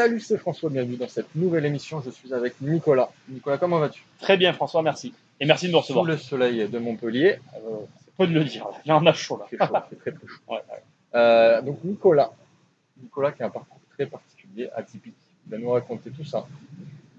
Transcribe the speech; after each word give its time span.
Salut, 0.00 0.20
c'est 0.20 0.38
François, 0.38 0.70
bienvenue 0.70 0.96
dans 0.96 1.08
cette 1.08 1.34
nouvelle 1.34 1.66
émission. 1.66 2.00
Je 2.00 2.08
suis 2.08 2.32
avec 2.32 2.58
Nicolas. 2.62 3.10
Nicolas, 3.28 3.58
comment 3.58 3.78
vas-tu? 3.78 4.02
Très 4.18 4.38
bien, 4.38 4.54
François, 4.54 4.82
merci. 4.82 5.12
Et 5.38 5.44
merci 5.44 5.66
de 5.66 5.72
me 5.72 5.74
Sous 5.74 5.80
recevoir. 5.82 6.04
le 6.06 6.16
soleil 6.16 6.66
de 6.70 6.78
Montpellier. 6.78 7.38
Euh, 7.56 7.80
C'est 8.02 8.14
peu 8.16 8.26
de 8.26 8.32
le 8.32 8.44
dire, 8.44 8.64
là. 8.64 8.78
j'en 8.86 9.04
ai 9.04 9.12
chaud 9.12 9.36
là. 9.36 9.44
c'est 9.50 9.58
chaud, 9.58 9.74
c'est 9.90 9.98
très 9.98 10.10
chaud. 10.12 10.18
Ouais, 10.48 10.56
ouais. 10.56 10.82
Euh, 11.16 11.60
donc 11.60 11.84
Nicolas, 11.84 12.30
Nicolas 13.02 13.32
qui 13.32 13.42
a 13.42 13.48
un 13.48 13.50
parcours 13.50 13.78
très 13.92 14.06
particulier, 14.06 14.70
atypique. 14.74 15.16
Il 15.46 15.50
va 15.52 15.58
nous 15.58 15.68
raconter 15.70 16.08
tout 16.10 16.24
ça. 16.24 16.46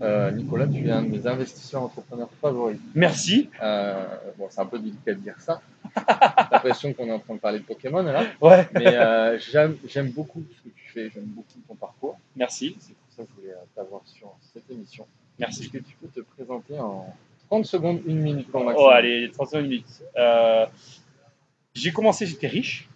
Euh, 0.01 0.31
Nicolas, 0.31 0.65
tu 0.65 0.87
es 0.87 0.89
un 0.89 1.03
de 1.03 1.09
mes 1.09 1.27
investisseurs 1.27 1.83
entrepreneurs 1.83 2.29
favoris. 2.41 2.79
Merci. 2.95 3.51
Euh, 3.61 4.07
bon, 4.39 4.47
c'est 4.49 4.59
un 4.61 4.65
peu 4.65 4.79
délicat 4.79 5.13
de 5.13 5.19
dire 5.19 5.35
ça. 5.37 5.61
J'ai 5.95 6.03
l'impression 6.51 6.93
qu'on 6.93 7.07
est 7.07 7.11
en 7.11 7.19
train 7.19 7.35
de 7.35 7.39
parler 7.39 7.59
de 7.59 7.63
Pokémon 7.65 8.03
là. 8.03 8.25
Ouais, 8.41 8.67
Mais 8.73 8.87
euh, 8.95 9.39
j'aime 9.39 10.09
beaucoup 10.11 10.43
ce 10.57 10.69
que 10.69 10.75
tu 10.75 10.89
fais, 10.91 11.09
j'aime 11.13 11.25
beaucoup 11.25 11.59
ton 11.67 11.75
parcours. 11.75 12.17
merci. 12.35 12.75
C'est 12.79 12.93
pour 12.95 13.13
ça 13.15 13.23
que 13.23 13.29
je 13.29 13.41
voulais 13.41 13.53
euh, 13.53 13.65
t'avoir 13.75 14.01
sur 14.05 14.31
cette 14.53 14.69
émission. 14.69 15.05
Merci. 15.39 15.63
Est-ce 15.63 15.69
que 15.69 15.77
tu 15.79 15.95
peux 16.01 16.07
te 16.07 16.21
présenter 16.21 16.79
en 16.79 17.13
30 17.49 17.65
secondes, 17.65 18.01
une 18.05 18.19
minute 18.19 18.49
pour 18.49 18.63
Oh, 18.77 18.87
allez, 18.89 19.29
31 19.31 19.61
minutes. 19.61 20.03
Euh, 20.17 20.65
j'ai 21.73 21.91
commencé, 21.91 22.25
j'étais 22.25 22.47
riche. 22.47 22.87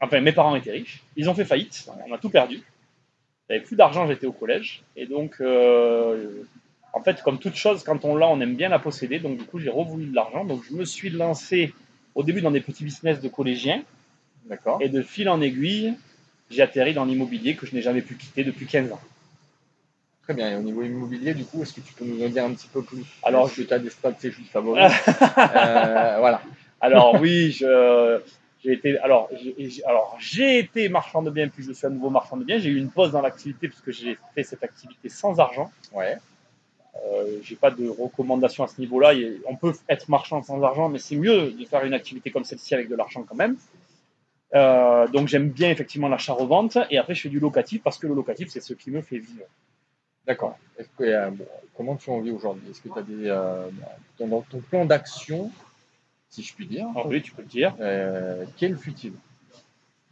Enfin, 0.00 0.20
mes 0.20 0.32
parents 0.32 0.54
étaient 0.54 0.72
riches. 0.72 1.02
Ils 1.16 1.28
ont 1.30 1.34
fait 1.34 1.44
faillite. 1.44 1.88
On 2.08 2.12
a 2.14 2.18
tout 2.18 2.30
perdu. 2.30 2.62
J'avais 3.48 3.62
plus 3.62 3.76
d'argent, 3.76 4.06
j'étais 4.06 4.26
au 4.26 4.32
collège. 4.32 4.82
Et 4.96 5.06
donc, 5.06 5.36
euh, 5.40 6.42
en 6.92 7.02
fait, 7.02 7.22
comme 7.22 7.38
toute 7.38 7.54
chose, 7.54 7.82
quand 7.82 8.04
on 8.04 8.14
l'a, 8.16 8.28
on 8.28 8.40
aime 8.40 8.56
bien 8.56 8.68
la 8.68 8.78
posséder. 8.78 9.18
Donc, 9.18 9.38
du 9.38 9.44
coup, 9.44 9.58
j'ai 9.58 9.70
revoulu 9.70 10.06
de 10.06 10.14
l'argent. 10.14 10.44
Donc, 10.44 10.62
je 10.68 10.74
me 10.74 10.84
suis 10.84 11.10
lancé 11.10 11.72
au 12.16 12.24
début 12.24 12.40
dans 12.40 12.50
des 12.50 12.60
petits 12.60 12.82
business 12.82 13.20
de 13.20 13.28
collégiens. 13.28 13.82
D'accord. 14.46 14.78
Et 14.80 14.88
de 14.88 15.02
fil 15.02 15.28
en 15.28 15.40
aiguille, 15.40 15.94
j'ai 16.50 16.62
atterri 16.62 16.94
dans 16.94 17.04
l'immobilier 17.04 17.54
que 17.54 17.66
je 17.66 17.74
n'ai 17.74 17.82
jamais 17.82 18.02
pu 18.02 18.14
quitter 18.16 18.42
depuis 18.42 18.66
15 18.66 18.90
ans. 18.92 19.00
Très 20.22 20.34
bien. 20.34 20.50
Et 20.50 20.56
au 20.56 20.62
niveau 20.62 20.82
immobilier, 20.82 21.34
du 21.34 21.44
coup, 21.44 21.62
est-ce 21.62 21.74
que 21.74 21.80
tu 21.80 21.92
peux 21.92 22.04
nous 22.04 22.24
en 22.24 22.28
dire 22.28 22.44
un 22.44 22.52
petit 22.52 22.68
peu 22.68 22.82
plus? 22.82 23.04
Alors, 23.22 23.52
que 23.54 23.62
tu 23.62 23.72
as 23.72 23.78
des 23.78 23.90
stratégies 23.90 24.44
favoris 24.52 24.82
Euh, 24.82 26.16
Voilà. 26.18 26.42
Alors 26.80 27.20
oui, 27.20 27.52
je, 27.52 28.20
j'ai 28.62 28.72
été, 28.72 28.98
alors 28.98 29.30
j'ai, 29.40 29.82
alors 29.86 30.16
j'ai 30.20 30.58
été 30.58 30.88
marchand 30.88 31.22
de 31.22 31.30
biens, 31.30 31.48
puis 31.48 31.64
je 31.64 31.72
suis 31.72 31.86
à 31.86 31.90
nouveau 31.90 32.10
marchand 32.10 32.36
de 32.36 32.44
biens. 32.44 32.58
J'ai 32.58 32.70
eu 32.70 32.78
une 32.78 32.90
pause 32.90 33.12
dans 33.12 33.22
l'activité 33.22 33.68
parce 33.68 33.80
que 33.80 33.92
j'ai 33.92 34.18
fait 34.34 34.42
cette 34.42 34.62
activité 34.62 35.08
sans 35.08 35.38
argent. 35.40 35.70
Ouais. 35.92 36.16
Euh, 37.04 37.38
j'ai 37.42 37.56
pas 37.56 37.70
de 37.70 37.88
recommandation 37.88 38.64
à 38.64 38.68
ce 38.68 38.80
niveau-là. 38.80 39.12
On 39.46 39.56
peut 39.56 39.72
être 39.88 40.08
marchand 40.08 40.42
sans 40.42 40.62
argent, 40.62 40.88
mais 40.88 40.98
c'est 40.98 41.16
mieux 41.16 41.52
de 41.52 41.64
faire 41.64 41.84
une 41.84 41.94
activité 41.94 42.30
comme 42.30 42.44
celle-ci 42.44 42.74
avec 42.74 42.88
de 42.88 42.96
l'argent 42.96 43.22
quand 43.22 43.34
même. 43.34 43.56
Euh, 44.54 45.06
donc 45.08 45.28
j'aime 45.28 45.50
bien 45.50 45.70
effectivement 45.70 46.08
l'achat-revente 46.08 46.78
et 46.90 46.98
après 46.98 47.14
je 47.16 47.22
fais 47.22 47.28
du 47.28 47.40
locatif 47.40 47.82
parce 47.82 47.98
que 47.98 48.06
le 48.06 48.14
locatif 48.14 48.48
c'est 48.48 48.60
ce 48.60 48.74
qui 48.74 48.90
me 48.90 49.02
fait 49.02 49.18
vivre. 49.18 49.44
D'accord. 50.24 50.56
Euh, 51.00 51.30
bon, 51.30 51.46
comment 51.76 51.96
tu 51.96 52.10
en 52.10 52.20
vis 52.20 52.30
aujourd'hui? 52.30 52.70
Est-ce 52.70 52.80
que 52.80 52.88
tu 52.88 52.98
as 52.98 53.02
des. 53.02 54.24
dans 54.24 54.42
ton 54.42 54.60
plan 54.60 54.84
d'action, 54.84 55.50
si 56.28 56.42
je 56.42 56.54
puis 56.54 56.66
dire, 56.66 56.86
Alors 56.94 57.08
oui, 57.08 57.22
tu 57.22 57.32
peux 57.32 57.42
le 57.42 57.48
dire. 57.48 57.74
quel 58.56 58.76
fut-il? 58.76 59.12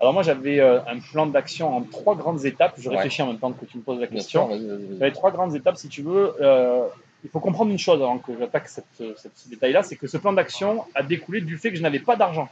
Alors 0.05 0.13
moi 0.13 0.23
j'avais 0.23 0.61
euh, 0.61 0.81
un 0.87 0.99
plan 0.99 1.27
d'action 1.27 1.75
en 1.77 1.81
trois 1.83 2.15
grandes 2.15 2.45
étapes. 2.45 2.75
Je 2.79 2.91
Ouais. 2.91 2.97
réfléchis 2.97 3.23
en 3.23 3.29
même 3.29 3.39
temps 3.39 3.53
que 3.53 3.65
tu 3.65 3.79
me 3.79 3.83
poses 3.83 3.99
la 4.01 4.07
question. 4.07 4.51
J'avais 4.99 5.13
trois 5.13 5.31
grandes 5.31 5.55
étapes, 5.57 5.77
si 5.79 5.89
tu 5.89 6.03
veux. 6.03 6.35
Euh, 6.43 6.87
il 7.25 7.31
faut 7.31 7.41
comprendre 7.41 7.71
une 7.71 7.79
chose 7.79 8.03
avant 8.03 8.19
que 8.19 8.33
j'attaque 8.39 8.69
cette, 8.69 8.85
cette- 9.17 9.33
ce 9.37 9.49
détail-là, 9.49 9.83
c'est 9.83 9.97
que 9.97 10.07
ce 10.07 10.19
plan 10.19 10.35
d'action 10.35 10.85
a 10.95 11.03
découlé 11.03 11.41
du 11.41 11.57
fait 11.57 11.71
que 11.71 11.77
je 11.77 11.83
n'avais 11.83 12.01
pas 12.01 12.17
d'argent. 12.17 12.49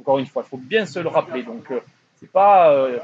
Encore 0.00 0.18
une 0.18 0.24
fois, 0.26 0.42
il 0.46 0.48
faut 0.48 0.56
bien 0.56 0.86
se 0.86 0.98
le 0.98 1.08
rappeler. 1.08 1.42
Donc, 1.42 1.70
euh, 1.70 1.80
c'est 2.18 2.30
pas, 2.32 2.70
euh, 2.72 2.98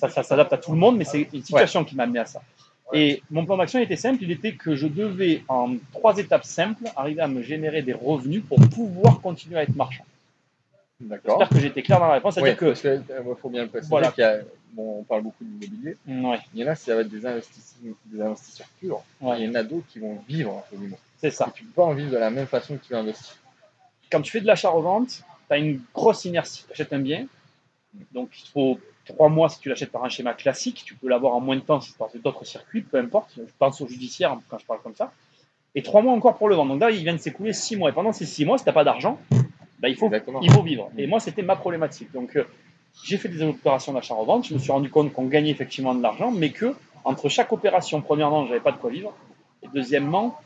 ça, 0.00 0.08
ça 0.08 0.22
s'adapte 0.22 0.54
à 0.54 0.56
tout 0.56 0.72
le 0.72 0.78
monde, 0.78 0.96
mais 0.96 1.04
c'est 1.04 1.28
une 1.34 1.42
situation 1.42 1.84
qui 1.84 1.94
m'a 1.96 2.04
amené 2.04 2.20
à 2.20 2.24
ça. 2.24 2.40
Et 2.94 3.22
mon 3.30 3.44
plan 3.44 3.58
d'action 3.58 3.78
était 3.80 3.96
simple, 3.96 4.22
il 4.22 4.30
était 4.30 4.52
que 4.52 4.74
je 4.74 4.86
devais, 4.86 5.42
en 5.48 5.74
trois 5.92 6.16
étapes 6.16 6.44
simples, 6.44 6.84
arriver 6.96 7.20
à 7.20 7.28
me 7.28 7.42
générer 7.42 7.82
des 7.82 7.92
revenus 7.94 8.42
pour 8.48 8.58
pouvoir 8.74 9.20
continuer 9.20 9.58
à 9.58 9.62
être 9.64 9.76
marchand. 9.76 10.04
J'espère 11.10 11.48
que 11.48 11.58
j'ai 11.60 11.66
été 11.66 11.82
clair 11.82 11.98
dans 12.00 12.06
la 12.08 12.14
réponse, 12.14 12.34
Oui, 12.36 12.42
c'est-à-dire 12.42 12.58
que, 12.58 12.64
parce 12.66 12.80
que, 12.82 13.34
faut 13.40 13.48
bien 13.50 13.62
le 13.62 13.68
préciser 13.68 13.90
Voilà. 13.90 14.12
qu'il 14.12 14.22
y 14.22 14.26
a, 14.26 14.38
bon, 14.72 14.98
on 15.00 15.02
parle 15.04 15.22
beaucoup 15.22 15.44
d'immobilier. 15.44 15.96
ouais, 16.06 16.38
Il 16.54 16.60
y 16.60 16.64
en 16.64 16.68
a, 16.72 16.74
ça 16.74 16.94
va 16.94 17.00
être 17.02 17.08
des 17.08 17.26
investisseurs, 17.26 17.94
des 18.06 18.20
investisseurs 18.20 18.66
purs. 18.80 19.02
il 19.20 19.44
y 19.44 19.48
en 19.48 19.54
a 19.54 19.62
d'autres 19.62 19.86
qui 19.88 19.98
vont 19.98 20.18
vivre 20.28 20.52
entre 20.52 20.74
guillemets. 20.76 20.98
c'est 21.18 21.30
ça. 21.30 21.46
Et 21.48 21.52
tu 21.52 21.64
peux 21.64 21.72
pas 21.72 21.84
en 21.84 21.94
vivre 21.94 22.10
de 22.10 22.16
la 22.18 22.30
même 22.30 22.46
façon 22.46 22.76
que 22.76 22.84
tu 22.86 22.94
investis. 22.94 23.36
quand 24.10 24.20
tu 24.22 24.30
fais 24.30 24.40
de 24.40 24.46
l'achat-revente, 24.46 25.08
tu 25.08 25.22
as 25.50 25.58
une 25.58 25.80
grosse 25.94 26.24
inertie. 26.24 26.64
Tu 26.66 26.72
achètes 26.72 26.92
un 26.92 27.00
bien, 27.00 27.26
donc 28.12 28.30
il 28.44 28.48
faut 28.50 28.78
trois 29.04 29.28
mois 29.28 29.48
si 29.48 29.58
tu 29.58 29.68
l'achètes 29.68 29.90
par 29.90 30.04
un 30.04 30.08
schéma 30.08 30.32
classique. 30.34 30.82
Tu 30.86 30.94
peux 30.94 31.08
l'avoir 31.08 31.34
en 31.34 31.40
moins 31.40 31.56
de 31.56 31.60
temps 31.62 31.80
si 31.80 31.92
tu 31.92 31.98
passes 31.98 32.14
d'autres 32.16 32.44
circuits, 32.44 32.82
peu 32.82 32.98
importe. 32.98 33.32
Je 33.36 33.42
pense 33.58 33.80
au 33.80 33.88
judiciaire 33.88 34.38
quand 34.48 34.58
je 34.58 34.64
parle 34.66 34.80
comme 34.82 34.94
ça. 34.94 35.12
Et 35.74 35.82
trois 35.82 36.02
mois 36.02 36.12
encore 36.12 36.36
pour 36.36 36.48
le 36.50 36.54
vendre. 36.54 36.72
Donc 36.72 36.80
là, 36.82 36.90
il 36.90 37.02
vient 37.02 37.14
de 37.14 37.18
s'écouler 37.18 37.52
six 37.54 37.76
mois. 37.76 37.88
Et 37.90 37.92
pendant 37.94 38.12
ces 38.12 38.26
six 38.26 38.44
mois, 38.44 38.58
si 38.58 38.64
tu 38.64 38.68
n'as 38.68 38.74
pas 38.74 38.84
d'argent, 38.84 39.18
bah, 39.82 39.88
il, 39.88 39.96
faut, 39.96 40.06
Exactement. 40.06 40.40
il 40.40 40.50
faut 40.52 40.62
vivre. 40.62 40.90
Et 40.96 41.06
moi, 41.06 41.20
c'était 41.20 41.42
ma 41.42 41.56
problématique. 41.56 42.10
Donc 42.12 42.36
euh, 42.36 42.44
j'ai 43.04 43.16
fait 43.18 43.28
des 43.28 43.42
opérations 43.42 43.92
d'achat-revente. 43.92 44.46
Je 44.46 44.54
me 44.54 44.58
suis 44.58 44.70
rendu 44.72 44.88
compte 44.88 45.12
qu'on 45.12 45.26
gagnait 45.26 45.50
effectivement 45.50 45.94
de 45.94 46.02
l'argent, 46.02 46.30
mais 46.30 46.50
que 46.50 46.74
entre 47.04 47.28
chaque 47.28 47.52
opération, 47.52 48.00
premièrement, 48.00 48.46
j'avais 48.46 48.60
pas 48.60 48.72
de 48.72 48.76
quoi 48.78 48.90
vivre. 48.90 49.12
Et 49.62 49.66
deuxièmement, 49.74 50.38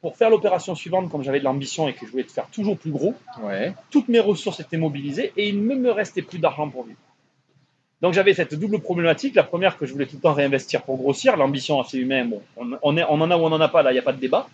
pour 0.00 0.16
faire 0.16 0.28
l'opération 0.30 0.74
suivante, 0.74 1.08
comme 1.10 1.22
j'avais 1.22 1.38
de 1.40 1.44
l'ambition 1.44 1.88
et 1.88 1.92
que 1.94 2.04
je 2.04 2.10
voulais 2.10 2.24
te 2.24 2.32
faire 2.32 2.46
toujours 2.48 2.76
plus 2.76 2.90
gros, 2.90 3.14
Ouais. 3.42 3.72
toutes 3.90 4.08
mes 4.08 4.20
ressources 4.20 4.60
étaient 4.60 4.76
mobilisées 4.76 5.32
et 5.36 5.48
il 5.48 5.64
ne 5.66 5.74
me 5.76 5.90
restait 5.90 6.22
plus 6.22 6.38
d'argent 6.40 6.68
pour 6.68 6.84
vivre. 6.84 6.98
Donc 8.00 8.14
j'avais 8.14 8.32
cette 8.34 8.54
double 8.54 8.78
problématique. 8.80 9.34
La 9.34 9.42
première 9.42 9.76
que 9.76 9.86
je 9.86 9.92
voulais 9.92 10.06
tout 10.06 10.16
le 10.16 10.22
temps 10.22 10.32
réinvestir 10.32 10.82
pour 10.82 10.96
grossir, 10.98 11.36
l'ambition 11.36 11.80
assez 11.80 11.98
humaine, 11.98 12.30
bon, 12.30 12.42
on, 12.82 12.96
est, 12.96 13.04
on 13.08 13.20
en 13.20 13.30
a 13.30 13.36
ou 13.36 13.40
on 13.40 13.50
n'en 13.50 13.60
a 13.60 13.68
pas, 13.68 13.82
là 13.82 13.90
il 13.90 13.94
n'y 13.94 13.98
a 14.00 14.02
pas 14.02 14.12
de 14.12 14.20
débat. 14.20 14.48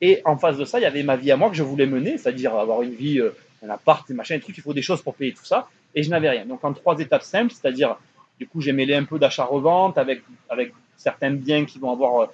Et 0.00 0.20
en 0.24 0.36
face 0.38 0.56
de 0.58 0.64
ça, 0.64 0.78
il 0.78 0.82
y 0.82 0.86
avait 0.86 1.02
ma 1.02 1.16
vie 1.16 1.30
à 1.30 1.36
moi 1.36 1.48
que 1.50 1.56
je 1.56 1.62
voulais 1.62 1.86
mener, 1.86 2.16
c'est-à-dire 2.18 2.54
avoir 2.54 2.82
une 2.82 2.94
vie, 2.94 3.18
euh, 3.20 3.34
un 3.64 3.70
appart, 3.70 4.06
des 4.08 4.14
machins, 4.14 4.36
des 4.36 4.42
trucs, 4.42 4.56
il 4.58 4.62
faut 4.62 4.74
des 4.74 4.82
choses 4.82 5.02
pour 5.02 5.14
payer 5.14 5.32
tout 5.32 5.44
ça. 5.44 5.68
Et 5.94 6.02
je 6.02 6.10
n'avais 6.10 6.28
rien. 6.30 6.44
Donc 6.46 6.64
en 6.64 6.72
trois 6.72 6.98
étapes 6.98 7.22
simples, 7.22 7.52
c'est-à-dire 7.52 7.96
du 8.38 8.46
coup 8.46 8.60
j'ai 8.60 8.72
mêlé 8.72 8.94
un 8.94 9.04
peu 9.04 9.18
d'achat-revente 9.18 9.96
avec, 9.98 10.22
avec 10.48 10.72
certains 10.96 11.30
biens 11.30 11.64
qui 11.64 11.78
vont 11.78 11.90
avoir, 11.90 12.22
euh, 12.22 12.26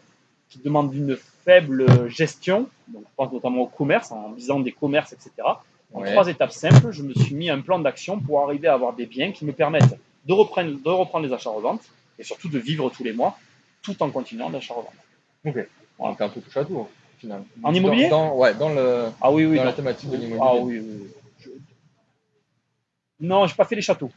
qui 0.49 0.59
demandent 0.59 0.95
une 0.95 1.17
faible 1.45 2.09
gestion. 2.09 2.69
Donc 2.89 3.03
je 3.09 3.15
pense 3.17 3.33
notamment 3.33 3.63
au 3.63 3.67
commerce, 3.67 4.11
en 4.11 4.33
visant 4.33 4.61
des 4.61 4.73
commerces, 4.73 5.13
etc. 5.13 5.31
En 5.95 6.01
Ouais. 6.01 6.11
trois 6.11 6.27
étapes 6.29 6.53
simples, 6.53 6.91
je 6.91 7.03
me 7.03 7.13
suis 7.13 7.35
mis 7.35 7.51
un 7.51 7.61
plan 7.61 7.79
d'action 7.79 8.19
pour 8.19 8.43
arriver 8.43 8.67
à 8.67 8.75
avoir 8.75 8.95
des 8.95 9.05
biens 9.07 9.31
qui 9.31 9.45
me 9.45 9.53
permettent 9.53 9.95
de 10.25 10.33
reprendre, 10.33 10.71
de 10.83 10.89
reprendre 10.89 11.27
les 11.27 11.33
achats-reventes 11.35 11.83
et 12.19 12.25
surtout 12.25 12.49
de 12.49 12.59
vivre 12.59 12.89
tous 12.91 13.05
les 13.05 13.13
mois 13.13 13.39
tout 13.83 14.01
en 14.03 14.11
continuant 14.11 14.49
d'achat-revente. 14.49 14.95
Donc 15.99 16.21
un 16.21 16.29
peu 16.31 16.41
touche 16.41 16.57
à 16.57 16.65
tout, 16.65 16.77
au 16.77 16.89
En 17.63 17.73
immobilier? 17.75 18.09
dans, 18.09 18.29
dans- 18.31 18.37
Ouais, 18.37 18.55
dans, 18.55 18.69
le, 18.71 19.07
Ah 19.21 19.31
oui, 19.31 19.45
oui. 19.47 19.57
dans 19.57 19.65
la 19.65 19.73
thématique 19.73 20.11
de 20.11 20.17
l'immobilier. 20.17 20.41
Ah 20.43 20.55
oui, 20.57 20.79
oui. 20.81 21.09
Je- 21.41 21.51
Non, 23.21 23.47
j'ai 23.47 23.55
pas 23.55 23.65
fait 23.65 23.77
les 23.77 23.83
châteaux. 23.83 24.11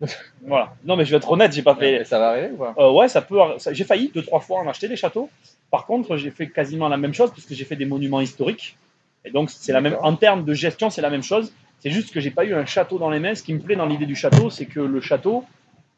voilà. 0.46 0.74
Non, 0.84 0.96
mais 0.96 1.04
je 1.04 1.10
vais 1.10 1.16
être 1.18 1.30
honnête, 1.30 1.52
j'ai 1.52 1.62
pas 1.62 1.74
fait. 1.74 2.04
Ça 2.04 2.18
va 2.18 2.30
arriver 2.30 2.50
ou 2.52 2.56
pas? 2.56 2.74
Euh, 2.78 2.90
ouais, 2.92 3.08
ça 3.08 3.22
peut. 3.22 3.38
J'ai 3.72 3.84
failli 3.84 4.10
deux, 4.14 4.22
trois 4.22 4.40
fois 4.40 4.60
en 4.60 4.68
acheter 4.68 4.88
des 4.88 4.96
châteaux. 4.96 5.30
Par 5.70 5.86
contre, 5.86 6.16
j'ai 6.16 6.30
fait 6.30 6.48
quasiment 6.48 6.88
la 6.88 6.96
même 6.96 7.14
chose 7.14 7.30
puisque 7.32 7.52
j'ai 7.54 7.64
fait 7.64 7.76
des 7.76 7.86
monuments 7.86 8.20
historiques. 8.20 8.76
Et 9.24 9.30
donc, 9.30 9.50
c'est 9.50 9.72
la 9.72 9.80
même. 9.80 9.96
En 10.02 10.16
termes 10.16 10.44
de 10.44 10.54
gestion, 10.54 10.90
c'est 10.90 11.02
la 11.02 11.10
même 11.10 11.22
chose. 11.22 11.52
C'est 11.80 11.90
juste 11.90 12.12
que 12.12 12.20
j'ai 12.20 12.30
pas 12.30 12.44
eu 12.44 12.54
un 12.54 12.64
château 12.66 12.98
dans 12.98 13.10
les 13.10 13.18
mains. 13.20 13.34
Ce 13.34 13.42
qui 13.42 13.54
me 13.54 13.60
plaît 13.60 13.76
dans 13.76 13.86
l'idée 13.86 14.06
du 14.06 14.14
château, 14.16 14.50
c'est 14.50 14.66
que 14.66 14.80
le 14.80 15.00
château, 15.00 15.44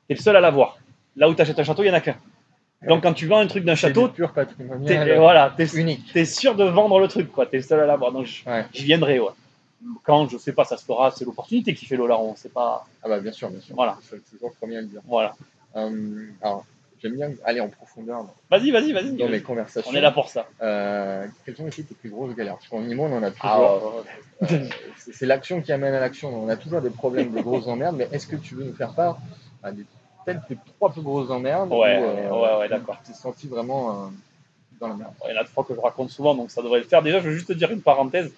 t'es 0.09 0.15
le 0.15 0.21
seul 0.21 0.37
à 0.37 0.41
l'avoir. 0.41 0.79
Là 1.17 1.29
où 1.29 1.35
tu 1.35 1.41
achètes 1.43 1.59
un 1.59 1.65
château, 1.65 1.83
il 1.83 1.87
y 1.87 1.91
en 1.91 1.95
a 1.95 2.01
qu'un. 2.01 2.17
Donc, 2.89 3.03
quand 3.03 3.13
tu 3.15 3.27
vends 3.27 3.39
un 3.39 3.47
truc 3.47 3.65
d'un 3.65 3.75
château, 3.75 4.09
pur 4.09 4.33
patrimonial 4.33 5.09
et 5.09 5.17
voilà, 5.19 5.53
t'es, 5.57 5.67
unique. 5.77 6.13
t'es 6.13 6.25
sûr 6.25 6.55
de 6.55 6.65
vendre 6.65 6.99
le 7.01 7.09
truc, 7.09 7.31
quoi. 7.33 7.47
T'es 7.47 7.61
seul 7.61 7.81
à 7.81 7.87
l'avoir. 7.87 8.13
Donc, 8.13 8.27
Ouais. 8.47 8.65
j'y 8.73 8.85
viendrai, 8.85 9.19
ouais. 9.21 9.29
Quand 10.03 10.29
je 10.29 10.39
sais 10.39 10.53
pas, 10.53 10.65
ça 10.65 10.77
se 10.77 10.85
fera. 10.85 11.11
C'est 11.11 11.25
l'opportunité 11.27 11.75
qui 11.75 11.85
fait 11.87 11.97
le 11.97 12.07
larron. 12.07 12.35
C'est 12.37 12.53
pas. 12.53 12.87
Ah 13.03 13.09
bah 13.09 13.21
bien 13.21 13.33
sûr, 13.33 13.51
bien 13.51 13.61
sûr. 13.61 13.75
Voilà. 13.75 13.99
Je 14.03 14.17
suis 14.17 14.21
toujours 14.33 14.49
le 14.51 14.55
premier 14.55 14.79
à 14.79 14.81
le 14.81 14.87
dire. 14.87 15.01
Voilà. 15.07 15.35
Euh, 15.77 16.27
alors, 16.41 16.65
j'aime 17.03 17.17
bien 17.17 17.31
aller 17.45 17.61
en 17.61 17.69
profondeur 17.69 18.25
Vas-y, 18.51 18.71
vas-y, 18.71 18.93
vas-y. 18.93 19.13
dans 19.13 19.29
mes 19.29 19.43
conversations. 19.43 19.91
On 19.93 19.95
est 19.95 20.01
là 20.01 20.11
pour 20.11 20.31
ça. 20.31 20.47
Euh, 20.63 21.27
quelles 21.45 21.61
ont 21.61 21.67
été 21.67 21.83
tes 21.83 21.95
plus 21.95 22.09
grosses 22.09 22.35
galères? 22.35 22.55
Parce 22.55 22.69
qu'en 22.69 22.83
IMO, 22.83 23.05
on 23.05 23.13
en 23.19 23.23
a 23.23 23.31
toujours. 23.31 24.03
Ah. 24.41 24.45
Euh, 24.51 24.65
c'est 24.97 25.13
c'est 25.13 25.27
l'action 25.27 25.61
qui 25.61 25.71
amène 25.73 25.93
à 25.93 26.01
l'action. 26.01 26.31
On 26.35 26.49
a 26.49 26.57
toujours 26.57 26.81
des 26.81 26.89
problèmes, 26.91 27.33
des 27.33 27.43
grosses 27.43 27.67
emmerdes, 27.67 27.97
mais 27.97 28.09
est-ce 28.11 28.27
que 28.27 28.37
tu 28.37 28.55
veux 28.55 28.65
nous 28.65 28.75
faire 28.75 28.95
part 28.95 29.19
à 29.63 29.71
des 29.71 29.85
peut-être 30.25 30.47
tes 30.47 30.57
trois 30.77 30.91
plus 30.93 31.03
grosses 31.03 31.31
emmerdes 31.31 31.71
Ouais, 31.71 31.99
où, 32.01 32.05
euh, 32.05 32.31
ouais, 32.31 32.59
ouais, 32.61 32.69
d'accord. 32.69 32.97
Tu 33.05 33.13
t'es 33.13 33.19
senti 33.19 33.47
vraiment 33.49 33.91
euh, 33.91 34.09
dans 34.81 34.89
la 34.89 34.95
merde. 34.95 35.13
Il 35.29 35.35
y 35.35 35.39
en 35.39 35.41
a 35.41 35.45
trois 35.45 35.65
que 35.65 35.75
je 35.75 35.81
raconte 35.81 36.11
souvent, 36.11 36.35
donc 36.35 36.51
ça 36.51 36.63
devrait 36.63 36.81
le 36.81 36.87
faire. 36.87 37.03
Déjà, 37.03 37.21
je 37.21 37.29
veux 37.29 37.35
juste 37.35 37.49
te 37.49 37.53
dire 37.53 37.71
une 37.71 37.81
parenthèse. 37.83 38.33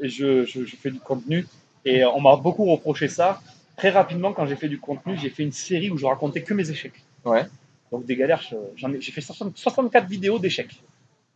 Je, 0.00 0.44
je, 0.44 0.64
je 0.64 0.76
fais 0.76 0.90
du 0.90 1.00
contenu 1.00 1.46
et 1.84 2.04
on 2.04 2.20
m'a 2.20 2.36
beaucoup 2.36 2.64
reproché 2.66 3.08
ça. 3.08 3.40
Très 3.76 3.90
rapidement, 3.90 4.32
quand 4.32 4.46
j'ai 4.46 4.56
fait 4.56 4.68
du 4.68 4.78
contenu, 4.78 5.16
j'ai 5.18 5.30
fait 5.30 5.42
une 5.42 5.52
série 5.52 5.90
où 5.90 5.98
je 5.98 6.06
racontais 6.06 6.42
que 6.42 6.54
mes 6.54 6.70
échecs. 6.70 7.02
Ouais. 7.24 7.46
Donc 7.92 8.04
des 8.04 8.16
galères, 8.16 8.42
je- 8.42 8.56
j'en 8.76 8.92
ai, 8.92 9.00
j'ai 9.00 9.12
fait 9.12 9.20
60 9.20 9.56
64 9.56 10.06
vidéos 10.06 10.38
d'échecs. 10.38 10.82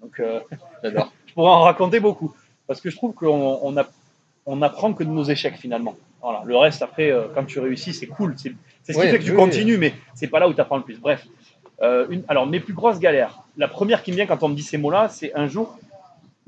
Donc 0.01 0.19
euh, 0.21 0.41
je 0.85 1.33
pourrais 1.35 1.51
en 1.51 1.63
raconter 1.63 2.01
beaucoup. 2.01 2.35
Parce 2.67 2.81
que 2.81 2.91
je 2.91 2.97
trouve 2.97 3.13
qu'on 3.15 3.59
on 3.63 3.77
a, 3.77 3.87
on 4.47 4.63
apprend 4.63 4.93
que 4.93 5.05
de 5.05 5.09
nos 5.11 5.25
échecs 5.25 5.57
finalement. 5.57 5.97
Voilà. 6.23 6.43
Le 6.45 6.57
reste, 6.57 6.83
après, 6.83 7.11
euh, 7.11 7.29
quand 7.35 7.45
tu 7.45 7.61
réussis, 7.61 7.95
c'est 7.95 8.07
cool. 8.07 8.35
C'est 8.37 8.53
ce 8.85 8.93
qui 8.93 8.99
Oui, 8.99 9.11
fait 9.11 9.19
que 9.19 9.25
tu 9.25 9.31
oui, 9.31 9.37
continues, 9.37 9.79
mais 9.79 9.95
c'est 10.15 10.27
pas 10.27 10.39
là 10.39 10.49
où 10.49 10.55
tu 10.55 10.61
apprends 10.61 10.77
le 10.77 10.83
plus. 10.83 11.01
Bref. 11.01 11.27
Euh, 11.83 12.07
une, 12.11 12.23
alors, 12.29 12.47
mes 12.47 12.61
plus 12.61 12.75
grosses 12.75 12.99
galères. 12.99 13.43
La 13.57 13.69
première 13.69 14.03
qui 14.03 14.11
me 14.11 14.17
vient 14.17 14.27
quand 14.27 14.43
on 14.43 14.49
me 14.49 14.55
dit 14.55 14.63
ces 14.63 14.77
mots-là, 14.77 15.09
c'est 15.09 15.35
un 15.35 15.47
jour, 15.47 15.79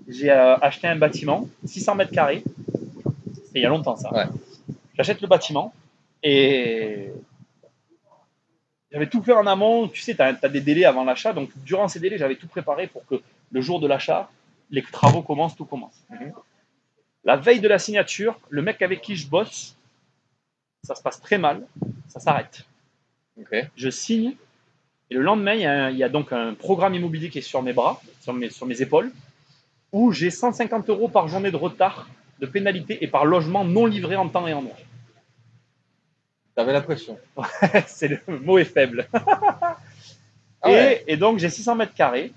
j'ai 0.09 0.31
euh, 0.31 0.57
acheté 0.59 0.89
un 0.89 0.97
bâtiment, 0.97 1.49
600 1.65 1.95
mètres 1.95 2.13
carrés. 2.13 2.43
C'était 3.47 3.61
il 3.61 3.63
y 3.63 3.67
a 3.67 3.71
longtemps, 3.71 3.97
ça. 3.97 4.13
Ouais. 4.13 4.27
J'achète 4.97 5.23
le 5.23 5.29
bâtiment 5.29 5.73
et 6.23 7.09
j'avais 8.91 9.09
tout 9.09 9.23
fait 9.23 9.33
en 9.33 9.47
amont. 9.47 9.89
Tu 9.89 10.03
sais, 10.03 10.15
tu 10.15 10.23
as, 10.23 10.33
des 10.35 10.61
délais 10.61 10.85
avant 10.85 11.05
l'achat. 11.05 11.33
Donc, 11.33 11.51
durant 11.65 11.89
ces 11.89 11.99
délais, 11.99 12.19
j'avais 12.19 12.37
tout 12.37 12.47
préparé 12.47 12.87
pour 12.87 13.07
que 13.07 13.23
le 13.51 13.61
jour 13.63 13.81
de 13.81 13.87
l'achat, 13.87 14.29
les 14.71 14.83
travaux 14.83 15.23
commencent, 15.23 15.57
tout 15.57 15.65
commence. 15.65 15.95
Mhm. 16.11 16.33
La 17.25 17.37
veille 17.37 17.61
de 17.61 17.69
la 17.69 17.79
signature, 17.79 18.39
le 18.51 18.63
mec 18.63 18.83
avec 18.83 19.01
qui 19.01 19.17
je 19.17 19.29
bosse, 19.29 19.77
ça 20.83 20.95
se 20.95 21.03
passe 21.03 21.21
très 21.21 21.39
mal, 21.39 21.67
ça 22.09 22.19
s'arrête. 22.21 22.65
Je 23.77 23.91
signe 23.91 24.35
et 25.11 25.15
le 25.15 25.23
lendemain, 25.23 25.55
il 25.55 25.61
y, 25.61 25.67
a 25.67 25.85
un- 25.87 25.91
il 25.91 25.97
y 25.99 26.05
a 26.05 26.09
donc 26.09 26.33
un 26.33 26.55
programme 26.55 26.95
immobilier 26.95 27.29
qui 27.31 27.39
est 27.39 27.43
sur 27.43 27.63
mes 27.63 27.73
bras, 27.73 28.01
sur 28.21 28.33
mes, 28.33 28.51
sur 28.51 28.67
mes 28.67 28.81
épaules, 28.83 29.13
où 29.93 30.11
j'ai 30.13 30.31
150 30.31 30.89
euros 30.89 31.09
par 31.09 31.29
journée 31.29 31.51
de 31.51 31.57
retard 31.57 32.09
de 32.41 32.47
pénalité 32.47 33.05
et 33.05 33.09
par 33.09 33.25
logement 33.25 33.65
non 33.65 33.87
livré 33.87 34.17
en 34.17 34.29
temps 34.29 34.47
et 34.49 34.53
en 34.55 34.65
heure. 34.65 34.79
T'avais 36.55 36.73
la 36.73 36.81
pression. 36.83 37.19
C'est 37.87 38.09
le 38.09 38.39
mot 38.39 38.59
est 38.59 38.65
faible. 38.65 39.07
Ah 39.13 40.71
et, 40.71 40.71
ouais. 40.71 41.05
et 41.07 41.17
donc 41.17 41.39
j'ai 41.39 41.51
600 41.51 41.77
mètres 41.77 41.95
carrés. 41.95 42.33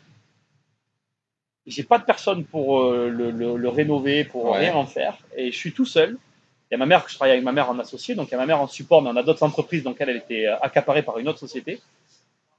J'ai 1.67 1.83
pas 1.83 1.97
de 1.97 2.03
personne 2.05 2.43
pour 2.45 2.79
euh, 2.81 3.09
le, 3.09 3.31
le- 3.31 3.57
le 3.57 3.69
rénover, 3.69 4.23
pour 4.23 4.45
Ouais. 4.51 4.59
rien 4.59 4.75
en 4.75 4.85
faire. 4.85 5.17
Et 5.35 5.51
je 5.51 5.57
suis 5.57 5.71
tout 5.73 5.85
seul. 5.85 6.17
Il 6.69 6.73
y 6.73 6.75
a 6.75 6.77
ma 6.77 6.85
mère, 6.85 7.03
que 7.05 7.09
je 7.11 7.15
travaille 7.15 7.33
avec 7.33 7.43
ma 7.43 7.51
mère 7.51 7.69
en 7.69 7.77
associé, 7.79 8.15
donc 8.15 8.29
il 8.29 8.31
y 8.31 8.35
a 8.35 8.37
ma 8.37 8.45
mère 8.45 8.59
en 8.61 8.67
support, 8.67 9.01
mais 9.01 9.09
on 9.09 9.15
a 9.15 9.23
d'autres 9.23 9.43
entreprises, 9.43 9.83
donc 9.83 9.97
elle, 9.99 10.09
elle 10.09 10.17
était 10.17 10.47
euh, 10.47 10.57
accaparée 10.61 11.03
par 11.03 11.17
une 11.19 11.27
autre 11.27 11.39
société. 11.39 11.79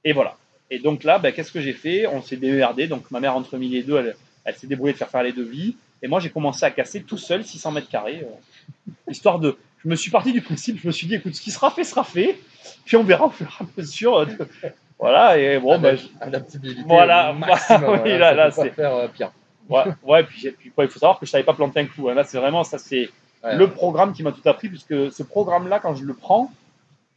Et 0.03 0.13
voilà. 0.13 0.37
Et 0.71 0.79
donc 0.79 1.03
là, 1.03 1.19
ben, 1.19 1.31
qu'est-ce 1.33 1.51
que 1.51 1.61
j'ai 1.61 1.73
fait? 1.73 2.07
On 2.07 2.21
s'est 2.21 2.37
DERD, 2.37 2.87
donc 2.87 3.09
ma 3.11 3.19
mère 3.19 3.35
entre 3.35 3.57
midi 3.57 3.77
et 3.77 3.83
deux, 3.83 3.97
elle, 3.97 4.15
elle 4.45 4.55
s'est 4.55 4.67
débrouillée 4.67 4.93
de 4.93 4.97
faire 4.97 5.09
faire 5.09 5.23
les 5.23 5.31
devis. 5.33 5.75
Et 6.01 6.07
moi, 6.07 6.19
j'ai 6.19 6.29
commencé 6.29 6.63
à 6.65 6.71
casser 6.71 7.01
tout 7.03 7.17
seul 7.17 7.43
600 7.45 7.71
mètres 7.71 7.89
carrés, 7.89 8.23
euh, 8.23 8.91
histoire 9.09 9.39
de. 9.39 9.57
Je 9.83 9.89
me 9.89 9.95
suis 9.95 10.11
parti 10.11 10.31
du 10.33 10.41
principe, 10.41 10.79
je 10.81 10.87
me 10.87 10.91
suis 10.91 11.07
dit, 11.07 11.15
écoute, 11.15 11.35
ce 11.35 11.41
qui 11.41 11.51
sera 11.51 11.71
fait 11.71 11.83
sera 11.83 12.03
fait, 12.03 12.37
puis 12.85 12.97
on 12.97 13.03
verra 13.03 13.25
au 13.27 13.29
fur 13.29 13.47
et 13.47 13.63
à 13.63 13.67
mesure. 13.77 14.25
de- 14.25 14.37
Voilà, 14.99 15.37
et 15.37 15.59
bon, 15.59 15.77
ben, 15.79 15.97
Adaptabilité. 16.21 16.81
Voilà, 16.87 17.33
maximum, 17.37 17.83
oui, 17.91 17.99
voilà, 17.99 18.17
là, 18.17 18.33
là, 18.33 18.51
c'est- 18.51 18.69
faire 18.71 18.95
euh, 18.95 19.07
pire. 19.07 19.31
Ouais, 19.69 19.83
ouais 20.03 20.23
puis, 20.23 20.49
puis 20.57 20.71
quoi, 20.71 20.85
il 20.85 20.89
faut 20.89 20.99
savoir 20.99 21.19
que 21.19 21.25
je 21.25 21.31
savais 21.31 21.43
pas 21.43 21.53
planter 21.53 21.81
un 21.81 21.85
clou. 21.85 22.09
hein. 22.09 22.13
Là, 22.13 22.23
c'est 22.23 22.37
vraiment 22.37 22.63
ça, 22.63 22.77
c'est 22.77 23.09
Ouais. 23.43 23.55
le 23.55 23.69
programme 23.69 24.13
qui 24.13 24.23
m'a 24.23 24.31
tout 24.31 24.41
appris, 24.49 24.67
puisque 24.67 25.11
ce 25.11 25.21
programme-là, 25.21 25.79
quand 25.79 25.93
je 25.93 26.03
le 26.03 26.15
prends, 26.15 26.51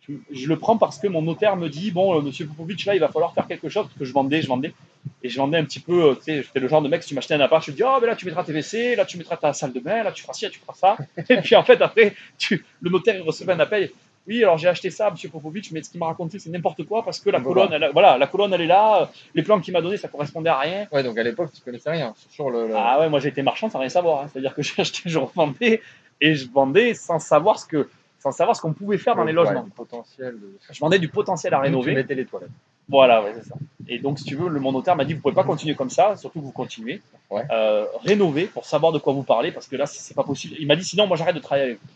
je, 0.06 0.12
je 0.30 0.48
le 0.48 0.58
prends 0.58 0.76
parce 0.76 0.98
que 0.98 1.06
mon 1.08 1.22
notaire 1.22 1.56
me 1.56 1.68
dit 1.70 1.90
bon, 1.92 2.14
euh, 2.18 2.20
Monsieur 2.20 2.46
Popovic, 2.46 2.84
là, 2.84 2.94
il 2.94 3.00
va 3.00 3.08
falloir 3.08 3.32
faire 3.32 3.46
quelque 3.46 3.70
chose 3.70 3.86
parce 3.86 3.98
que 3.98 4.04
je 4.04 4.12
vendais, 4.12 4.42
je 4.42 4.48
vendais, 4.48 4.74
et 5.22 5.30
je 5.30 5.38
vendais 5.38 5.56
un 5.56 5.64
petit 5.64 5.80
peu. 5.80 6.10
euh, 6.10 6.14
Tu 6.16 6.24
sais, 6.24 6.42
j'étais 6.42 6.60
le 6.60 6.68
genre 6.68 6.82
de 6.82 6.88
mec, 6.88 7.02
si 7.02 7.08
tu 7.08 7.14
m'achetais 7.14 7.32
un 7.34 7.40
appart, 7.40 7.64
je 7.64 7.70
te 7.70 7.76
dis 7.76 7.82
oh, 7.82 7.96
ben 8.02 8.06
là, 8.08 8.16
tu 8.16 8.26
mettras 8.26 8.44
tes 8.44 8.52
WC, 8.52 8.96
là, 8.96 9.06
tu 9.06 9.16
mettras 9.16 9.38
ta 9.38 9.54
salle 9.54 9.72
de 9.72 9.80
bain, 9.80 10.02
là, 10.02 10.12
tu 10.12 10.22
feras 10.22 10.34
ci, 10.34 10.44
là, 10.44 10.50
tu 10.50 10.58
feras 10.60 10.74
ça. 10.74 10.96
et 11.30 11.40
puis 11.40 11.56
en 11.56 11.62
fait, 11.62 11.80
après, 11.80 12.14
tu, 12.36 12.64
le 12.82 12.90
notaire 12.90 13.14
il 13.16 13.22
recevait 13.22 13.54
un 13.54 13.60
appel. 13.60 13.90
Oui, 14.28 14.42
alors 14.44 14.58
j'ai 14.58 14.68
acheté 14.68 14.90
ça, 14.90 15.10
Monsieur 15.10 15.28
Popovic, 15.28 15.72
mais 15.72 15.82
ce 15.82 15.90
qu'il 15.90 15.98
m'a 15.98 16.06
raconté, 16.06 16.38
c'est 16.38 16.50
n'importe 16.50 16.84
quoi 16.84 17.02
parce 17.04 17.18
que 17.20 17.30
la 17.30 17.40
colonne, 17.40 17.72
elle, 17.72 17.90
voilà, 17.92 18.18
la 18.18 18.26
colonne, 18.26 18.52
elle 18.52 18.60
est 18.60 18.66
là, 18.66 19.10
les 19.34 19.42
plans 19.42 19.58
qu'il 19.60 19.72
m'a 19.72 19.80
donné, 19.80 19.96
ça 19.96 20.08
correspondait 20.08 20.50
à 20.50 20.58
rien. 20.58 20.86
Ouais, 20.92 21.02
donc 21.02 21.16
à 21.18 21.22
l'époque, 21.22 21.50
tu 21.54 21.62
connaissais 21.62 21.90
rien 21.90 22.14
sur 22.30 22.50
le. 22.50 22.68
le- 22.68 22.74
Ah 22.76 23.00
ouais, 23.00 23.08
moi 23.08 23.18
j'ai 23.18 23.28
été 23.30 23.42
marchand 23.42 23.68
sans 23.70 23.78
rien 23.80 23.88
savoir. 23.88 24.22
hein. 24.22 24.26
C'est-à-dire 24.30 24.54
que 24.54 24.62
j'ai 24.62 24.80
acheté, 24.82 25.02
je 25.06 25.18
revendais 25.18 25.80
et 26.20 26.34
je 26.34 26.48
vendais 26.50 26.94
sans 26.94 27.18
savoir 27.18 27.58
ce 27.58 27.66
que, 27.66 27.88
sans 28.18 28.30
savoir 28.30 28.54
ce 28.54 28.60
qu'on 28.60 28.74
pouvait 28.74 28.98
faire 28.98 29.16
dans 29.16 29.24
les 29.24 29.32
logements. 29.32 29.66
potentiel 29.74 30.34
de. 30.38 30.56
Je 30.70 30.78
vendais 30.80 30.98
du 30.98 31.08
potentiel 31.08 31.54
à 31.54 31.56
Tu 31.58 31.62
rénover. 31.64 31.94
mettais 31.94 32.14
les 32.14 32.26
toilettes. 32.26 32.50
Voilà, 32.88 33.22
ouais, 33.22 33.32
c'est 33.36 33.48
ça. 33.48 33.54
Et 33.88 33.98
donc, 34.00 34.18
si 34.18 34.24
tu 34.24 34.34
veux, 34.36 34.48
le 34.48 34.60
notaire 34.60 34.96
m'a 34.96 35.04
dit 35.04 35.14
vous 35.14 35.20
pouvez 35.20 35.34
pas 35.34 35.44
continuer 35.44 35.74
comme 35.76 35.90
ça, 35.90 36.16
surtout 36.16 36.40
que 36.40 36.44
vous 36.44 36.52
continuez. 36.52 37.00
Ouais. 37.30 37.42
Euh, 37.50 37.86
rénover 38.04 38.46
pour 38.46 38.64
savoir 38.66 38.92
de 38.92 38.98
quoi 38.98 39.12
vous 39.12 39.22
parlez, 39.22 39.50
parce 39.52 39.66
que 39.66 39.76
là, 39.76 39.86
c'est 39.86 40.00
c'est 40.00 40.14
pas 40.14 40.24
possible. 40.24 40.56
Il 40.58 40.66
m'a 40.66 40.76
dit 40.76 40.84
sinon, 40.84 41.06
moi 41.06 41.16
j'arrête 41.16 41.36
de 41.36 41.40
travailler 41.40 41.66
avec 41.68 41.78
vous. 41.80 41.88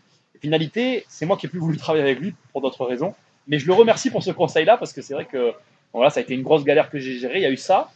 Finalité, 0.48 1.06
c'est 1.08 1.24
moi 1.24 1.38
qui 1.38 1.46
ai 1.46 1.48
plus 1.48 1.58
voulu 1.58 1.78
travailler 1.78 2.04
avec 2.04 2.18
lui 2.20 2.34
pour 2.52 2.60
d'autres 2.60 2.84
raisons. 2.84 3.14
Mais 3.46 3.58
je 3.58 3.66
le 3.66 3.72
remercie 3.72 4.10
pour 4.10 4.22
ce 4.22 4.30
conseil-là, 4.30 4.76
parce 4.76 4.92
que 4.92 5.00
c'est 5.00 5.14
vrai 5.14 5.24
que 5.24 5.54
voilà, 5.94 6.10
ça 6.10 6.20
a 6.20 6.22
été 6.22 6.34
une 6.34 6.42
grosse 6.42 6.64
galère 6.64 6.90
que 6.90 6.98
j'ai 6.98 7.18
gérée. 7.18 7.36
Il 7.38 7.42
y 7.42 7.46
a 7.46 7.50
eu 7.50 7.56
ça. 7.56 7.90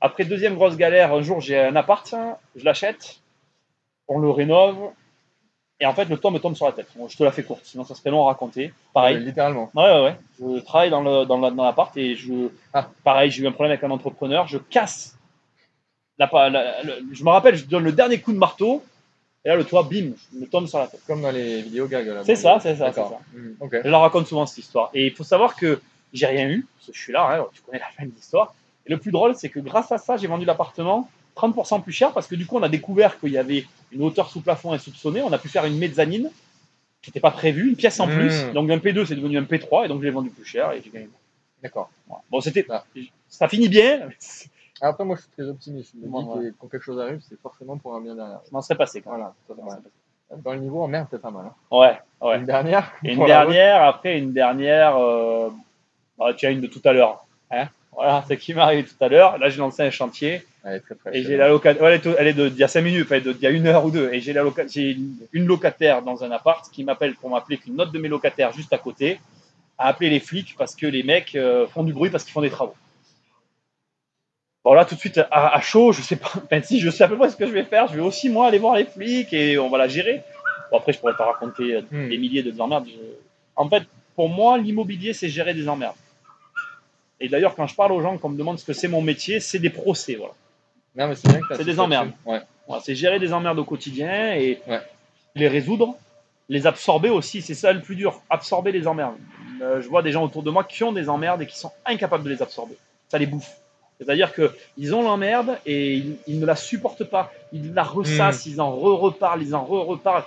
Après, 0.00 0.24
deuxième 0.24 0.56
grosse 0.56 0.76
galère, 0.76 1.14
un 1.14 1.22
jour, 1.22 1.40
j'ai 1.40 1.56
un 1.56 1.76
appart, 1.76 2.12
je 2.56 2.64
l'achète, 2.64 3.20
on 4.08 4.18
le 4.18 4.30
rénove, 4.30 4.90
et 5.78 5.86
en 5.86 5.94
fait, 5.94 6.06
le 6.06 6.16
toit 6.16 6.32
me 6.32 6.40
tombe 6.40 6.56
sur 6.56 6.66
la 6.66 6.72
tête. 6.72 6.88
Bon, 6.96 7.06
je 7.06 7.16
te 7.16 7.22
la 7.22 7.30
fais 7.30 7.44
courte, 7.44 7.64
sinon 7.64 7.84
ça 7.84 7.94
serait 7.94 8.10
long 8.10 8.24
à 8.24 8.32
raconter. 8.32 8.74
Pareil. 8.92 9.18
Euh, 9.18 9.20
littéralement. 9.20 9.70
Ouais, 9.76 9.84
ouais, 9.84 10.02
ouais. 10.02 10.16
Je 10.40 10.58
travaille 10.62 10.90
dans 10.90 11.02
le 11.02 11.24
dans 11.24 11.38
la- 11.38 11.52
dans 11.52 11.62
l'appart 11.62 11.96
et 11.96 12.16
je 12.16 12.48
Ah. 12.74 12.88
pareil, 13.04 13.30
j'ai 13.30 13.44
eu 13.44 13.46
un 13.46 13.52
problème 13.52 13.70
avec 13.74 13.84
un 13.84 13.92
entrepreneur, 13.92 14.48
je 14.48 14.58
casse 14.58 15.16
la, 16.18 16.28
la- 16.50 16.82
je 17.12 17.22
me 17.22 17.30
rappelle, 17.30 17.54
je 17.54 17.64
donne 17.66 17.84
le 17.84 17.92
dernier 17.92 18.18
coup 18.20 18.32
de 18.32 18.38
marteau 18.38 18.82
et 19.44 19.48
là 19.48 19.56
le 19.56 19.64
toit 19.64 19.82
bim, 19.84 20.12
me 20.32 20.46
tombe 20.46 20.66
sur 20.66 20.78
la 20.78 20.86
tête. 20.86 21.00
Comme 21.06 21.22
dans 21.22 21.30
les 21.30 21.62
vidéos 21.62 21.86
gags. 21.86 22.06
là. 22.06 22.22
C'est 22.24 22.36
ça, 22.36 22.58
c'est 22.60 22.76
ça. 22.76 22.92
Mhm, 23.34 23.56
Ok. 23.60 23.76
Je 23.84 23.88
la 23.88 23.98
raconte 23.98 24.26
souvent 24.26 24.46
cette 24.46 24.58
histoire 24.58 24.90
et 24.94 25.06
il 25.06 25.12
faut 25.14 25.24
savoir 25.24 25.56
que 25.56 25.80
j'ai 26.12 26.26
rien 26.26 26.48
eu, 26.48 26.66
parce 26.76 26.88
que 26.90 26.92
je 26.96 27.00
suis 27.00 27.12
là, 27.12 27.28
hein, 27.40 27.46
tu 27.54 27.62
connais 27.62 27.78
la 27.78 27.86
fin 27.96 28.04
de 28.04 28.10
l'histoire. 28.14 28.54
Et 28.86 28.90
le 28.90 28.98
plus 28.98 29.10
drôle, 29.12 29.34
c'est 29.34 29.48
que 29.48 29.60
grâce 29.60 29.90
à 29.92 29.98
ça, 29.98 30.16
j'ai 30.16 30.26
vendu 30.26 30.44
l'appartement 30.44 31.08
30% 31.36 31.82
plus 31.82 31.92
cher 31.92 32.12
parce 32.12 32.26
que 32.26 32.34
du 32.34 32.44
coup, 32.46 32.58
on 32.58 32.62
a 32.62 32.68
découvert 32.68 33.18
qu'il 33.18 33.30
y 33.30 33.38
avait 33.38 33.64
une 33.92 34.02
hauteur 34.02 34.28
sous 34.30 34.40
plafond 34.42 34.72
insoupçonnée. 34.72 35.22
On 35.22 35.32
a 35.32 35.38
pu 35.38 35.48
faire 35.48 35.64
une 35.64 35.78
mezzanine 35.78 36.30
qui 37.00 37.10
n'était 37.10 37.20
pas 37.20 37.30
prévue, 37.30 37.68
une 37.70 37.76
pièce 37.76 37.98
en 38.00 38.06
Mmh. 38.06 38.10
plus. 38.18 38.52
Donc 38.52 38.70
un 38.70 38.76
P2, 38.78 39.06
c'est 39.06 39.14
devenu 39.16 39.38
un 39.38 39.42
P3 39.44 39.86
et 39.86 39.88
donc 39.88 40.00
je 40.00 40.04
l'ai 40.04 40.10
vendu 40.12 40.30
plus 40.30 40.44
cher 40.44 40.70
et 40.72 40.82
j'ai 40.84 40.90
gagné. 40.90 41.08
D'accord. 41.62 41.90
Voilà. 42.06 42.22
Bon, 42.30 42.40
c'était, 42.40 42.66
Ah. 42.68 42.84
ça 43.28 43.48
finit 43.48 43.68
bien. 43.68 44.08
Après, 44.84 45.04
moi, 45.04 45.16
je 45.16 45.22
suis 45.22 45.30
très 45.30 45.48
optimiste. 45.48 45.94
Je 45.94 46.06
me 46.06 46.22
dis 46.22 46.28
ouais. 46.28 46.50
que 46.50 46.54
quand 46.58 46.66
quelque 46.68 46.82
chose 46.82 47.00
arrive, 47.00 47.20
c'est 47.28 47.40
forcément 47.40 47.78
pour 47.78 47.94
un 47.94 48.00
bien 48.00 48.14
derrière. 48.16 48.40
Je 48.46 48.52
m'en 48.52 48.60
serais 48.62 48.74
passé 48.76 49.00
quand 49.00 49.12
même. 49.16 49.26
Voilà. 49.48 49.62
M'en 49.62 49.68
Ouais. 49.70 49.76
passé. 49.76 50.42
Dans 50.42 50.52
le 50.54 50.60
niveau 50.60 50.82
en 50.82 50.88
merde, 50.88 51.06
c'est 51.10 51.20
pas 51.20 51.30
mal. 51.30 51.46
hein. 51.46 51.54
Ouais, 51.70 51.98
ouais. 52.26 52.38
Une 52.38 52.46
dernière. 52.46 52.90
Et 53.04 53.12
une 53.12 53.24
dernière, 53.26 53.82
après 53.84 54.18
une 54.18 54.32
dernière, 54.32 54.96
euh, 54.96 55.50
bah, 56.18 56.32
tu 56.34 56.46
as 56.46 56.50
une 56.50 56.60
de 56.62 56.66
tout 56.66 56.80
à 56.84 56.92
l'heure. 56.92 57.24
Hein 57.50 57.68
voilà, 57.92 58.24
c'est 58.26 58.38
qui 58.38 58.54
m'est 58.54 58.62
arrivé 58.62 58.84
tout 58.84 59.04
à 59.04 59.08
l'heure. 59.08 59.36
Là, 59.38 59.50
j'ai 59.50 59.58
lancé 59.58 59.82
un 59.82 59.90
chantier. 59.90 60.42
Elle 60.64 60.76
est 60.76 60.80
très 60.80 60.94
fraîche. 60.94 61.14
et 61.14 61.22
j'ai 61.22 61.36
la 61.36 61.48
locataire. 61.48 61.86
elle 61.86 61.94
est, 61.94 62.06
elle 62.18 62.26
est 62.28 62.32
de, 62.32 62.48
d'il 62.48 62.58
y 62.58 62.64
a 62.64 62.68
5 62.68 62.80
minutes, 62.80 63.04
enfin, 63.04 63.20
de- 63.20 63.32
d'il 63.32 63.42
y 63.42 63.46
a 63.46 63.50
une 63.50 63.66
heure 63.66 63.84
ou 63.84 63.90
deux. 63.90 64.10
Et 64.12 64.20
j'ai, 64.20 64.32
la 64.32 64.42
loca- 64.42 64.66
j'ai 64.66 64.92
une, 64.92 65.16
une 65.32 65.44
locataire 65.44 66.00
dans 66.02 66.24
un 66.24 66.30
appart 66.30 66.66
qui 66.70 66.82
m'appelle 66.82 67.14
pour 67.16 67.28
m'appeler 67.28 67.58
qu'une 67.58 67.78
autre 67.80 67.92
de 67.92 67.98
mes 67.98 68.08
locataires 68.08 68.52
juste 68.52 68.72
à 68.72 68.78
côté 68.78 69.20
a 69.76 69.88
appelé 69.88 70.08
les 70.08 70.20
flics 70.20 70.54
parce 70.56 70.74
que 70.74 70.86
les 70.86 71.02
mecs 71.02 71.34
euh, 71.34 71.66
font 71.66 71.82
du 71.82 71.92
bruit 71.92 72.08
parce 72.10 72.24
qu'ils 72.24 72.32
font 72.32 72.40
des 72.40 72.50
travaux. 72.50 72.74
Bon 74.64 74.74
là 74.74 74.84
tout 74.84 74.94
de 74.94 75.00
suite 75.00 75.18
à, 75.30 75.54
à 75.56 75.60
chaud, 75.60 75.92
je 75.92 76.02
sais 76.02 76.16
pas, 76.16 76.30
enfin, 76.44 76.62
si 76.62 76.78
je 76.80 76.88
sais 76.90 77.04
à 77.04 77.08
peu 77.08 77.16
près 77.18 77.30
ce 77.30 77.36
que 77.36 77.46
je 77.46 77.52
vais 77.52 77.64
faire, 77.64 77.88
je 77.88 77.94
vais 77.94 78.02
aussi 78.02 78.28
moi 78.30 78.46
aller 78.46 78.58
voir 78.58 78.76
les 78.76 78.84
flics 78.84 79.32
et 79.32 79.58
on 79.58 79.68
va 79.70 79.78
la 79.78 79.88
gérer. 79.88 80.22
Bon 80.70 80.78
après 80.78 80.92
je 80.92 80.98
pourrais 81.00 81.16
pas 81.16 81.26
raconter 81.26 81.74
euh, 81.74 81.80
Hmm. 81.90 82.08
des 82.08 82.18
milliers 82.18 82.42
de 82.42 82.58
emmerdes. 82.60 82.86
En 83.56 83.68
fait, 83.68 83.82
pour 84.14 84.28
moi 84.28 84.58
l'immobilier 84.58 85.12
c'est 85.14 85.28
gérer 85.28 85.52
des 85.54 85.68
emmerdes. 85.68 85.96
Et 87.20 87.28
d'ailleurs 87.28 87.54
quand 87.54 87.66
je 87.66 87.74
parle 87.74 87.92
aux 87.92 88.00
gens 88.02 88.16
qu'on 88.18 88.28
me 88.30 88.38
demande 88.38 88.58
ce 88.58 88.64
que 88.64 88.72
c'est 88.72 88.88
mon 88.88 89.02
métier, 89.02 89.40
c'est 89.40 89.58
des 89.58 89.70
procès 89.70 90.14
voilà. 90.14 90.34
Non, 90.94 91.08
mais 91.08 91.14
c'est 91.14 91.28
bien 91.28 91.40
que 91.40 91.54
C'est 91.56 91.64
des 91.64 91.80
emmerdes. 91.80 92.10
Ouais. 92.26 92.40
C'est 92.82 92.94
gérer 92.94 93.18
des 93.18 93.32
emmerdes 93.32 93.58
au 93.58 93.64
quotidien 93.64 94.32
et 94.34 94.60
Ouais. 94.68 94.80
les 95.34 95.48
résoudre, 95.48 95.96
les 96.48 96.66
absorber 96.66 97.08
aussi. 97.10 97.40
C'est 97.42 97.54
ça 97.54 97.72
le 97.72 97.80
plus 97.80 97.96
dur, 97.96 98.22
absorber 98.30 98.72
les 98.72 98.86
emmerdes. 98.86 99.16
Euh, 99.62 99.80
je 99.80 99.88
vois 99.88 100.02
des 100.02 100.12
gens 100.12 100.22
autour 100.24 100.42
de 100.42 100.50
moi 100.50 100.64
qui 100.64 100.82
ont 100.84 100.92
des 100.92 101.08
emmerdes 101.08 101.40
et 101.42 101.46
qui 101.46 101.58
sont 101.58 101.72
incapables 101.86 102.24
de 102.24 102.30
les 102.30 102.42
absorber. 102.42 102.76
Ça 103.08 103.18
les 103.18 103.26
bouffe. 103.26 103.50
C'est-à-dire 103.98 104.32
qu'ils 104.34 104.94
ont 104.94 105.02
l'emmerde 105.02 105.58
et 105.64 105.94
ils, 105.94 106.16
ils 106.26 106.40
ne 106.40 106.46
la 106.46 106.56
supportent 106.56 107.04
pas. 107.04 107.32
Ils 107.52 107.72
la 107.72 107.82
ressassent, 107.84 108.46
ils 108.46 108.60
en 108.60 108.74
re-reparlent, 108.74 109.42
ils 109.42 109.54
en 109.54 109.64
re-reparlent. 109.64 110.24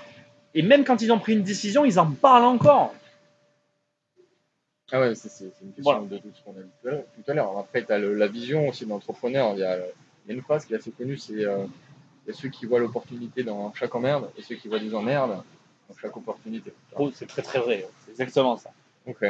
Et 0.54 0.62
même 0.62 0.86
quand 0.86 1.02
ils 1.02 1.12
ont 1.12 1.20
pris 1.20 1.34
une 1.34 1.44
décision, 1.44 1.84
ils 1.84 2.00
en 2.00 2.10
parlent 2.12 2.46
encore. 2.46 2.94
Ah 4.92 5.00
ouais, 5.02 5.16
c'est 5.16 5.44
une 5.62 5.74
question 5.74 5.84
Voilà. 5.84 6.00
de, 6.02 6.18
de 6.18 6.22
ce 6.34 6.42
qu'on 6.44 6.52
a 6.52 6.62
dit 6.62 6.70
tout 6.82 6.88
à 6.88 7.34
l'heure- 7.34 7.52
tout. 7.54 7.60
Après, 7.60 7.84
tu 7.84 7.92
as 7.92 7.98
la 8.00 8.28
vision 8.28 8.70
aussi 8.70 8.86
de 8.86 8.90
l'entrepreneur. 8.92 9.54
Il 9.56 9.60
y, 9.60 9.64
a, 9.64 9.78
il 9.78 10.30
y 10.30 10.32
a 10.32 10.34
une 10.36 10.42
phrase 10.44 10.66
qui 10.66 10.74
est 10.74 10.78
assez 10.78 10.92
connue 10.92 11.18
c'est 11.18 11.44
euh, 11.44 11.66
il 12.26 12.32
y 12.32 12.32
a 12.32 12.40
ceux 12.40 12.50
qui 12.50 12.66
voient 12.66 12.80
l'opportunité 12.80 13.44
dans 13.44 13.74
chaque 13.74 13.94
emmerde 13.94 14.30
et 14.38 14.42
ceux 14.42 14.56
qui 14.56 14.68
voient 14.68 14.80
des 14.80 14.94
emmerdes 14.96 15.44
dans 15.90 15.96
chaque 16.02 16.16
opportunité. 16.16 16.72
Oh, 16.98 17.12
c'est 17.14 17.28
très 17.28 17.42
très 17.42 17.60
vrai. 17.60 17.86
C'est 18.06 18.12
exactement 18.12 18.58
ça. 18.58 18.72
Ok. 19.08 19.24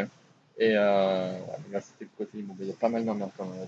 Et 0.58 0.74
euh, 0.78 1.38
là, 1.72 1.82
c'était 1.82 2.06
le 2.06 2.10
côté 2.18 2.38
immobilier. 2.38 2.68
Il 2.68 2.72
y 2.72 2.74
a 2.74 2.80
pas 2.80 2.90
mal 2.90 3.04
d'emmerdes 3.04 3.32
quand 3.38 3.46
même. 3.46 3.68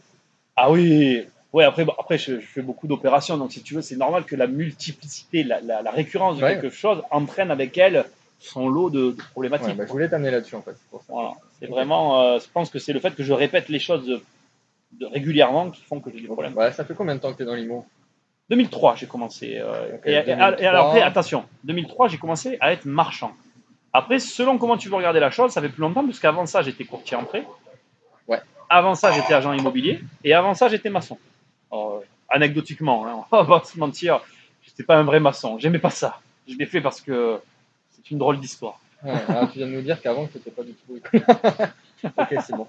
Ah 0.58 0.72
oui, 0.72 1.24
ouais, 1.54 1.64
après, 1.64 1.86
bon, 1.86 1.94
après 2.00 2.18
je, 2.18 2.40
je 2.40 2.46
fais 2.46 2.62
beaucoup 2.64 2.88
d'opérations, 2.88 3.38
donc 3.38 3.52
si 3.52 3.62
tu 3.62 3.76
veux, 3.76 3.82
c'est 3.82 3.96
normal 3.96 4.26
que 4.26 4.36
la 4.36 4.48
multiplicité, 4.48 5.44
la, 5.44 5.62
la- 5.62 5.82
la 5.84 5.92
récurrence 5.92 6.38
de 6.38 6.44
Ouais. 6.44 6.54
quelque 6.60 6.70
chose 6.72 7.02
entraîne 7.12 7.52
avec 7.52 7.78
elle 7.78 8.06
son 8.40 8.68
lot 8.68 8.90
de, 8.90 9.00
de 9.00 9.06
Ouais, 9.12 9.16
problématiques. 9.32 9.76
bah, 9.78 9.86
je 9.88 9.92
voulais 9.92 10.10
t'amener 10.10 10.32
là-dessus 10.32 10.56
en 10.56 10.62
fait. 10.62 10.72
c'est 10.76 10.90
pour 10.90 11.02
ça. 11.04 11.14
Voilà. 11.14 11.32
C'est 11.60 11.68
vraiment, 11.68 12.22
euh, 12.22 12.40
je 12.40 12.48
pense 12.52 12.70
que 12.70 12.80
c'est 12.80 12.94
le 12.94 13.00
fait 13.00 13.16
que 13.16 13.24
je 13.24 13.34
répète 13.34 13.70
les 13.70 13.80
choses 13.80 14.06
de- 14.06 14.22
de- 15.00 15.06
régulièrement 15.06 15.70
qui 15.72 15.82
font 15.84 16.00
que 16.00 16.10
j'ai 16.12 16.22
des 16.22 16.28
problèmes. 16.28 16.54
Ça 16.72 16.84
fait 16.86 16.94
combien 16.96 17.16
de 17.16 17.20
temps 17.20 17.32
que 17.32 17.38
tu 17.38 17.44
es 17.44 17.46
dans 17.46 17.56
l'IMO? 17.56 17.86
2003, 18.50 18.96
j'ai 18.96 19.08
commencé. 19.08 19.58
euh, 19.60 19.98
et, 20.06 20.12
et- 20.12 20.16
et 20.16 20.24
2003. 20.24 20.68
alors 20.70 20.88
après, 20.88 21.02
attention, 21.02 21.46
2003, 21.66 22.08
j'ai 22.08 22.18
commencé 22.18 22.58
à 22.62 22.72
être 22.74 22.86
marchand. 22.86 23.32
Après, 23.94 24.20
selon 24.20 24.58
comment 24.58 24.78
tu 24.78 24.90
veux 24.90 24.96
regarder 24.96 25.20
la 25.20 25.32
chose, 25.32 25.52
ça 25.52 25.62
fait 25.62 25.70
plus 25.70 25.82
longtemps, 25.82 26.04
puisqu'avant 26.04 26.46
ça, 26.46 26.62
j'étais 26.62 26.84
courtier 26.86 27.18
en 27.18 27.24
prêt. 27.26 27.46
Ouais. 28.28 28.40
Avant 28.70 28.96
ça, 28.96 29.12
j'étais 29.12 29.34
agent 29.34 29.54
immobilier. 29.54 30.02
Et 30.24 30.34
avant 30.34 30.54
ça, 30.54 30.68
j'étais 30.68 30.90
maçon. 30.90 31.18
Alors, 31.72 31.96
euh, 31.96 32.06
anecdotiquement, 32.30 33.08
hein, 33.08 33.26
on 33.32 33.44
va 33.44 33.60
pas 33.60 33.66
se 33.66 33.80
mentir, 33.80 34.22
j'étais 34.64 34.84
pas 34.84 34.98
un 34.98 35.04
vrai 35.04 35.20
maçon. 35.20 35.58
J'aimais 35.60 35.80
pas 35.80 35.90
ça. 35.90 36.20
Je 36.48 36.56
l'ai 36.56 36.66
fait 36.66 36.82
parce 36.82 37.02
que 37.02 37.40
c'est 37.92 38.12
une 38.12 38.18
drôle 38.18 38.40
d'histoire. 38.40 38.80
Ouais, 39.04 39.12
alors, 39.28 39.52
tu 39.52 39.60
viens 39.60 39.68
de 39.68 39.74
nous 39.74 39.82
dire 39.82 40.02
qu'avant, 40.02 40.28
tu 40.28 40.38
n'étais 40.38 40.52
pas 40.52 40.64
du 40.64 40.74
tout. 40.74 41.00
ok, 42.18 42.36
c'est 42.46 42.56
bon. 42.56 42.68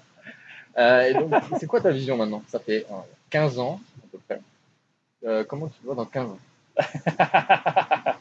Euh, 0.77 1.01
et 1.01 1.13
donc, 1.13 1.33
c'est 1.59 1.67
quoi 1.67 1.81
ta 1.81 1.91
vision 1.91 2.15
maintenant? 2.17 2.43
Ça 2.47 2.59
fait 2.59 2.85
euh, 2.89 2.95
15 3.29 3.59
ans, 3.59 3.81
à 4.03 4.07
peu 4.11 4.19
près. 4.19 4.41
Euh, 5.25 5.43
comment 5.43 5.67
tu 5.67 5.79
te 5.79 5.85
vois 5.85 5.95
dans 5.95 6.05
15 6.05 6.29
ans? 6.29 6.39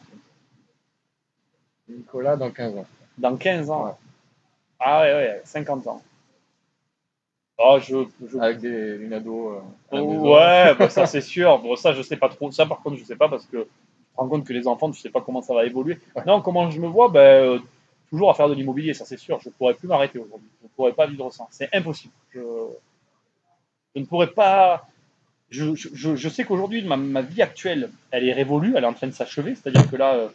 Nicolas, 1.89 2.37
dans 2.37 2.51
15 2.51 2.77
ans. 2.79 2.87
Dans 3.19 3.37
15 3.37 3.71
ans? 3.71 3.87
Ouais. 3.87 3.93
Ah 4.81 5.03
ouais, 5.03 5.13
ouais, 5.13 5.43
50 5.45 5.87
ans. 5.87 6.03
Oh, 7.59 7.79
je, 7.81 7.97
je- 8.31 8.39
Avec 8.39 8.59
des 8.61 8.99
lunettes 8.99 9.25
d'eau. 9.25 9.61
euh. 9.93 10.01
Ouais, 10.01 10.75
bah 10.77 10.89
ça 10.89 11.07
c'est 11.07 11.21
sûr. 11.35 11.59
Bon, 11.59 11.75
ça 11.77 11.93
je 11.93 12.03
sais 12.03 12.17
pas 12.17 12.29
trop. 12.29 12.51
Ça 12.53 12.67
par 12.67 12.81
contre 12.83 12.97
je 12.97 13.05
sais 13.05 13.17
pas 13.17 13.29
parce 13.29 13.47
que 13.47 13.57
je 13.59 13.63
me 13.63 13.67
rends 14.17 14.29
compte 14.29 14.47
que 14.47 14.53
les 14.53 14.67
enfants, 14.69 14.91
tu 14.91 15.01
sais 15.01 15.11
pas 15.11 15.21
comment 15.21 15.43
ça 15.43 15.55
va 15.55 15.65
évoluer. 15.67 15.99
Ouais. 16.15 16.23
Non, 16.27 16.41
comment 16.41 16.71
je 16.71 16.81
me 16.81 16.87
vois 16.87 17.09
ben, 17.09 17.21
euh, 17.21 17.59
Toujours 18.11 18.31
à 18.31 18.35
faire 18.35 18.49
de 18.49 18.55
l'immobilier, 18.55 18.95
ça 18.95 19.05
c'est 19.05 19.19
sûr. 19.19 19.39
Je 19.43 19.51
pourrais 19.51 19.75
plus 19.75 19.87
m'arrêter 19.89 20.19
aujourd'hui. 20.19 20.49
Je 20.63 20.69
pourrais 20.77 20.93
pas 20.93 21.07
vivre 21.07 21.31
sans. 21.33 21.47
C'est 21.51 21.69
impossible. 21.75 22.13
Je, 22.33 22.41
je 23.95 24.01
ne 24.01 24.07
pourrais 24.07 24.29
pas. 24.29 24.87
Je, 25.51 25.75
je- 25.75 25.89
je, 25.95 26.15
je 26.17 26.29
sais 26.29 26.45
qu'aujourd'hui, 26.45 26.83
ma, 26.85 26.97
ma 26.97 27.23
vie 27.23 27.43
actuelle, 27.43 27.91
elle 28.11 28.29
est 28.29 28.33
révolue, 28.33 28.75
elle 28.77 28.85
est 28.85 28.89
en 28.89 28.93
train 28.95 29.07
de 29.07 29.13
s'achever. 29.13 29.55
C'est-à-dire 29.55 29.91
que 29.91 29.97
là, 29.97 30.15
euh, 30.15 30.29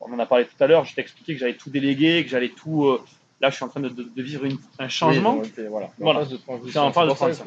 on 0.00 0.12
en 0.12 0.18
a 0.18 0.26
parlé 0.26 0.44
tout 0.46 0.62
à 0.62 0.66
l'heure, 0.66 0.84
je 0.84 0.94
t'ai 0.94 1.00
expliqué 1.00 1.34
que 1.34 1.40
j'allais 1.40 1.54
tout 1.54 1.70
déléguer, 1.70 2.22
que 2.24 2.30
j'allais 2.30 2.50
tout. 2.50 2.98
Là, 3.40 3.50
je 3.50 3.56
suis 3.56 3.64
en 3.64 3.68
train 3.68 3.80
de, 3.80 3.88
de- 3.88 4.02
de 4.04 4.22
vivre 4.22 4.44
une- 4.44 4.58
un 4.78 4.88
changement. 4.88 5.38
Oui, 5.38 5.48
t'es- 5.50 5.66
voilà. 5.66 5.86
T'es 5.88 6.02
Voilà. 6.02 6.20
En 6.20 6.22
phase 6.24 6.30
de 6.32 6.36
transition. 6.38 6.82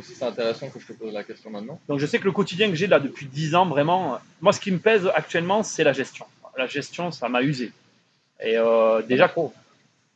C'est 0.02 0.14
c'est 0.16 0.26
intéressant 0.26 0.70
que 0.70 0.80
je 0.80 0.88
te 0.88 0.94
pose 0.94 1.14
la 1.14 1.24
question 1.24 1.50
maintenant. 1.52 1.80
Donc 1.88 2.00
je 2.00 2.06
sais 2.06 2.20
que 2.20 2.26
le 2.26 2.32
quotidien 2.32 2.70
que 2.70 2.76
j'ai 2.76 2.88
là 2.88 3.00
depuis 3.00 3.26
10 3.28 3.54
ans, 3.56 3.66
vraiment, 3.68 4.20
moi 4.42 4.54
ce 4.54 4.60
qui 4.60 4.72
me 4.72 4.80
pèse 4.80 5.08
actuellement, 5.16 5.62
c'est 5.64 5.84
la 5.84 5.94
gestion. 5.94 6.26
La 6.58 6.68
gestion, 6.68 7.12
ça 7.12 7.30
m'a 7.30 7.42
usé. 7.42 7.72
Et 8.44 8.58
euh, 8.58 9.02
déjà, 9.02 9.28
trop. 9.30 9.54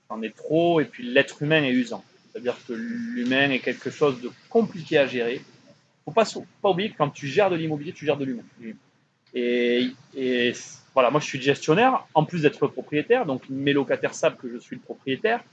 j'en 0.09 0.21
ai 0.21 0.31
trop, 0.31 0.79
et 0.81 0.85
puis 0.85 1.03
l'être 1.03 1.41
humain 1.41 1.63
est 1.63 1.71
usant. 1.71 2.03
C'est-à-dire 2.31 2.55
que 2.67 2.73
l'humain 2.73 3.49
est 3.49 3.59
quelque 3.59 3.89
chose 3.89 4.21
de 4.21 4.29
compliqué 4.49 4.97
à 4.97 5.07
gérer. 5.07 5.41
faut 6.05 6.11
pas, 6.11 6.25
sou- 6.25 6.45
pas 6.61 6.69
oublier 6.69 6.91
que 6.91 6.97
quand 6.97 7.09
tu 7.09 7.27
gères 7.27 7.49
de 7.49 7.55
l'immobilier, 7.55 7.91
tu 7.93 8.05
gères 8.05 8.17
de 8.17 8.25
l'humain. 8.25 8.43
Et, 9.33 9.89
et 10.15 10.53
voilà, 10.93 11.09
moi 11.09 11.19
je 11.19 11.25
suis 11.25 11.41
gestionnaire, 11.41 12.05
en 12.13 12.23
plus 12.25 12.41
d'être 12.43 12.65
propriétaire, 12.67 13.25
donc 13.25 13.43
mes 13.49 13.73
locataires 13.73 14.13
savent 14.13 14.35
que 14.37 14.49
je 14.51 14.57
suis 14.57 14.75
le 14.75 14.81
propriétaire. 14.81 15.43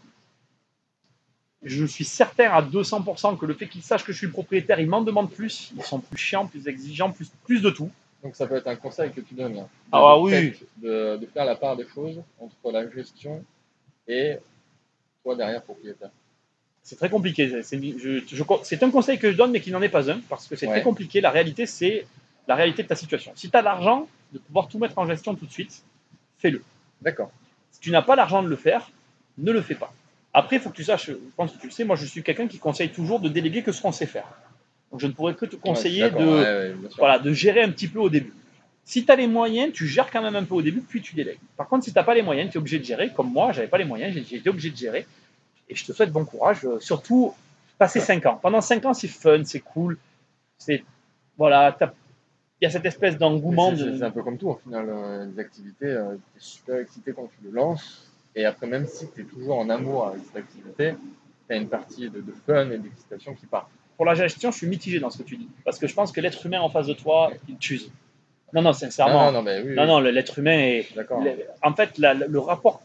Je 1.64 1.84
suis 1.86 2.04
certain 2.04 2.50
à 2.50 2.60
200% 2.62 3.38
que 3.38 3.46
le 3.46 3.54
fait 3.54 3.66
qu'ils 3.68 3.82
sachent 3.82 4.04
que 4.04 4.12
je 4.12 4.18
suis 4.18 4.26
le 4.26 4.32
propriétaire, 4.32 4.78
ils 4.80 4.88
m'en 4.88 5.00
demandent 5.00 5.30
plus, 5.30 5.72
ils 5.76 5.82
sont 5.82 5.98
plus 5.98 6.18
chiants, 6.18 6.46
plus 6.46 6.68
exigeants, 6.68 7.10
plus, 7.10 7.30
plus 7.44 7.60
de 7.62 7.70
tout. 7.70 7.90
Donc 8.22 8.36
ça 8.36 8.46
peut 8.46 8.56
être 8.56 8.66
un 8.66 8.76
conseil 8.76 9.10
que 9.12 9.20
tu 9.20 9.34
donnes. 9.34 9.54
là. 9.56 9.68
Ah, 9.92 10.14
De- 10.16 10.20
oui. 10.22 10.52
De, 10.82 11.16
de 11.16 11.26
faire 11.26 11.44
la 11.44 11.56
part 11.56 11.76
des 11.76 11.86
choses 11.88 12.20
entre 12.40 12.70
la 12.72 12.88
gestion 12.90 13.42
et 14.08 14.36
toi 15.22 15.36
derrière 15.36 15.62
propriétaire. 15.62 16.10
C'est 16.82 16.96
très 16.96 17.08
compliqué. 17.08 17.62
C'est 17.62 18.82
un 18.82 18.90
conseil 18.90 19.18
que 19.18 19.32
je 19.32 19.36
donne, 19.36 19.50
mais 19.52 19.60
qui 19.60 19.70
n'en 19.70 19.80
est 19.80 19.88
pas 19.88 20.10
un, 20.10 20.20
parce 20.28 20.46
que 20.46 20.56
c'est 20.56 20.66
Ouais. 20.66 20.72
très 20.74 20.82
compliqué. 20.82 21.22
La 21.22 21.30
réalité, 21.30 21.64
c'est 21.66 22.06
la 22.46 22.54
réalité 22.56 22.82
de 22.82 22.88
ta 22.88 22.94
situation. 22.96 23.32
Si 23.36 23.48
tu 23.50 23.56
as 23.56 23.62
l'argent 23.62 24.06
de 24.34 24.38
pouvoir 24.38 24.68
tout 24.68 24.78
mettre 24.78 24.98
en 24.98 25.06
gestion 25.06 25.34
tout 25.34 25.46
de 25.46 25.50
suite, 25.52 25.82
fais-le. 26.38 26.62
D'accord. 27.00 27.30
Si 27.70 27.80
tu 27.80 27.90
n'as 27.90 28.02
pas 28.02 28.16
l'argent 28.16 28.42
de 28.42 28.48
le 28.48 28.56
faire, 28.56 28.90
ne 29.38 29.50
le 29.50 29.62
fais 29.62 29.74
pas. 29.74 29.94
Après, 30.36 30.56
il 30.56 30.62
faut 30.62 30.70
que 30.70 30.74
tu 30.76 30.84
saches, 30.84 31.06
je 31.10 31.16
pense 31.36 31.52
que 31.52 31.58
tu 31.60 31.66
le 31.68 31.72
sais, 31.72 31.84
moi 31.84 31.94
je 31.96 32.04
suis 32.06 32.22
quelqu'un 32.22 32.48
qui 32.48 32.58
conseille 32.58 32.90
toujours 32.90 33.20
de 33.20 33.28
déléguer 33.28 33.62
que 33.62 33.70
ce 33.72 33.80
qu'on 33.80 33.92
sait 33.92 34.06
faire. 34.06 34.26
Donc 34.90 35.00
je 35.00 35.06
ne 35.06 35.12
pourrais 35.12 35.34
que 35.34 35.46
te 35.46 35.56
conseiller 35.56 36.04
Ouais, 36.04 36.10
de, 36.10 36.26
ouais, 36.26 36.42
ouais, 36.42 36.74
voilà, 36.98 37.18
de 37.20 37.32
gérer 37.32 37.62
un 37.62 37.70
petit 37.70 37.88
peu 37.88 38.00
au 38.00 38.10
début. 38.10 38.32
Si 38.84 39.06
tu 39.06 39.10
as 39.12 39.16
les 39.16 39.26
moyens, 39.28 39.72
tu 39.72 39.86
gères 39.86 40.10
quand 40.10 40.20
même 40.20 40.36
un 40.36 40.44
peu 40.44 40.54
au 40.54 40.60
début, 40.62 40.80
puis 40.80 41.00
tu 41.00 41.14
délègues. 41.14 41.38
Par 41.56 41.68
contre, 41.68 41.84
si 41.84 41.92
tu 41.92 41.98
n'as 41.98 42.04
pas 42.04 42.14
les 42.14 42.22
moyens, 42.22 42.50
tu 42.50 42.56
es 42.56 42.58
obligé 42.58 42.78
de 42.78 42.84
gérer. 42.84 43.10
Comme 43.14 43.32
moi, 43.32 43.52
j'avais 43.52 43.68
pas 43.68 43.78
les 43.78 43.84
moyens, 43.84 44.14
j'ai 44.28 44.36
été 44.36 44.50
obligé 44.50 44.70
de 44.70 44.76
gérer. 44.76 45.06
Et 45.70 45.74
je 45.74 45.84
te 45.86 45.92
souhaite 45.92 46.10
bon 46.12 46.24
courage, 46.26 46.64
euh, 46.64 46.78
surtout 46.80 47.32
passer 47.78 48.00
5 48.00 48.26
ans. 48.26 48.38
Pendant 48.42 48.60
5 48.60 48.84
ans, 48.84 48.92
c'est 48.92 49.08
fun, 49.08 49.42
c'est 49.44 49.60
cool. 49.60 49.96
C'est 50.58 50.84
voilà, 51.38 51.76
il 51.80 52.64
y 52.64 52.66
a 52.66 52.70
cette 52.70 52.84
espèce 52.84 53.16
d'engouement. 53.16 53.74
C'est- 53.74 53.84
de- 53.84 54.04
un 54.04 54.10
peu 54.10 54.22
comme 54.22 54.36
tout 54.38 54.48
au 54.50 54.60
final, 54.62 54.86
euh, 54.88 55.26
les 55.26 55.38
activités, 55.40 55.86
tu 55.86 56.38
es 56.38 56.40
super 56.40 56.76
excité 56.78 57.12
quand 57.12 57.24
tu 57.26 57.44
le 57.44 57.50
lances, 57.52 58.10
et 58.36 58.44
après 58.44 58.66
même 58.66 58.86
si 58.86 59.10
tu 59.12 59.22
es 59.22 59.24
toujours 59.24 59.58
en 59.58 59.68
amour 59.70 60.08
avec 60.08 60.20
cette 60.26 60.36
activité, 60.36 60.94
tu 61.48 61.54
as 61.54 61.56
une 61.56 61.68
partie 61.68 62.08
de, 62.10 62.20
de 62.20 62.32
fun 62.46 62.70
et 62.70 62.78
d'excitation 62.78 63.34
qui 63.34 63.46
part. 63.46 63.68
Pour 63.96 64.06
la 64.06 64.14
gestion, 64.14 64.50
je 64.50 64.56
suis 64.58 64.66
mitigé 64.66 64.98
dans 64.98 65.10
ce 65.10 65.18
que 65.18 65.22
tu 65.22 65.36
dis. 65.36 65.48
Parce 65.64 65.78
que 65.78 65.86
je 65.86 65.94
pense 65.94 66.10
que 66.10 66.20
l'être 66.20 66.44
humain 66.46 66.60
en 66.60 66.68
face 66.68 66.86
de 66.88 66.94
toi, 66.94 67.30
il 67.48 67.56
t'use. 67.56 67.90
Non, 68.52 68.62
non, 68.62 68.72
sincèrement. 68.72 69.26
non, 69.26 69.32
non, 69.32 69.42
mais 69.42 69.62
oui, 69.62 69.74
Non, 69.76 69.86
non, 69.86 70.00
l'être 70.00 70.38
humain 70.38 70.58
est. 70.58 70.94
d'accord. 70.96 71.22
En 71.62 71.74
fait, 71.74 71.96
la- 71.98 72.14
le 72.14 72.38
rapport, 72.40 72.82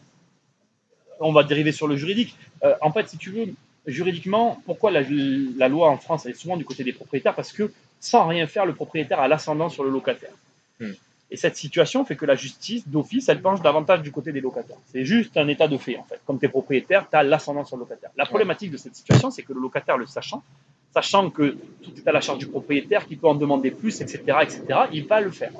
on 1.18 1.32
va 1.32 1.42
dériver 1.44 1.72
sur 1.72 1.86
le 1.88 1.96
juridique. 1.96 2.36
Euh, 2.64 2.74
en 2.80 2.92
fait, 2.92 3.08
si 3.08 3.18
tu 3.18 3.30
veux, 3.30 3.46
juridiquement, 3.86 4.60
pourquoi 4.66 4.90
la, 4.90 5.02
la 5.02 5.68
loi 5.68 5.88
en 5.90 5.96
France 5.96 6.26
elle 6.26 6.32
est 6.32 6.34
souvent 6.34 6.56
du 6.56 6.64
côté 6.64 6.84
des 6.84 6.92
propriétaires? 6.92 7.34
Parce 7.34 7.52
que 7.52 7.72
sans 7.98 8.26
rien 8.26 8.46
faire, 8.46 8.64
le 8.66 8.74
propriétaire 8.74 9.20
a 9.20 9.28
l'ascendant 9.28 9.68
sur 9.68 9.84
le 9.84 9.90
locataire. 9.90 10.32
Hmm. 10.80 10.92
Et 11.32 11.36
cette 11.36 11.56
situation 11.56 12.04
fait 12.04 12.16
que 12.16 12.26
la 12.26 12.34
justice, 12.34 12.88
d'office, 12.88 13.28
elle 13.28 13.40
penche 13.40 13.60
davantage 13.62 14.02
du 14.02 14.10
côté 14.10 14.32
des 14.32 14.40
locataires. 14.40 14.78
C'est 14.86 15.04
juste 15.04 15.36
un 15.36 15.46
état 15.46 15.68
de 15.68 15.76
fait, 15.78 15.96
en 15.96 16.02
fait. 16.04 16.20
Comme 16.26 16.40
tu 16.40 16.46
es 16.46 16.48
propriétaire, 16.48 17.06
tu 17.08 17.16
as 17.16 17.22
l'ascendant 17.22 17.64
sur 17.64 17.76
le 17.76 17.82
locataire. 17.82 18.10
La 18.16 18.26
problématique 18.26 18.72
de 18.72 18.76
cette 18.76 18.96
situation, 18.96 19.30
c'est 19.30 19.42
que 19.44 19.52
le 19.52 19.60
locataire, 19.60 19.96
le 19.96 20.06
sachant, 20.06 20.42
sachant 20.92 21.30
que 21.30 21.56
tout 21.82 21.92
est 21.96 22.08
à 22.08 22.12
la 22.12 22.20
charge 22.20 22.38
du 22.38 22.46
propriétaire, 22.48 23.06
qu'il 23.06 23.18
peut 23.18 23.28
en 23.28 23.36
demander 23.36 23.70
plus, 23.70 24.00
etc., 24.00 24.22
etc., 24.42 24.64
il 24.92 25.06
va 25.06 25.20
le 25.20 25.30
faire. 25.30 25.52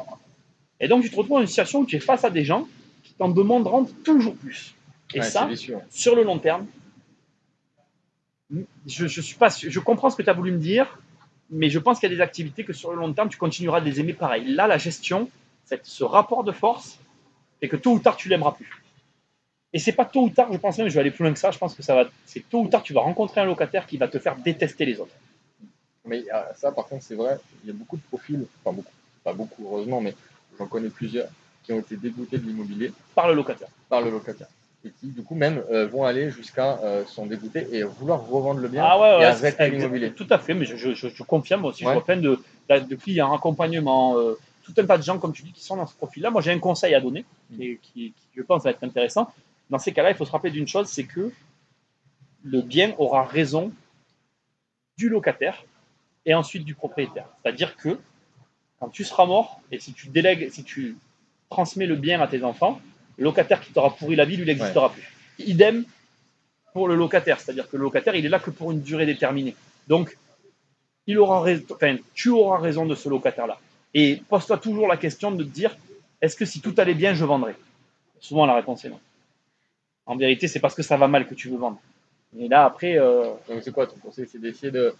Et 0.80 0.88
donc, 0.88 1.04
tu 1.04 1.10
te 1.10 1.14
retrouves 1.16 1.36
dans 1.36 1.40
une 1.42 1.46
situation 1.46 1.80
où 1.80 1.86
tu 1.86 1.94
es 1.96 2.00
face 2.00 2.24
à 2.24 2.30
des 2.30 2.44
gens 2.44 2.66
qui 3.04 3.12
t'en 3.14 3.28
demanderont 3.28 3.84
toujours 4.04 4.34
plus. 4.34 4.74
Et 5.14 5.18
Ouais, 5.20 5.24
ça, 5.30 5.46
sur 5.90 6.16
le 6.16 6.24
long 6.24 6.38
terme, 6.40 6.66
je, 8.86 9.06
je 9.06 9.20
suis 9.20 9.36
pas, 9.36 9.50
sûr- 9.50 9.70
je 9.70 9.78
comprends 9.78 10.10
ce 10.10 10.16
que 10.16 10.22
tu 10.22 10.30
as 10.30 10.32
voulu 10.32 10.50
me 10.52 10.58
dire, 10.58 10.98
mais 11.50 11.68
je 11.70 11.78
pense 11.78 12.00
qu'il 12.00 12.10
y 12.10 12.12
a 12.12 12.16
des 12.16 12.20
activités 12.22 12.64
que 12.64 12.72
sur 12.72 12.90
le 12.90 12.96
long 12.96 13.12
terme, 13.12 13.28
tu 13.28 13.38
continueras 13.38 13.80
de 13.80 13.84
les 13.86 14.00
aimer 14.00 14.12
pareil. 14.14 14.44
Là, 14.52 14.66
la 14.66 14.78
gestion, 14.78 15.28
cette- 15.64 15.86
ce 15.86 16.04
rapport 16.04 16.44
de 16.44 16.52
force, 16.52 16.98
fait 17.60 17.68
que 17.68 17.76
tôt 17.76 17.92
ou 17.92 17.98
tard, 17.98 18.16
tu 18.16 18.28
l'aimeras 18.28 18.52
plus. 18.52 18.82
Et 19.72 19.78
c'est 19.78 19.92
pas 19.92 20.04
tôt 20.04 20.22
ou 20.22 20.30
tard, 20.30 20.52
je 20.52 20.58
pense 20.58 20.78
même, 20.78 20.88
je 20.88 20.94
vais 20.94 21.00
aller 21.00 21.10
plus 21.12 21.22
loin 21.24 21.32
que 21.32 21.38
ça, 21.38 21.50
je 21.52 21.58
pense 21.58 21.74
que 21.74 21.82
ça 21.82 21.94
va, 21.94 22.04
c'est 22.26 22.40
tôt 22.48 22.62
ou 22.62 22.68
tard, 22.68 22.82
tu 22.82 22.92
vas 22.92 23.02
rencontrer 23.02 23.40
un 23.40 23.44
locataire 23.44 23.86
qui 23.86 23.98
va 23.98 24.08
te 24.08 24.18
faire 24.18 24.36
détester 24.36 24.84
les 24.84 24.98
autres. 24.98 25.14
Mais 26.04 26.24
ah, 26.32 26.48
ça, 26.56 26.72
par 26.72 26.86
contre, 26.86 27.04
c'est 27.04 27.14
vrai, 27.14 27.38
il 27.62 27.68
y 27.68 27.70
a 27.70 27.74
beaucoup 27.74 27.96
de 27.96 28.02
profils, 28.02 28.44
enfin 28.64 28.74
beaucoup, 28.74 28.92
pas 29.22 29.32
beaucoup 29.32 29.64
heureusement, 29.66 30.00
mais 30.00 30.14
j'en 30.58 30.66
connais 30.66 30.88
plusieurs 30.88 31.28
qui 31.62 31.72
ont 31.72 31.78
été 31.78 31.96
dégoûtés 31.96 32.38
de 32.38 32.46
l'immobilier 32.46 32.92
Par 33.14 33.28
le 33.28 33.34
locataire. 33.34 33.68
par 33.88 34.00
le 34.00 34.10
locataire. 34.10 34.48
Et 34.84 34.90
qui, 34.98 35.08
du 35.08 35.22
coup, 35.22 35.34
même 35.34 35.62
euh, 35.70 35.86
vont 35.86 36.04
aller 36.04 36.30
jusqu'à 36.30 36.78
euh, 36.82 37.04
s'en 37.04 37.26
dégoûter 37.26 37.66
et 37.70 37.82
vouloir 37.82 38.26
revendre 38.26 38.60
le 38.60 38.68
bien 38.68 38.82
Ah 38.82 38.98
ouais, 38.98 39.08
et 39.08 39.16
ouais, 39.18 39.24
arrêter 39.26 39.56
c'est- 39.58 39.68
l'immobilier. 39.70 40.10
Tout 40.14 40.26
à 40.30 40.38
fait, 40.38 40.54
mais 40.54 40.64
je, 40.64 40.74
je, 40.76 40.94
je- 40.94 41.08
je 41.08 41.22
confirme 41.22 41.66
aussi, 41.66 41.84
Ouais. 41.84 41.90
je 41.90 41.94
vois 41.98 42.04
plein 42.04 42.16
de, 42.16 42.40
de 42.70 42.94
clients, 42.96 43.32
accompagnement, 43.34 44.18
euh, 44.18 44.38
tout 44.62 44.74
un 44.78 44.86
tas 44.86 44.98
de 44.98 45.02
gens, 45.02 45.18
comme 45.18 45.32
tu 45.32 45.42
dis, 45.42 45.52
qui 45.52 45.62
sont 45.62 45.76
dans 45.76 45.86
ce 45.86 45.94
profil-là. 45.94 46.30
Moi, 46.30 46.40
j'ai 46.42 46.52
un 46.52 46.58
conseil 46.58 46.94
à 46.94 47.00
donner, 47.00 47.24
qui, 47.56 47.78
qui- 47.82 48.12
qui, 48.12 48.26
je 48.36 48.42
pense, 48.42 48.62
va 48.64 48.70
être 48.70 48.82
intéressant. 48.84 49.32
Dans 49.70 49.78
ces 49.78 49.92
cas-là, 49.92 50.10
il 50.10 50.16
faut 50.16 50.24
se 50.24 50.30
rappeler 50.32 50.50
d'une 50.50 50.66
chose, 50.68 50.88
c'est 50.88 51.04
que 51.04 51.32
le 52.42 52.62
bien 52.62 52.94
aura 52.98 53.24
raison 53.24 53.72
du 54.96 55.08
locataire 55.08 55.64
et 56.26 56.34
ensuite 56.34 56.64
du 56.64 56.74
propriétaire. 56.74 57.26
C'est-à-dire 57.42 57.76
que 57.76 57.98
quand 58.78 58.88
tu 58.88 59.04
seras 59.04 59.26
mort, 59.26 59.60
et 59.70 59.78
si 59.78 59.92
tu 59.92 60.08
délègues, 60.08 60.50
si 60.50 60.64
tu 60.64 60.96
transmets 61.50 61.86
le 61.86 61.96
bien 61.96 62.20
à 62.20 62.26
tes 62.26 62.42
enfants, 62.44 62.80
le 63.18 63.24
locataire 63.24 63.60
qui 63.60 63.72
t'aura 63.72 63.94
pourri 63.94 64.16
la 64.16 64.24
vie, 64.24 64.36
lui, 64.36 64.44
il 64.44 64.46
n'existera 64.46 64.90
plus. 64.92 65.02
Idem 65.38 65.84
pour 66.72 66.88
le 66.88 66.94
locataire, 66.94 67.40
c'est-à-dire 67.40 67.68
que 67.68 67.76
le 67.76 67.82
locataire, 67.82 68.14
il 68.14 68.24
est 68.24 68.28
là 68.28 68.38
que 68.38 68.50
pour 68.50 68.70
une 68.72 68.80
durée 68.82 69.06
déterminée. 69.06 69.54
Donc, 69.88 70.16
il 71.06 71.18
aura 71.18 71.40
raison, 71.42 71.64
enfin, 71.74 71.96
tu 72.14 72.28
auras 72.30 72.58
raison 72.58 72.86
de 72.86 72.94
ce 72.94 73.08
locataire-là. 73.08 73.58
Et 73.94 74.22
pose-toi 74.28 74.58
toujours 74.58 74.86
la 74.86 74.96
question 74.96 75.30
de 75.32 75.42
te 75.42 75.48
dire, 75.48 75.76
est-ce 76.20 76.36
que 76.36 76.44
si 76.44 76.60
tout 76.60 76.74
allait 76.78 76.94
bien, 76.94 77.14
je 77.14 77.24
vendrais? 77.24 77.56
Souvent, 78.20 78.46
la 78.46 78.54
réponse 78.54 78.84
est 78.84 78.88
non. 78.90 79.00
En 80.06 80.16
vérité, 80.16 80.48
c'est 80.48 80.60
parce 80.60 80.74
que 80.74 80.82
ça 80.82 80.96
va 80.96 81.08
mal 81.08 81.26
que 81.26 81.34
tu 81.34 81.48
veux 81.48 81.56
vendre. 81.56 81.78
Et 82.38 82.48
là, 82.48 82.64
après, 82.64 82.98
euh, 82.98 83.32
Donc, 83.48 83.62
c'est 83.62 83.72
quoi 83.72 83.86
ton 83.86 83.96
conseil? 83.96 84.26
C'est 84.30 84.40
d'essayer 84.40 84.70
de- 84.70 84.94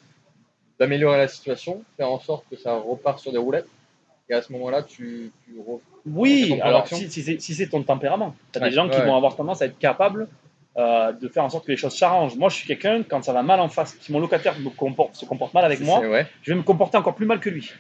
d'améliorer 0.79 1.19
la 1.19 1.29
situation, 1.29 1.83
faire 1.97 2.11
en 2.11 2.19
sorte 2.19 2.45
que 2.51 2.57
ça 2.57 2.75
repart 2.75 3.19
sur 3.19 3.31
des 3.33 3.39
roulettes. 3.39 3.69
Et 4.29 4.35
à 4.35 4.43
ce 4.43 4.53
moment-là, 4.53 4.83
tu, 4.83 5.33
tu 5.45 5.55
oui, 6.07 6.59
alors 6.63 6.87
si, 6.87 7.11
si 7.11 7.23
c'est 7.23 7.41
si 7.41 7.69
ton 7.69 7.83
tempérament, 7.83 8.35
tu 8.53 8.59
as 8.59 8.63
Ouais, 8.63 8.69
des 8.71 8.75
gens 8.75 8.89
qui 8.89 8.97
ouais. 8.97 9.05
vont 9.05 9.17
avoir 9.17 9.37
tendance 9.37 9.61
à 9.61 9.67
être 9.67 9.79
capables 9.79 10.29
euh, 10.77 11.13
de 11.13 11.29
faire 11.29 11.45
en 11.45 11.49
sorte 11.49 11.67
que 11.67 11.73
les 11.73 11.77
choses 11.77 11.97
s'arrangent. 11.97 12.37
Moi, 12.37 12.49
je 12.49 12.57
suis 12.57 12.67
quelqu'un, 12.67 13.03
quand 13.03 13.23
ça 13.25 13.33
va 13.33 13.43
mal 13.43 13.59
en 13.61 13.69
face, 13.69 13.97
si 14.01 14.13
mon 14.13 14.21
locataire 14.21 14.55
me 14.61 14.71
comporte, 14.71 15.17
se 15.17 15.25
comporte 15.25 15.53
mal 15.53 15.65
avec 15.65 15.81
moi, 15.81 15.99
ouais. 16.01 16.27
je 16.43 16.53
vais 16.53 16.57
me 16.57 16.63
comporter 16.63 16.97
encore 16.97 17.15
plus 17.15 17.27
mal 17.27 17.41
que 17.41 17.51
lui. 17.51 17.73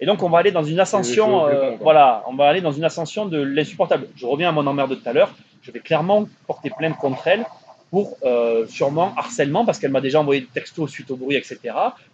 Et 0.00 0.06
donc, 0.06 0.22
on 0.22 0.28
va 0.28 0.38
aller 0.38 0.52
dans 0.52 0.62
une 0.62 0.78
ascension, 0.78 1.46
euh, 1.46 1.72
voilà, 1.80 2.22
on 2.28 2.34
va 2.34 2.46
aller 2.48 2.60
dans 2.60 2.72
une 2.72 2.84
ascension 2.84 3.26
de 3.26 3.40
l'insupportable. 3.40 4.06
Je 4.14 4.26
reviens 4.26 4.50
à 4.50 4.52
mon 4.52 4.66
emmerde 4.66 4.90
de 4.90 4.94
tout 4.94 5.08
à 5.08 5.12
l'heure. 5.12 5.34
Je 5.62 5.72
vais 5.72 5.80
clairement 5.80 6.28
porter 6.46 6.70
plainte 6.70 6.96
contre 6.96 7.26
elle 7.26 7.44
pour 7.90 8.16
euh, 8.24 8.66
sûrement 8.66 9.14
harcèlement, 9.16 9.64
parce 9.64 9.78
qu'elle 9.78 9.92
m'a 9.92 10.00
déjà 10.00 10.20
envoyé 10.20 10.40
des 10.40 10.46
textos 10.48 10.90
suite 10.90 11.10
au 11.10 11.16
bruit, 11.16 11.36
etc. 11.36 11.58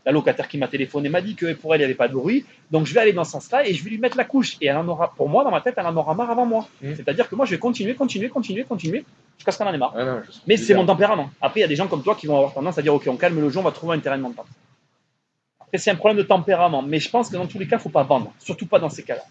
La 0.05 0.13
locataire 0.13 0.49
qui 0.49 0.59
m'a 0.59 0.69
téléphoné 0.69 1.09
m'a 1.09 1.23
dit 1.23 1.35
que 1.35 1.55
pour 1.55 1.75
elle, 1.75 1.81
il 1.81 1.85
n'y 1.85 1.87
avait 1.87 1.95
pas 1.95 2.09
de 2.09 2.13
bruit. 2.13 2.45
Donc 2.71 2.87
je 2.87 2.93
vais 2.93 3.01
aller 3.01 3.13
dans 3.13 3.25
ce 3.25 3.33
sens-là 3.33 3.67
et 3.67 3.73
je 3.73 3.83
vais 3.83 3.91
lui 3.91 3.99
mettre 3.99 4.17
la 4.17 4.25
couche. 4.25 4.57
Et 4.61 4.67
elle 4.67 4.77
en 4.77 4.87
aura, 4.87 5.15
pour 5.15 5.29
moi, 5.29 5.45
dans 5.45 5.51
ma 5.51 5.61
tête, 5.61 5.75
elle 5.77 5.87
en 5.87 5.97
aura 5.97 6.15
marre 6.15 6.31
avant 6.31 6.47
moi. 6.47 6.69
Mm. 6.83 6.95
C'est-à-dire 6.95 7.29
que 7.29 7.35
moi, 7.35 7.47
je 7.47 7.53
vais 7.53 7.59
continuer, 7.59 7.95
continuer, 7.95 8.29
continuer, 8.29 8.65
continuer, 8.65 9.05
jusqu'à 9.39 9.53
ce 9.53 9.59
qu'elle 9.59 9.69
en 9.69 9.73
ait 9.73 9.79
marre. 9.79 9.95
Non, 9.97 10.21
Mais 10.47 10.57
c'est 10.57 10.75
mon 10.75 10.85
tempérament. 10.85 11.31
Après, 11.41 11.61
il 11.61 11.63
y 11.63 11.67
a 11.67 11.69
des 11.69 11.77
gens 11.77 11.89
comme 11.89 12.03
toi 12.03 12.15
qui 12.15 12.27
vont 12.27 12.37
avoir 12.37 12.53
tendance 12.53 12.77
à 12.77 12.83
dire 12.83 12.95
Ok, 12.95 13.07
on 13.09 13.17
calme 13.17 13.41
le 13.41 13.49
jeu, 13.49 13.59
on 13.59 13.63
va 13.63 13.73
trouver 13.73 13.97
un 13.97 14.01
terrain 14.01 14.19
de 14.19 14.23
d'entente. 14.23 14.47
Après, 15.59 15.79
c'est 15.79 15.91
un 15.91 15.97
problème 15.97 16.19
de 16.19 16.23
tempérament. 16.23 16.83
Mais 16.83 17.01
je 17.01 17.09
pense 17.09 17.31
que 17.31 17.37
dans 17.37 17.47
tous 17.47 17.59
les 17.59 17.67
cas, 17.67 17.77
il 17.77 17.79
ne 17.79 17.83
faut 17.83 17.89
pas 17.89 18.03
vendre. 18.03 18.33
Surtout 18.39 18.67
pas 18.67 18.79
dans 18.79 18.91
ces 18.91 19.05
cas-là. 19.05 19.23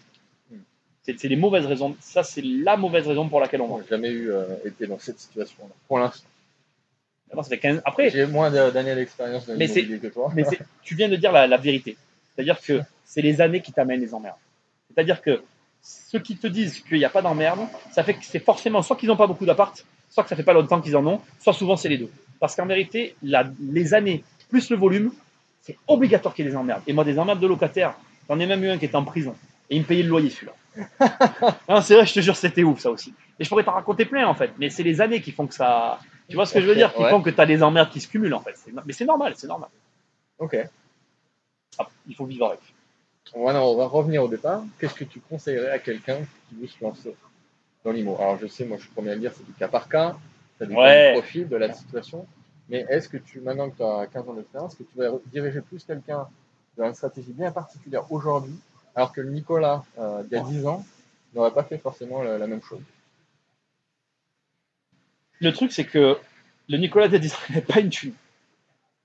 Hmm. 0.50 0.58
C'est 1.04 1.24
les 1.24 1.36
mauvaises 1.36 1.66
raisons. 1.66 1.94
Ça, 2.00 2.24
c'est 2.24 2.42
la 2.42 2.76
mauvaise 2.76 3.06
raison 3.06 3.28
pour 3.28 3.38
laquelle 3.38 3.60
on 3.60 3.68
vend. 3.68 3.80
Jamais 3.88 4.10
eu 4.10 4.32
euh, 4.32 4.44
été 4.64 4.88
dans 4.88 4.98
cette 4.98 5.20
situation-là. 5.20 5.72
Pour 5.86 5.98
l'instant. 5.98 6.26
Maintenant, 7.32 7.42
ça 7.44 7.48
fait 7.48 7.58
15 7.58 7.80
Après, 7.86 8.10
J'ai 8.10 8.26
moins 8.26 8.50
d'années 8.50 8.94
d'expérience 8.94 9.48
Mais 9.48 9.66
que 9.66 10.06
toi. 10.08 10.30
mais 10.34 10.44
tu 10.82 10.94
viens 10.94 11.08
de 11.08 11.16
dire 11.16 11.32
la, 11.32 11.46
la 11.46 11.56
vérité. 11.56 11.96
C'est-à-dire 12.34 12.60
que 12.60 12.80
c'est 13.06 13.22
les 13.22 13.40
années 13.40 13.62
qui 13.62 13.72
t'amènent 13.72 14.00
les 14.00 14.12
emmerdes. 14.12 14.36
C'est-à-dire 14.88 15.22
que 15.22 15.42
ceux 15.82 16.18
qui 16.18 16.36
te 16.36 16.46
disent 16.46 16.80
qu'il 16.80 16.98
n'y 16.98 17.04
a 17.06 17.08
pas 17.10 17.22
d'emmerde, 17.22 17.60
ça 17.90 18.04
fait 18.04 18.14
que 18.14 18.24
c'est 18.24 18.38
forcément 18.38 18.82
soit 18.82 18.96
qu'ils 18.96 19.08
n'ont 19.08 19.16
pas 19.16 19.26
beaucoup 19.26 19.46
d'appart, 19.46 19.82
soit 20.10 20.22
que 20.22 20.28
ça 20.28 20.36
fait 20.36 20.42
pas 20.42 20.52
longtemps 20.52 20.80
qu'ils 20.82 20.94
en 20.96 21.06
ont, 21.06 21.20
soit 21.40 21.54
souvent 21.54 21.76
c'est 21.76 21.88
les 21.88 21.96
deux. 21.98 22.10
Parce 22.38 22.54
qu'en 22.54 22.66
vérité, 22.66 23.16
la- 23.22 23.50
les 23.70 23.94
années 23.94 24.22
plus 24.50 24.68
le 24.68 24.76
volume, 24.76 25.10
c'est 25.62 25.78
obligatoire 25.88 26.34
qu'il 26.34 26.44
y 26.44 26.48
ait 26.48 26.50
des 26.50 26.56
emmerdes. 26.56 26.82
Et 26.86 26.92
moi, 26.92 27.04
des 27.04 27.18
emmerdes 27.18 27.40
de 27.40 27.46
locataires, 27.46 27.94
j'en 28.28 28.38
ai 28.38 28.46
même 28.46 28.62
eu 28.62 28.68
un 28.68 28.76
qui 28.76 28.84
était 28.84 28.96
en 28.96 29.04
prison. 29.04 29.34
Et 29.70 29.76
il 29.76 29.82
me 29.82 29.86
payait 29.86 30.02
le 30.02 30.10
loyer 30.10 30.28
celui-là. 30.28 30.52
c'est 31.82 31.94
vrai, 31.94 32.04
je 32.06 32.12
te 32.14 32.20
jure, 32.20 32.36
c'était 32.36 32.62
ouf 32.62 32.80
ça 32.80 32.90
aussi. 32.90 33.14
Et 33.38 33.44
je 33.44 33.48
pourrais 33.48 33.64
t'en 33.64 33.72
raconter 33.72 34.04
plein 34.04 34.26
en 34.26 34.34
fait, 34.34 34.50
mais 34.58 34.68
c'est 34.68 34.82
les 34.82 35.00
années 35.00 35.22
qui 35.22 35.32
font 35.32 35.46
que 35.46 35.54
ça. 35.54 35.98
Tu 36.28 36.36
vois 36.36 36.46
ce 36.46 36.54
que 36.54 36.60
je 36.60 36.66
veux 36.66 36.74
dire? 36.74 36.92
Qui 36.94 37.02
ouais. 37.02 37.10
font 37.10 37.22
que 37.22 37.30
tu 37.30 37.40
as 37.40 37.46
des 37.46 37.62
emmerdes 37.62 37.90
qui 37.90 38.00
se 38.00 38.08
cumulent 38.08 38.34
en 38.34 38.40
fait. 38.40 38.54
Mais 38.86 38.92
c'est 38.92 39.04
normal, 39.04 39.34
c'est 39.36 39.46
normal. 39.46 39.68
Ok. 40.38 40.56
Ah, 41.78 41.88
il 42.06 42.14
faut 42.14 42.24
vivre 42.26 42.46
avec. 42.46 42.60
On 43.34 43.44
va, 43.44 43.62
on 43.62 43.76
va 43.76 43.86
revenir 43.86 44.22
au 44.22 44.28
départ. 44.28 44.62
Qu'est-ce 44.78 44.94
que 44.94 45.04
tu 45.04 45.20
conseillerais 45.20 45.70
à 45.70 45.78
quelqu'un 45.78 46.18
qui 46.48 46.54
veut 46.56 46.66
se 46.66 46.82
lancer 46.82 47.14
dans 47.84 47.92
l'IMO? 47.92 48.16
Alors, 48.20 48.38
je 48.38 48.46
sais, 48.46 48.64
moi, 48.64 48.76
je 48.78 48.82
suis 48.82 48.90
premier 48.92 49.10
à 49.10 49.14
le 49.14 49.20
dire, 49.20 49.32
c'est 49.34 49.46
du 49.46 49.52
cas 49.52 49.68
par 49.68 49.88
cas. 49.88 50.16
Ça 50.58 50.66
dépend 50.66 50.80
Ouais. 50.82 51.12
du 51.14 51.20
profil, 51.20 51.48
de 51.48 51.56
la 51.56 51.72
situation. 51.72 52.26
Mais 52.68 52.84
est-ce 52.88 53.08
que 53.08 53.16
tu, 53.16 53.40
maintenant 53.40 53.70
que 53.70 53.76
tu 53.76 53.82
as 53.82 54.06
15 54.06 54.28
ans 54.28 54.34
d'expérience, 54.34 54.74
que 54.74 54.82
tu 54.82 54.96
vas 54.98 55.10
diriger 55.26 55.60
plus 55.60 55.84
quelqu'un 55.84 56.26
dans 56.76 56.86
une 56.86 56.94
stratégie 56.94 57.32
bien 57.32 57.50
particulière 57.52 58.10
aujourd'hui, 58.10 58.54
alors 58.94 59.12
que 59.12 59.20
le 59.20 59.30
Nicolas, 59.30 59.84
euh, 59.98 60.22
il 60.30 60.36
y 60.36 60.38
a 60.40 60.42
10 60.42 60.66
ans, 60.66 60.84
n'aurait 61.34 61.52
pas 61.52 61.64
fait 61.64 61.78
forcément 61.78 62.22
la, 62.22 62.38
la 62.38 62.46
même 62.46 62.62
chose? 62.62 62.80
Le 65.42 65.52
truc, 65.52 65.72
c'est 65.72 65.84
que 65.84 66.16
le 66.68 66.78
Nicolas 66.78 67.08
de 67.08 67.18
n'est 67.52 67.60
pas 67.60 67.80
une 67.80 67.90
thune. 67.90 68.14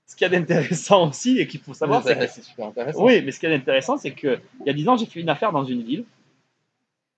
Ce 0.06 0.16
qu'il 0.16 0.24
y 0.24 0.26
a 0.26 0.30
d'intéressant 0.30 1.08
aussi, 1.08 1.38
et 1.38 1.46
qu'il 1.46 1.60
faut 1.60 1.74
savoir, 1.74 2.02
c'est 2.02 2.18
que 2.18 2.26
c'est 2.26 2.42
super 2.42 2.68
intéressant. 2.68 3.04
Oui, 3.04 3.20
mais 3.22 3.30
ce 3.30 3.38
qui 3.40 3.46
est 3.46 3.54
intéressant, 3.54 3.98
c'est 3.98 4.12
qu'il 4.12 4.40
y 4.64 4.70
a 4.70 4.72
10 4.72 4.88
ans, 4.88 4.96
j'ai 4.96 5.04
fait 5.06 5.20
une 5.20 5.28
affaire 5.28 5.52
dans 5.52 5.64
une 5.64 5.82
ville. 5.82 6.04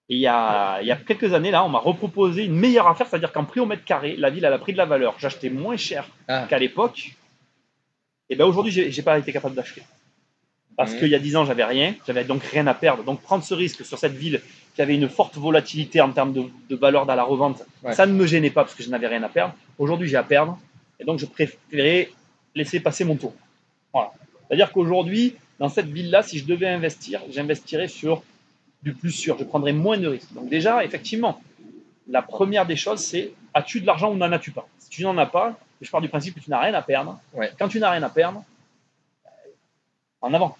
Et 0.09 0.15
il 0.17 0.19
y 0.21 0.27
a, 0.27 0.81
il 0.81 0.89
y 0.89 0.91
a 0.91 0.97
quelques 0.97 1.33
années, 1.35 1.53
là, 1.53 1.65
on 1.65 1.69
m'a 1.69 1.79
reproposé 1.79 2.45
une 2.45 2.57
meilleure 2.57 2.89
affaire, 2.89 3.07
c'est-à-dire 3.07 3.31
qu'en 3.33 3.45
prix 3.45 3.61
au 3.61 3.67
mètre 3.67 3.85
carré, 3.85 4.17
la 4.17 4.29
ville, 4.31 4.45
elle 4.45 4.53
a 4.53 4.59
pris 4.59 4.73
de 4.73 4.79
la 4.79 4.87
valeur. 4.87 5.15
J'achetais 5.19 5.50
moins 5.50 5.77
cher 5.77 6.09
Ah. 6.27 6.47
qu'à 6.50 6.59
l'époque. 6.59 7.12
Et 8.29 8.35
ben 8.35 8.45
aujourd'hui, 8.45 8.73
j'ai 8.73 8.91
j'ai 8.91 9.03
pas 9.03 9.19
été 9.19 9.33
capable 9.33 9.55
d'acheter. 9.55 9.83
Parce 10.77 10.93
Mhm. 10.95 10.99
qu'il 10.99 11.09
y 11.09 11.15
a 11.15 11.19
10 11.21 11.37
ans, 11.37 11.45
j'avais 11.45 11.65
rien, 11.65 11.95
j'avais 12.07 12.25
donc 12.25 12.43
rien 12.43 12.67
à 12.67 12.75
perdre. 12.75 13.05
Donc 13.05 13.21
prendre 13.23 13.45
ce 13.45 13.55
risque 13.55 13.85
sur 13.85 13.99
cette 13.99 14.15
ville 14.15 14.41
qui 14.75 14.83
avait 14.83 14.95
une 14.95 15.09
forte 15.09 15.37
volatilité 15.37 16.00
en 16.00 16.12
termes 16.12 16.33
de, 16.33 16.45
de 16.69 16.77
valeur 16.77 17.07
dans 17.07 17.15
la 17.15 17.25
revente, 17.25 17.62
Ouais. 17.83 17.93
ça 17.93 18.07
ne 18.07 18.12
me 18.12 18.27
gênait 18.27 18.50
pas 18.50 18.62
parce 18.65 18.75
que 18.75 18.83
je 18.83 18.91
n'avais 18.91 19.07
rien 19.09 19.23
à 19.23 19.29
perdre. 19.29 19.55
Aujourd'hui, 19.79 20.09
j'ai 20.09 20.17
à 20.17 20.23
perdre. 20.23 20.59
Et 20.99 21.05
donc, 21.05 21.19
je 21.19 21.27
préférais 21.27 22.11
laisser 22.55 22.79
passer 22.81 23.05
mon 23.05 23.17
tour. 23.17 23.33
Voilà. 23.93 24.12
C'est-à-dire 24.47 24.71
qu'aujourd'hui, 24.73 25.35
dans 25.59 25.69
cette 25.69 25.87
ville-là, 25.89 26.23
si 26.23 26.39
je 26.39 26.45
devais 26.45 26.69
investir, 26.69 27.21
j'investirais 27.31 27.89
sur 27.89 28.23
du 28.83 28.93
plus 28.95 29.11
sûr. 29.12 29.37
Je 29.38 29.44
prendrais 29.44 29.73
moins 29.73 29.99
de 29.99 30.09
risques. 30.09 30.33
Donc 30.33 30.49
déjà, 30.49 30.85
effectivement, 30.85 31.40
la 32.09 32.23
première 32.23 32.66
des 32.66 32.77
choses, 32.77 33.01
c'est 33.01 33.33
as-tu 33.55 33.81
de 33.81 33.87
l'argent 33.87 34.11
ou 34.12 34.16
n'en 34.16 34.31
as-tu 34.33 34.51
pas? 34.53 34.66
Si 34.79 34.88
tu 34.88 35.03
n'en 35.05 35.16
as 35.18 35.27
pas, 35.27 35.59
je 35.81 35.90
pars 35.90 36.01
du 36.01 36.09
principe 36.09 36.35
que 36.35 36.40
tu 36.40 36.51
n'as 36.51 36.61
rien 36.61 36.75
à 36.75 36.83
perdre. 36.83 37.18
Ouais. 37.35 37.51
Quand 37.59 37.68
tu 37.68 37.79
n'as 37.81 37.90
rien 37.90 38.03
à 38.03 38.09
perdre, 38.11 38.42
en 40.21 40.35
avant. 40.35 40.57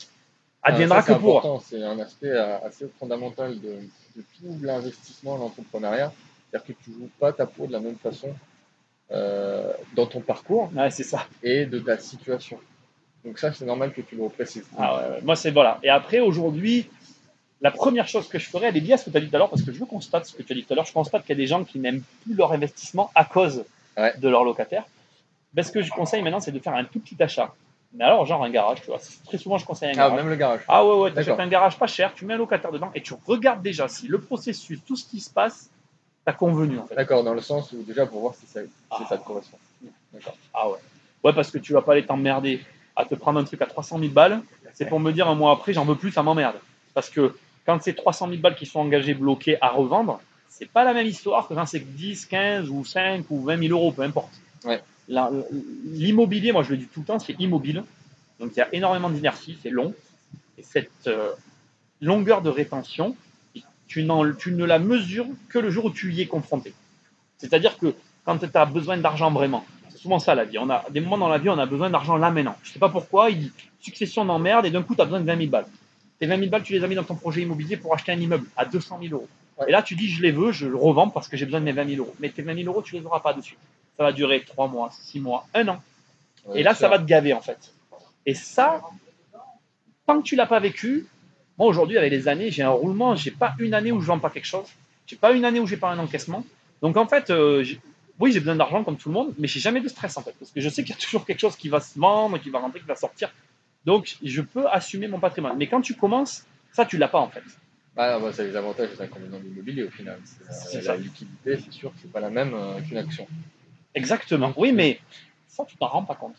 Ah, 0.63 0.69
Adviendra 0.71 1.01
ça, 1.01 1.07
c'est 1.09 1.15
que 1.15 1.19
pour. 1.21 1.63
C'est 1.67 1.83
un 1.83 1.99
aspect 1.99 2.29
euh, 2.29 2.59
assez 2.65 2.89
fondamental 2.99 3.59
de, 3.61 3.79
de 4.21 4.25
tout 4.39 4.59
l'investissement, 4.65 5.37
l'entrepreneuriat. 5.37 6.13
C'est-à-dire 6.51 6.67
que 6.77 6.83
tu 6.85 6.93
joues 6.93 7.11
pas 7.19 7.33
ta 7.33 7.47
peau 7.47 7.67
de 7.67 7.73
la 7.73 7.81
même 7.81 7.97
façon 7.97 8.35
euh, 9.13 9.73
dans 9.95 10.07
ton 10.07 10.21
parcours 10.21 10.71
Ouais, 10.75 10.91
c'est 10.91 11.05
ça. 11.05 11.27
et 11.43 11.67
de 11.67 11.79
ta 11.79 11.99
situation. 11.99 12.59
Donc 13.25 13.39
ça, 13.39 13.53
c'est 13.53 13.65
normal 13.65 13.93
que 13.93 14.01
tu 14.01 14.17
le 14.17 14.23
reprécises. 14.25 14.67
Ah 14.79 14.97
ouais, 14.97 15.15
ouais. 15.17 15.21
Moi, 15.23 15.37
c'est 15.37 15.51
voilà. 15.51 15.79
Et 15.83 15.89
après, 15.91 16.21
aujourd'hui, 16.21 16.89
la 17.61 17.71
première 17.71 18.09
chose 18.09 18.29
que 18.29 18.39
je 18.39 18.49
ferais, 18.49 18.69
elle 18.69 18.77
est 18.77 18.81
liée 18.81 18.95
à 18.95 18.97
ce 18.97 19.05
que 19.07 19.11
tu 19.11 19.17
as 19.17 19.21
dit 19.21 19.29
tout 19.29 19.37
à 19.37 19.39
l'heure, 19.39 19.51
parce 19.51 19.63
que 19.63 19.73
je 19.73 19.85
constate 19.85 20.27
ce 20.27 20.35
que 20.35 20.43
tu 20.43 20.53
as 20.53 20.57
dit 20.57 20.65
tout 20.65 20.73
à 20.73 20.77
l'heure. 20.77 20.87
Je 20.87 20.93
constate 20.93 21.23
qu'il 21.23 21.37
y 21.37 21.39
a 21.39 21.43
des 21.43 21.47
gens 21.47 21.65
qui 21.65 21.79
n'aiment 21.79 22.03
plus 22.23 22.35
leur 22.35 22.53
investissement 22.53 23.11
à 23.15 23.25
cause 23.25 23.65
de 23.97 24.29
leur 24.29 24.45
locataire. 24.45 24.85
Ben, 25.53 25.63
ce 25.63 25.71
que 25.73 25.83
je 25.83 25.91
conseille 25.91 26.23
maintenant, 26.23 26.41
c'est 26.41 26.53
de 26.53 26.59
faire 26.61 26.75
un 26.75 26.85
tout 26.85 27.01
petit 27.01 27.21
achat. 27.23 27.53
Mais 27.93 28.05
alors, 28.05 28.25
genre 28.25 28.45
un 28.45 28.51
garage, 28.51 28.81
tu 28.83 28.87
vois. 28.87 29.01
Très 29.27 29.39
souvent, 29.39 29.59
je 29.59 29.65
conseille 29.67 29.89
un 29.89 29.93
Ah, 29.95 29.97
garage. 29.97 30.17
même 30.17 30.29
le 30.29 30.37
garage. 30.37 30.61
Ah 30.69 30.87
ouais, 30.87 30.95
ouais, 30.97 31.13
tu 31.13 31.19
achètes 31.19 31.41
un 31.41 31.49
garage 31.49 31.77
pas 31.79 31.87
cher, 31.89 32.13
tu 32.15 32.25
mets 32.25 32.35
un 32.35 32.39
locataire 32.39 32.71
dedans 32.71 32.91
et 32.95 33.03
tu 33.03 33.15
regardes 33.27 33.63
déjà 33.63 33.89
si 33.89 34.07
le 34.07 34.21
processus, 34.21 34.79
tout 34.87 34.95
ce 34.97 35.05
qui 35.09 35.21
se 35.21 35.29
passe, 35.31 35.71
t'as 36.25 36.33
convenu 36.33 36.79
en 36.79 36.87
fait. 36.87 36.95
D'accord, 36.95 37.25
dans 37.25 37.35
le 37.35 37.41
sens 37.41 37.73
où 37.73 37.83
déjà 37.83 38.07
pour 38.07 38.21
voir 38.21 38.35
si 38.35 38.47
ça, 38.47 38.61
si 38.63 38.69
Ah. 38.91 39.05
ça 39.09 39.19
te 39.19 39.25
correspond. 39.27 39.59
D'accord. 40.13 40.37
Ah 40.55 40.69
ouais. 40.69 40.79
Ouais, 41.25 41.33
parce 41.33 41.51
que 41.51 41.59
tu 41.59 41.73
vas 41.73 41.83
pas 41.83 41.93
aller 41.93 42.07
t'emmerder 42.07 42.65
à 42.95 43.05
te 43.05 43.15
prendre 43.17 43.41
un 43.41 43.45
truc 43.45 43.61
à 43.63 43.67
300 43.67 43.99
000 43.99 44.13
balles. 44.13 44.41
C'est 44.75 44.87
pour 44.87 45.01
me 45.01 45.11
dire 45.13 45.29
un 45.29 45.35
mois 45.35 45.53
après, 45.53 45.73
j'en 45.73 45.85
veux 45.85 45.97
plus, 45.97 46.13
ça 46.13 46.23
m'emmerde. 46.23 46.57
Parce 46.95 47.11
que 47.11 47.35
quand 47.67 47.83
c'est 47.83 47.95
300 47.95 48.29
000 48.29 48.41
balles 48.41 48.55
qui 48.55 48.67
sont 48.67 48.81
engagées, 48.81 49.15
bloquées 49.15 49.59
à 49.61 49.69
revendre, 49.71 50.21
c'est 50.49 50.71
pas 50.71 50.85
la 50.85 50.95
même 50.95 51.07
histoire 51.07 51.49
que 51.49 51.55
quand 51.55 51.67
c'est 51.67 51.81
10, 51.81 52.27
15 52.27 52.69
ou 52.71 52.85
5 52.85 53.25
ou 53.31 53.43
20 53.43 53.59
000 53.69 53.73
euros, 53.77 53.91
peu 53.93 54.03
importe. 54.03 54.33
Ouais. 54.65 54.81
L'immobilier, 55.85 56.53
moi 56.53 56.63
je 56.63 56.71
le 56.71 56.77
dis 56.79 56.87
tout 56.87 57.01
le 57.01 57.07
temps, 57.07 57.19
c'est 57.19 57.39
immobile. 57.39 57.85
Donc 58.39 58.53
il 58.55 58.59
y 58.59 58.63
a 58.63 58.69
énormément 58.73 59.11
d'inertie, 59.11 59.59
c'est 59.63 59.71
long. 59.71 59.95
Et 60.57 60.63
cette 60.63 61.07
euh, 61.07 61.33
longueur 62.01 62.43
de 62.43 62.51
rétention, 62.51 63.17
tu, 63.89 64.05
ne 64.05 64.65
la 64.65 64.79
mesures 64.79 65.27
que 65.49 65.59
le 65.59 65.71
jour 65.71 65.87
où 65.87 65.91
tu 65.91 66.13
y 66.13 66.21
es 66.21 66.27
confronté. 66.27 66.73
C'est-à-dire 67.39 67.77
que 67.77 67.95
quand 68.25 68.39
tu 68.39 68.47
as 68.55 68.67
besoin 68.67 68.97
d'argent 68.99 69.33
vraiment, 69.33 69.67
c'est 69.89 69.99
souvent 69.99 70.21
ça 70.21 70.35
la 70.35 70.45
vie. 70.45 70.59
On 70.59 70.71
a 70.71 70.85
des 70.91 71.01
moments 71.01 71.19
dans 71.19 71.29
la 71.29 71.39
vie, 71.39 71.49
on 71.49 71.59
a 71.59 71.67
besoin 71.67 71.91
d'argent 71.91 72.17
là 72.17 72.31
maintenant. 72.31 72.57
Je 72.63 72.71
sais 72.71 72.79
pas 72.79 72.89
pourquoi, 72.89 73.31
il 73.31 73.51
succession 73.81 74.25
d'emmerdes 74.25 74.67
et 74.67 74.71
d'un 74.71 74.83
coup, 74.83 74.95
tu 74.95 75.01
as 75.01 75.05
besoin 75.05 75.21
de 75.21 75.27
20 75.27 75.37
000 75.39 75.51
balles. 75.51 75.67
Tes 76.19 76.27
20 76.27 76.39
000 76.39 76.51
balles, 76.51 76.63
tu 76.63 76.75
les 76.75 76.85
as 76.85 76.87
mis 76.87 76.95
dans 76.95 77.05
ton 77.05 77.17
projet 77.17 77.43
immobilier 77.43 77.77
pour 77.77 77.95
acheter 77.95 78.13
un 78.13 78.21
immeuble 78.21 78.47
à 78.57 78.65
200 78.65 78.99
000 79.03 79.15
euros. 79.15 79.29
Et 79.67 79.73
là, 79.73 79.83
tu 79.83 79.95
dis, 79.95 80.09
je 80.09 80.23
les 80.23 80.31
veux, 80.31 80.53
je 80.53 80.67
le 80.67 80.77
revends 80.77 81.09
parce 81.09 81.29
que 81.29 81.37
j'ai 81.37 81.45
besoin 81.45 81.61
de 81.61 81.65
mes 81.65 81.73
20 81.73 81.89
000 81.89 82.03
euros. 82.03 82.15
Mais 82.21 82.31
tes 82.31 82.43
20 82.43 82.55
000 82.57 82.69
euros, 82.69 82.83
tu 82.83 82.95
les 82.95 83.05
auras 83.05 83.21
pas 83.21 83.33
dessus. 83.33 83.57
Ça 84.01 84.05
va 84.05 84.13
durer 84.13 84.43
3 84.43 84.69
mois, 84.69 84.89
6 84.91 85.21
mois, 85.21 85.47
1 85.53 85.69
an. 85.69 85.83
Ouais, 86.47 86.61
Et 86.61 86.63
là, 86.63 86.75
ça 86.75 86.89
va 86.89 86.99
te 86.99 87.05
gaver 87.05 87.35
en 87.35 87.43
fait. 87.43 87.75
Et 88.25 88.33
ça, 88.33 88.81
tant 90.07 90.23
que 90.23 90.27
tu 90.27 90.37
l'as 90.37 90.47
pas 90.47 90.59
vécu, 90.59 91.07
moi 91.59 91.69
aujourd'hui, 91.69 91.99
avec 91.99 92.11
les 92.11 92.27
années, 92.27 92.51
j'ai 92.51 92.63
un 92.63 92.71
roulement, 92.71 93.15
j'ai 93.15 93.31
pas 93.31 93.55
une 93.59 93.75
année 93.75 93.93
où 93.93 94.01
je 94.01 94.07
vends 94.07 94.19
pas 94.19 94.31
quelque 94.31 94.47
chose, 94.47 94.69
j'ai 95.07 95.17
pas 95.17 95.33
une 95.33 95.45
année 95.45 95.61
où 95.61 95.67
j'ai 95.67 95.77
pas 95.77 95.91
un 95.91 95.99
encaissement. 95.99 96.47
Donc 96.81 96.97
en 96.97 97.07
fait, 97.07 97.29
euh, 97.29 97.63
oui, 98.19 98.33
j'ai 98.33 98.41
besoin 98.41 98.57
d'argent 98.57 98.85
comme 98.85 98.97
tout 98.97 99.11
le 99.11 99.13
monde, 99.13 99.35
mais 99.39 99.47
j'ai 99.47 99.61
jamais 99.61 99.83
de 99.83 99.89
stress 99.89 100.17
en 100.17 100.23
fait, 100.23 100.35
parce 100.41 100.51
que 100.51 100.63
je 100.63 100.71
sais 100.71 100.83
qu'il 100.83 100.95
y 100.95 100.99
a 100.99 101.03
toujours 101.03 101.27
quelque 101.27 101.41
chose 101.41 101.57
qui 101.57 101.69
va 101.69 101.81
se 101.81 101.99
vendre, 101.99 102.39
qui 102.39 102.49
va 102.49 102.61
rentrer, 102.61 102.81
qui 102.81 102.87
va 102.87 102.97
sortir. 102.97 103.31
Donc 103.85 104.17
je 104.23 104.41
peux 104.41 104.67
assumer 104.69 105.09
mon 105.09 105.21
patrimoine. 105.21 105.59
Mais 105.59 105.67
quand 105.67 105.83
tu 105.83 105.93
commences, 105.93 106.47
ça 106.73 106.87
tu 106.87 106.97
l'as 106.97 107.09
pas 107.09 107.21
en 107.21 107.29
fait. 107.29 107.45
Ah, 107.99 108.19
bah, 108.19 108.31
c'est 108.33 108.45
les 108.45 108.57
avantages 108.57 108.89
et 108.93 108.95
les 108.95 109.03
inconvénients 109.03 109.41
de 109.41 109.45
l'immobilier 109.45 109.83
au 109.83 109.91
final. 109.91 110.19
La 110.49 110.81
ça. 110.81 110.97
liquidité, 110.97 111.59
c'est 111.63 111.71
sûr 111.71 111.91
que 111.91 111.97
c'est 112.01 112.11
pas 112.11 112.21
la 112.21 112.31
même 112.31 112.55
euh, 112.55 112.81
qu'une 112.81 112.97
action. 112.97 113.27
Exactement. 113.95 114.53
Oui, 114.57 114.73
mais 114.73 115.01
ça 115.49 115.65
tu 115.65 115.77
t'en 115.77 115.89
rends 115.89 116.05
pas 116.05 116.15
compte. 116.15 116.37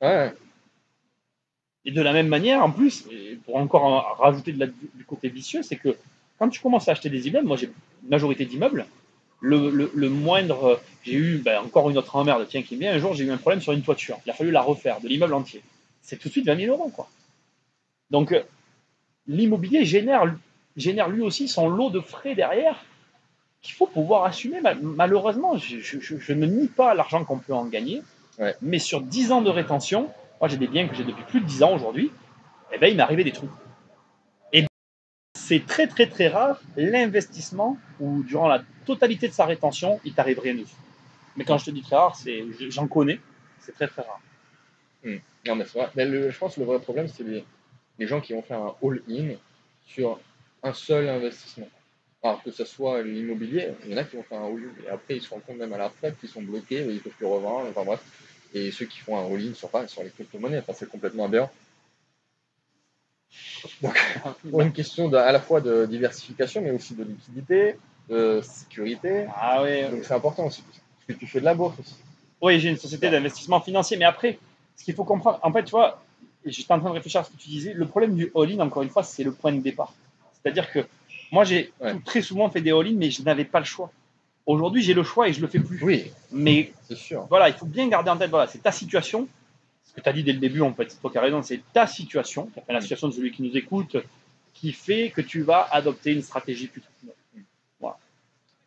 Ouais, 0.00 0.34
Et 1.84 1.90
de 1.90 2.00
la 2.00 2.12
même 2.12 2.28
manière, 2.28 2.62
en 2.64 2.70
plus, 2.70 3.06
pour 3.44 3.56
encore 3.56 3.84
en 3.84 4.00
rajouter 4.14 4.52
de 4.52 4.60
la- 4.60 4.66
du 4.66 5.04
côté 5.06 5.28
vicieux, 5.28 5.62
c'est 5.62 5.76
que 5.76 5.96
quand 6.38 6.48
tu 6.48 6.60
commences 6.60 6.88
à 6.88 6.92
acheter 6.92 7.10
des 7.10 7.28
immeubles, 7.28 7.46
moi 7.46 7.56
j'ai 7.56 7.66
une 7.66 8.08
majorité 8.08 8.44
d'immeubles, 8.46 8.86
le, 9.40 9.70
le- 9.70 9.90
le 9.94 10.08
moindre, 10.08 10.80
j'ai 11.04 11.14
eu 11.14 11.38
ben, 11.38 11.60
encore 11.60 11.90
une 11.90 11.98
autre 11.98 12.16
emmerde, 12.16 12.46
tiens 12.48 12.62
qui 12.62 12.74
est 12.74 12.78
bien, 12.78 12.92
un 12.94 12.98
jour 12.98 13.14
j'ai 13.14 13.24
eu 13.24 13.30
un 13.30 13.36
problème 13.36 13.60
sur 13.60 13.72
une 13.72 13.82
toiture, 13.82 14.18
il 14.24 14.30
a 14.30 14.34
fallu 14.34 14.50
la 14.50 14.62
refaire, 14.62 15.00
de 15.00 15.08
l'immeuble 15.08 15.34
entier. 15.34 15.62
C'est 16.00 16.16
tout 16.18 16.28
de 16.28 16.32
suite 16.32 16.46
20 16.46 16.56
000 16.56 16.74
euros. 16.76 16.88
Quoi. 16.88 17.08
Donc 18.10 18.32
euh, 18.32 18.42
l'immobilier 19.26 19.84
génère, 19.84 20.34
génère 20.76 21.08
lui 21.10 21.20
aussi 21.20 21.48
son 21.48 21.68
lot 21.68 21.90
de 21.90 22.00
frais 22.00 22.34
derrière 22.34 22.82
qu'il 23.64 23.74
faut 23.74 23.86
pouvoir 23.88 24.24
assumer. 24.24 24.60
Mal- 24.60 24.78
Malheureusement, 24.82 25.56
je, 25.56 25.78
je- 25.80 25.98
je- 25.98 26.18
je 26.18 26.32
ne 26.32 26.46
nie 26.46 26.68
pas 26.68 26.94
l'argent 26.94 27.24
qu'on 27.24 27.38
peut 27.38 27.54
en 27.54 27.64
gagner, 27.64 28.02
Ouais. 28.38 28.54
mais 28.62 28.78
sur 28.78 29.00
10 29.00 29.32
ans 29.32 29.42
de 29.42 29.50
rétention, 29.50 30.12
moi 30.40 30.48
j'ai 30.48 30.56
des 30.58 30.66
biens 30.68 30.86
que 30.86 30.94
j'ai 30.94 31.04
depuis 31.04 31.24
plus 31.24 31.40
de 31.40 31.46
10 31.46 31.62
ans 31.62 31.74
aujourd'hui, 31.74 32.12
et 32.72 32.78
ben 32.78 32.88
il 32.88 32.96
m'est 32.96 33.02
arrivé 33.02 33.24
des 33.24 33.32
trous. 33.32 33.48
Et 34.52 34.66
c'est 35.34 35.64
très 35.66 35.86
très 35.88 36.06
très 36.06 36.28
rare 36.28 36.60
l'investissement 36.76 37.78
où 38.00 38.22
durant 38.22 38.48
la 38.48 38.62
totalité 38.84 39.28
de 39.28 39.32
sa 39.32 39.46
rétention, 39.46 39.98
il 40.04 40.12
t'arrive 40.14 40.38
rien 40.40 40.54
dessus. 40.54 40.76
Mais 41.36 41.44
quand 41.44 41.58
je 41.58 41.64
te 41.66 41.70
dis 41.70 41.82
très 41.82 41.96
rare, 41.96 42.14
c'est 42.16 42.44
j'en 42.70 42.86
connais, 42.86 43.18
c'est 43.60 43.72
très 43.72 43.88
très 43.88 44.02
rare. 44.02 44.20
Non, 45.46 45.56
mais 45.56 45.64
c'est 45.66 45.78
vrai. 45.78 45.90
Mais 45.96 46.04
le- 46.06 46.30
je 46.30 46.38
pense 46.38 46.54
que 46.54 46.60
le 46.60 46.66
vrai 46.66 46.78
problème, 46.80 47.08
c'est 47.08 47.22
les, 47.24 47.44
les 47.98 48.06
gens 48.06 48.20
qui 48.20 48.32
vont 48.32 48.40
faire 48.42 48.58
un 48.60 48.74
all-in 48.82 49.34
sur 49.86 50.18
un 50.62 50.72
seul 50.72 51.08
investissement. 51.08 51.68
Alors 52.24 52.42
que 52.42 52.50
ce 52.50 52.64
soit 52.64 53.02
l'immobilier, 53.02 53.68
il 53.84 53.92
y 53.92 53.94
en 53.94 53.98
a 53.98 54.04
qui 54.04 54.16
vont 54.16 54.22
faire 54.22 54.40
un 54.40 54.46
all-in 54.46 54.72
et 54.86 54.88
après 54.88 55.16
ils 55.16 55.22
se 55.22 55.28
rendent 55.28 55.44
compte 55.44 55.58
même 55.58 55.74
à 55.74 55.78
la 55.78 55.88
retraite 55.88 56.18
qu'ils 56.18 56.30
sont 56.30 56.40
bloqués, 56.40 56.80
ils 56.88 56.94
ne 56.94 56.98
peuvent 56.98 57.12
plus 57.12 57.26
revendre, 57.26 57.68
enfin 57.68 57.84
bref. 57.84 58.00
Et 58.54 58.70
ceux 58.70 58.86
qui 58.86 59.00
font 59.00 59.18
un 59.18 59.26
all-in 59.26 59.52
sur, 59.52 59.68
pas, 59.68 59.86
sur 59.88 60.02
les 60.02 60.08
crypto-monnaies, 60.08 60.58
enfin, 60.58 60.72
c'est 60.74 60.88
complètement 60.88 61.26
aberrant. 61.26 61.50
Donc, 63.82 63.98
pour 64.50 64.62
une 64.62 64.72
question 64.72 65.08
de- 65.08 65.16
à 65.18 65.32
la 65.32 65.40
fois 65.40 65.60
de 65.60 65.84
diversification, 65.84 66.62
mais 66.62 66.70
aussi 66.70 66.94
de 66.94 67.04
liquidité, 67.04 67.76
de 68.08 68.40
sécurité, 68.42 69.26
Ah 69.36 69.62
ouais. 69.62 69.90
donc 69.90 70.04
c'est 70.04 70.14
important 70.14 70.46
aussi. 70.46 70.62
Parce 70.62 71.06
que 71.08 71.12
tu 71.12 71.26
fais 71.26 71.40
de 71.40 71.44
la 71.44 71.54
bourse 71.54 71.78
aussi. 71.78 71.96
Oui, 72.40 72.58
j'ai 72.58 72.70
une 72.70 72.78
société 72.78 73.10
d'investissement 73.10 73.60
financier, 73.60 73.98
mais 73.98 74.04
après, 74.06 74.38
ce 74.76 74.84
qu'il 74.84 74.94
faut 74.94 75.04
comprendre, 75.04 75.40
en 75.42 75.52
fait, 75.52 75.64
tu 75.64 75.72
vois, 75.72 76.02
et 76.44 76.50
j'étais 76.52 76.72
en 76.72 76.78
train 76.80 76.88
de 76.90 76.94
réfléchir 76.94 77.20
à 77.20 77.24
ce 77.24 77.30
que 77.30 77.36
tu 77.36 77.48
disais, 77.48 77.74
le 77.74 77.86
problème 77.86 78.14
du 78.14 78.30
all-in, 78.34 78.60
encore 78.60 78.82
une 78.82 78.90
fois, 78.90 79.02
c'est 79.02 79.24
le 79.24 79.32
point 79.32 79.52
de 79.52 79.60
départ. 79.60 79.92
C'est-à-dire 80.42 80.70
que 80.70 80.80
moi, 81.34 81.44
j'ai 81.44 81.72
Ouais. 81.80 81.94
très 82.04 82.22
souvent 82.22 82.48
fait 82.48 82.60
des 82.60 82.70
all-in, 82.72 82.94
mais 82.96 83.10
je 83.10 83.22
n'avais 83.22 83.44
pas 83.44 83.58
le 83.58 83.64
choix. 83.64 83.90
Aujourd'hui, 84.46 84.82
j'ai 84.82 84.94
le 84.94 85.02
choix 85.02 85.28
et 85.28 85.32
je 85.32 85.40
le 85.40 85.48
fais 85.48 85.58
plus. 85.58 85.82
Oui, 85.82 86.10
Mais 86.30 86.72
sûr. 86.94 87.26
voilà, 87.28 87.48
il 87.48 87.54
faut 87.54 87.66
bien 87.66 87.88
garder 87.88 88.10
en 88.10 88.16
tête, 88.16 88.30
voilà, 88.30 88.46
c'est 88.46 88.62
ta 88.62 88.72
situation. 88.72 89.26
Ce 89.84 89.92
que 89.94 90.00
tu 90.00 90.08
as 90.08 90.12
dit 90.12 90.22
dès 90.22 90.32
le 90.32 90.38
début, 90.38 90.60
en 90.60 90.72
fait, 90.72 90.90
c'est 90.90 91.00
toi 91.00 91.10
qui 91.10 91.18
as 91.18 91.22
raison, 91.22 91.42
c'est 91.42 91.60
ta 91.72 91.86
situation, 91.86 92.50
enfin, 92.56 92.72
la 92.72 92.80
situation 92.80 93.08
de 93.08 93.12
celui 93.14 93.32
qui 93.32 93.42
nous 93.42 93.56
écoute, 93.56 93.96
qui 94.54 94.72
fait 94.72 95.10
que 95.10 95.20
tu 95.22 95.42
vas 95.42 95.66
adopter 95.72 96.12
une 96.12 96.22
stratégie 96.22 96.68
plutôt 96.68 96.88
autre. 97.06 97.96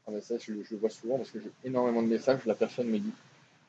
Ah 0.10 0.12
ben 0.14 0.22
ça, 0.22 0.36
je, 0.40 0.54
je 0.64 0.72
le 0.72 0.78
vois 0.78 0.90
souvent 0.90 1.18
parce 1.18 1.32
que 1.32 1.40
j'ai 1.40 1.52
énormément 1.70 2.02
de 2.02 2.08
messages. 2.08 2.40
La 2.46 2.56
personne 2.56 2.88
me 2.88 2.98
dit 2.98 3.12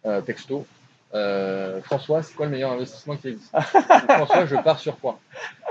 euh, 0.07 0.21
texto 0.21 0.67
euh, 1.15 1.81
François, 1.83 2.23
c'est 2.23 2.35
quoi 2.35 2.47
le 2.47 2.53
meilleur 2.53 2.73
investissement 2.73 3.17
qui 3.17 3.29
existe? 3.29 3.51
François, 4.09 4.47
je 4.47 4.57
pars 4.57 4.79
sur 4.79 4.99
quoi? 4.99 5.19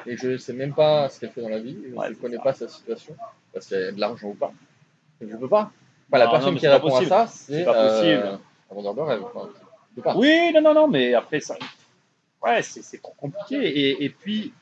Et 0.05 0.17
je 0.17 0.29
ne 0.29 0.37
sais 0.37 0.53
même 0.53 0.73
pas 0.73 1.09
ce 1.09 1.19
qu'elle 1.19 1.31
fait 1.31 1.41
dans 1.41 1.49
la 1.49 1.59
vie, 1.59 1.77
je 1.83 1.89
ne 2.09 2.13
connais 2.15 2.37
ça. 2.37 2.43
pas 2.43 2.53
sa 2.53 2.67
situation, 2.67 3.15
parce 3.53 3.67
qu'elle 3.67 3.83
a 3.89 3.91
de 3.91 3.99
l'argent 3.99 4.27
ou 4.29 4.33
pas. 4.35 4.51
Je 5.21 5.25
ne 5.27 5.35
peux 5.37 5.49
pas. 5.49 5.71
Enfin, 6.09 6.17
la 6.19 6.25
Non, 6.25 6.31
personne 6.31 6.57
qui 6.57 6.67
répond 6.67 6.89
possible. 6.89 7.13
à 7.13 7.27
ça, 7.27 7.31
C'est 7.31 7.53
c'est 7.59 7.65
pas 7.65 7.75
euh, 7.75 7.99
possible. 7.99 8.39
un 8.71 8.75
vendeur 8.75 8.93
de 8.95 9.01
rêve. 9.01 9.23
Enfin, 9.25 9.49
je 9.91 9.95
peux 9.95 10.01
pas. 10.01 10.15
Oui, 10.15 10.51
non, 10.53 10.61
non, 10.61 10.73
non, 10.73 10.87
mais 10.87 11.13
après, 11.13 11.39
ça. 11.39 11.55
Ouais, 12.41 12.61
c'est 12.61 13.01
trop 13.01 13.13
compliqué. 13.17 13.55
Et, 13.57 14.03
et 14.05 14.09
puis, 14.09 14.53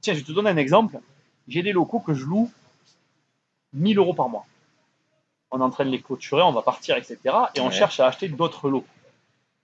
tiens, 0.00 0.14
je 0.14 0.22
te 0.22 0.32
donner 0.32 0.50
un 0.50 0.56
exemple. 0.56 0.98
J'ai 1.48 1.62
des 1.62 1.72
locaux 1.72 2.00
que 2.00 2.14
je 2.14 2.24
loue 2.24 2.50
1000 3.72 3.98
euros 3.98 4.14
par 4.14 4.28
mois. 4.28 4.46
On 5.50 5.60
est 5.60 5.62
en 5.64 5.70
train 5.70 5.84
de 5.84 5.90
les 5.90 6.00
clôturer, 6.02 6.42
on 6.42 6.52
va 6.52 6.62
partir, 6.62 6.96
etc. 6.96 7.18
Et 7.54 7.60
on 7.60 7.66
Ouais. 7.66 7.70
cherche 7.72 8.00
à 8.00 8.06
acheter 8.06 8.28
d'autres 8.28 8.68
locaux. 8.68 8.86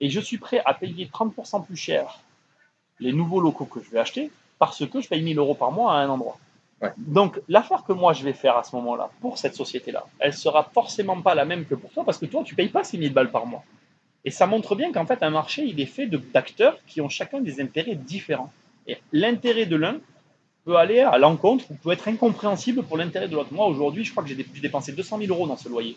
Et 0.03 0.09
je 0.09 0.19
suis 0.19 0.37
prêt 0.37 0.61
à 0.65 0.73
payer 0.73 1.05
30% 1.05 1.65
plus 1.65 1.77
cher 1.77 2.19
les 2.99 3.13
nouveaux 3.13 3.39
locaux 3.39 3.63
que 3.63 3.81
je 3.81 3.89
vais 3.89 3.99
acheter 3.99 4.31
parce 4.59 4.85
que 4.85 4.99
je 4.99 5.07
paye 5.07 5.23
1000 5.23 5.37
euros 5.37 5.55
par 5.55 5.71
mois 5.71 5.93
à 5.93 5.95
un 5.99 6.09
endroit. 6.09 6.37
Ouais. 6.81 6.91
Donc, 6.97 7.39
l'affaire 7.47 7.85
que 7.85 7.93
moi 7.93 8.11
je 8.11 8.25
vais 8.25 8.33
faire 8.33 8.57
à 8.57 8.63
ce 8.63 8.75
moment-là 8.75 9.11
pour 9.21 9.37
cette 9.37 9.55
société-là, 9.55 10.03
elle 10.19 10.33
sera 10.33 10.65
forcément 10.73 11.21
pas 11.21 11.35
la 11.35 11.45
même 11.45 11.63
que 11.65 11.75
pour 11.75 11.89
toi 11.91 12.03
parce 12.03 12.17
que 12.17 12.25
toi, 12.25 12.43
tu 12.43 12.53
payes 12.53 12.67
pas 12.67 12.83
ces 12.83 12.97
1000 12.97 13.13
balles 13.13 13.31
par 13.31 13.45
mois. 13.45 13.63
Et 14.25 14.29
ça 14.29 14.45
montre 14.45 14.75
bien 14.75 14.91
qu'en 14.91 15.05
fait, 15.05 15.23
un 15.23 15.29
marché, 15.29 15.63
il 15.63 15.79
est 15.79 15.85
fait 15.85 16.07
d'acteurs 16.07 16.77
qui 16.85 16.99
ont 16.99 17.07
chacun 17.07 17.39
des 17.39 17.61
intérêts 17.61 17.95
différents. 17.95 18.51
Et 18.87 18.97
l'intérêt 19.13 19.67
de 19.67 19.77
l'un 19.77 19.99
peut 20.65 20.75
aller 20.75 20.99
à 20.99 21.17
l'encontre 21.17 21.71
ou 21.71 21.75
peut 21.75 21.91
être 21.91 22.09
incompréhensible 22.09 22.83
pour 22.83 22.97
l'intérêt 22.97 23.29
de 23.29 23.35
l'autre. 23.37 23.53
Moi, 23.53 23.67
aujourd'hui, 23.67 24.03
je 24.03 24.11
crois 24.11 24.21
que 24.21 24.29
j'ai 24.29 24.35
dépensé 24.35 24.91
200 24.91 25.19
000 25.19 25.33
euros 25.33 25.47
dans 25.47 25.55
ce 25.55 25.69
loyer. 25.69 25.95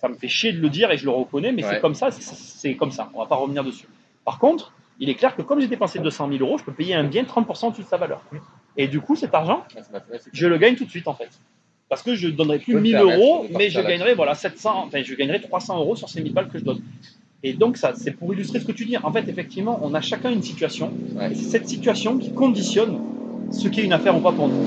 Ça 0.00 0.08
me 0.08 0.14
fait 0.14 0.28
chier 0.28 0.52
de 0.52 0.60
le 0.60 0.70
dire 0.70 0.90
et 0.90 0.96
je 0.96 1.04
le 1.04 1.10
reconnais, 1.10 1.52
mais 1.52 1.62
Ouais. 1.62 1.74
c'est 1.74 1.80
comme 1.80 1.94
ça, 1.94 2.10
c'est- 2.10 2.74
comme 2.74 2.90
ça. 2.90 3.10
On 3.14 3.18
va 3.18 3.26
pas 3.26 3.36
revenir 3.36 3.62
dessus. 3.62 3.86
Par 4.24 4.38
contre, 4.38 4.72
il 4.98 5.10
est 5.10 5.14
clair 5.14 5.36
que 5.36 5.42
comme 5.42 5.60
j'ai 5.60 5.66
dépensé 5.68 5.98
200 5.98 6.28
000 6.30 6.40
euros, 6.42 6.56
je 6.58 6.64
peux 6.64 6.72
payer 6.72 6.94
un 6.94 7.04
bien 7.04 7.24
30% 7.24 7.68
au-dessus 7.68 7.82
de 7.82 7.86
sa 7.88 7.98
valeur. 7.98 8.22
Et 8.78 8.88
du 8.88 9.00
coup, 9.00 9.14
cet 9.14 9.34
argent, 9.34 9.64
je 10.32 10.46
le 10.46 10.56
gagne 10.56 10.74
tout 10.76 10.84
de 10.86 10.90
suite 10.90 11.06
en 11.06 11.14
fait. 11.14 11.28
Parce 11.90 12.02
que 12.02 12.14
je 12.14 12.28
ne 12.28 12.32
donnerai 12.32 12.60
plus 12.60 12.72
peux 12.72 12.78
te 12.78 12.82
1000 12.82 12.92
permettre 12.92 13.18
euros, 13.18 13.46
mais 13.58 13.68
je 13.68 13.80
gagnerai 13.80 14.14
voilà 14.14 14.34
700, 14.34 14.84
enfin 14.86 15.02
je 15.02 15.14
gagnerai 15.14 15.40
300 15.42 15.76
euros 15.78 15.96
sur 15.96 16.08
ces 16.08 16.22
1000 16.22 16.32
balles 16.32 16.48
que 16.48 16.58
je 16.58 16.64
donne. 16.64 16.80
Et 17.42 17.52
donc 17.52 17.76
ça, 17.76 17.92
c'est 17.94 18.12
pour 18.12 18.32
illustrer 18.32 18.60
ce 18.60 18.64
que 18.66 18.72
tu 18.72 18.84
dis. 18.86 18.96
En 18.96 19.12
fait, 19.12 19.28
effectivement, 19.28 19.80
on 19.82 19.92
a 19.94 20.00
chacun 20.00 20.30
une 20.30 20.42
situation. 20.42 20.92
Ouais. 21.16 21.32
Et 21.32 21.34
c'est 21.34 21.44
cette 21.50 21.68
situation 21.68 22.16
qui 22.16 22.32
conditionne 22.32 22.98
ce 23.50 23.68
qu'est 23.68 23.82
une 23.84 23.92
affaire 23.92 24.16
ou 24.16 24.20
pas 24.20 24.32
pour 24.32 24.48
nous. 24.48 24.66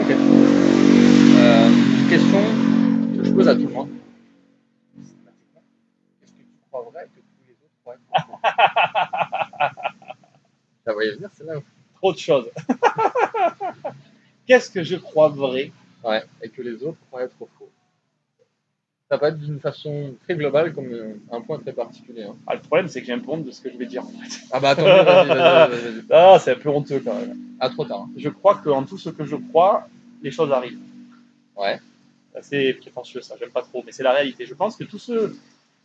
Ok. 0.00 0.10
Euh, 1.36 1.70
question 2.08 2.40
que 2.40 2.63
je 3.24 3.30
pose 3.32 3.48
à 3.48 3.54
tout 3.54 3.66
le 3.66 3.72
monde. 3.72 3.88
Qu'est-ce 6.20 6.32
que 6.32 6.38
tu 6.38 6.44
crois 6.70 6.82
vrai 6.92 7.04
que 7.14 7.20
tous 7.20 7.44
les 7.46 7.54
autres 7.54 7.74
croient 7.82 7.96
Ça 10.84 10.92
voyait 10.92 11.12
venir, 11.12 11.30
c'est 11.36 11.44
là 11.44 11.54
Trop 11.96 12.12
de 12.12 12.18
choses. 12.18 12.50
Qu'est-ce 14.46 14.70
que 14.70 14.82
je 14.82 14.96
crois 14.96 15.28
vrai? 15.30 15.72
Ouais, 16.04 16.22
et 16.42 16.50
que 16.50 16.60
les 16.60 16.82
autres 16.82 16.98
croient 17.08 17.22
être 17.22 17.34
faux. 17.38 17.48
Ça 19.10 19.18
peut 19.18 19.26
être 19.26 19.38
d'une 19.38 19.60
façon 19.60 20.14
très 20.24 20.34
globale 20.34 20.72
comme 20.74 20.86
euh, 20.92 21.14
un 21.30 21.40
point 21.40 21.58
très 21.58 21.72
particulier. 21.72 22.24
hein. 22.24 22.36
Ah, 22.46 22.54
Le 22.54 22.60
problème, 22.60 22.88
c'est 22.88 23.00
que 23.00 23.06
j'ai 23.06 23.12
un 23.12 23.18
peu 23.20 23.30
honte 23.30 23.44
de 23.44 23.50
ce 23.50 23.60
que 23.62 23.70
je 23.70 23.76
vais 23.76 23.86
dire. 23.86 24.02
en 24.02 24.08
fait. 24.08 24.40
Ah 24.50 24.60
bah 24.60 24.70
attends, 24.70 24.82
vas-y, 24.84 25.04
vas-y, 25.28 25.28
vas-y, 25.28 25.68
vas-y. 25.92 26.02
Ah, 26.10 26.38
c'est 26.40 26.52
un 26.52 26.58
peu 26.58 26.68
honteux 26.70 27.00
quand 27.04 27.14
même. 27.14 27.36
Ah, 27.60 27.68
trop 27.70 27.84
tard. 27.84 28.00
hein. 28.02 28.10
Je 28.16 28.28
crois 28.28 28.56
qu'en 28.56 28.82
tout 28.84 28.98
ce 28.98 29.10
que 29.10 29.24
je 29.24 29.36
crois, 29.36 29.88
les 30.22 30.30
choses 30.30 30.50
arrivent. 30.52 30.80
Ouais. 31.56 31.78
C'est 32.34 32.38
assez 32.40 32.74
prétentieux 32.74 33.20
ça, 33.20 33.36
j'aime 33.38 33.50
pas 33.50 33.62
trop, 33.62 33.82
mais 33.86 33.92
c'est 33.92 34.02
la 34.02 34.12
réalité. 34.12 34.44
Je 34.44 34.54
pense 34.54 34.76
que 34.76 34.84
tout 34.84 34.98
ce, 34.98 35.34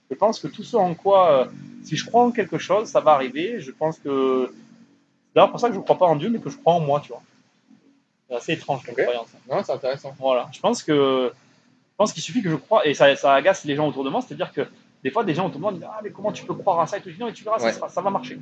je 0.10 0.16
pense 0.16 0.40
que 0.40 0.48
tout 0.48 0.64
ce 0.64 0.76
en 0.76 0.96
quoi, 0.96 1.32
euh, 1.32 1.46
si 1.84 1.96
je 1.96 2.06
crois 2.06 2.24
en 2.24 2.32
quelque 2.32 2.58
chose, 2.58 2.88
ça 2.88 3.00
va 3.02 3.12
arriver. 3.12 3.60
Je 3.60 3.72
pense 3.72 4.00
que, 4.00 4.48
c'est 4.52 5.36
d'ailleurs 5.36 5.52
pour 5.52 5.60
ça 5.60 5.70
que 5.70 5.76
je 5.76 5.80
crois 5.80 5.98
pas 5.98 6.08
en 6.08 6.16
Dieu, 6.16 6.30
mais 6.30 6.40
que 6.40 6.50
je 6.50 6.58
crois 6.58 6.74
en 6.74 6.80
moi, 6.80 7.00
tu 7.02 7.10
vois. 7.10 7.22
C'est 8.28 8.36
assez 8.36 8.54
étrange 8.54 8.84
comme 8.84 8.94
Ok. 8.94 9.02
croyance. 9.04 9.28
Non, 9.50 9.64
c'est 9.64 9.72
intéressant. 9.74 10.14
Voilà. 10.20 10.50
Je 10.52 10.60
pense 10.60 10.82
que, 10.84 11.32
je 11.32 11.96
pense 11.98 12.14
qu'il 12.14 12.24
suffit 12.24 12.42
que 12.42 12.50
je 12.50 12.56
croie, 12.56 12.86
et 12.88 12.94
ça, 12.96 13.16
ça 13.16 13.34
agace 13.34 13.64
les 13.66 13.76
gens 13.76 13.88
autour 13.88 14.04
de 14.04 14.10
moi, 14.10 14.22
c'est-à-dire 14.22 14.52
que 14.52 14.62
des 15.04 15.12
fois 15.12 15.24
des 15.24 15.34
gens 15.36 15.46
autour 15.48 15.58
de 15.58 15.62
moi 15.62 15.72
disent 15.72 15.86
ah 15.88 16.00
mais 16.04 16.10
comment 16.12 16.32
tu 16.32 16.46
peux 16.46 16.54
croire 16.56 16.80
à 16.80 16.88
ça 16.88 16.98
et 16.98 17.02
tout. 17.02 17.10
Je 17.10 17.14
dis, 17.16 17.20
non 17.22 17.28
mais 17.28 17.34
tu 17.34 17.44
verras, 17.44 17.60
ça, 17.60 17.66
Ouais. 17.68 17.90
ça 17.90 18.02
va 18.02 18.10
marcher. 18.10 18.36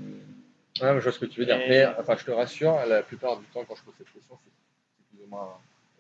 Ouais, 0.82 0.94
je 0.96 1.00
vois 1.00 1.12
ce 1.12 1.20
que 1.20 1.26
tu 1.26 1.40
veux 1.42 1.46
dire. 1.46 1.60
Et- 1.60 1.70
Mais 1.70 1.86
enfin, 2.00 2.16
je 2.18 2.24
te 2.24 2.32
rassure, 2.32 2.74
la 2.88 3.02
plupart 3.04 3.38
du 3.38 3.46
temps, 3.48 3.64
quand 3.68 3.76
je 3.76 3.84
pose 3.84 3.94
cette 3.98 4.12
question, 4.14 4.38
c'est 4.44 5.18
plus 5.18 5.26
ou 5.26 5.30
moins, 5.30 5.50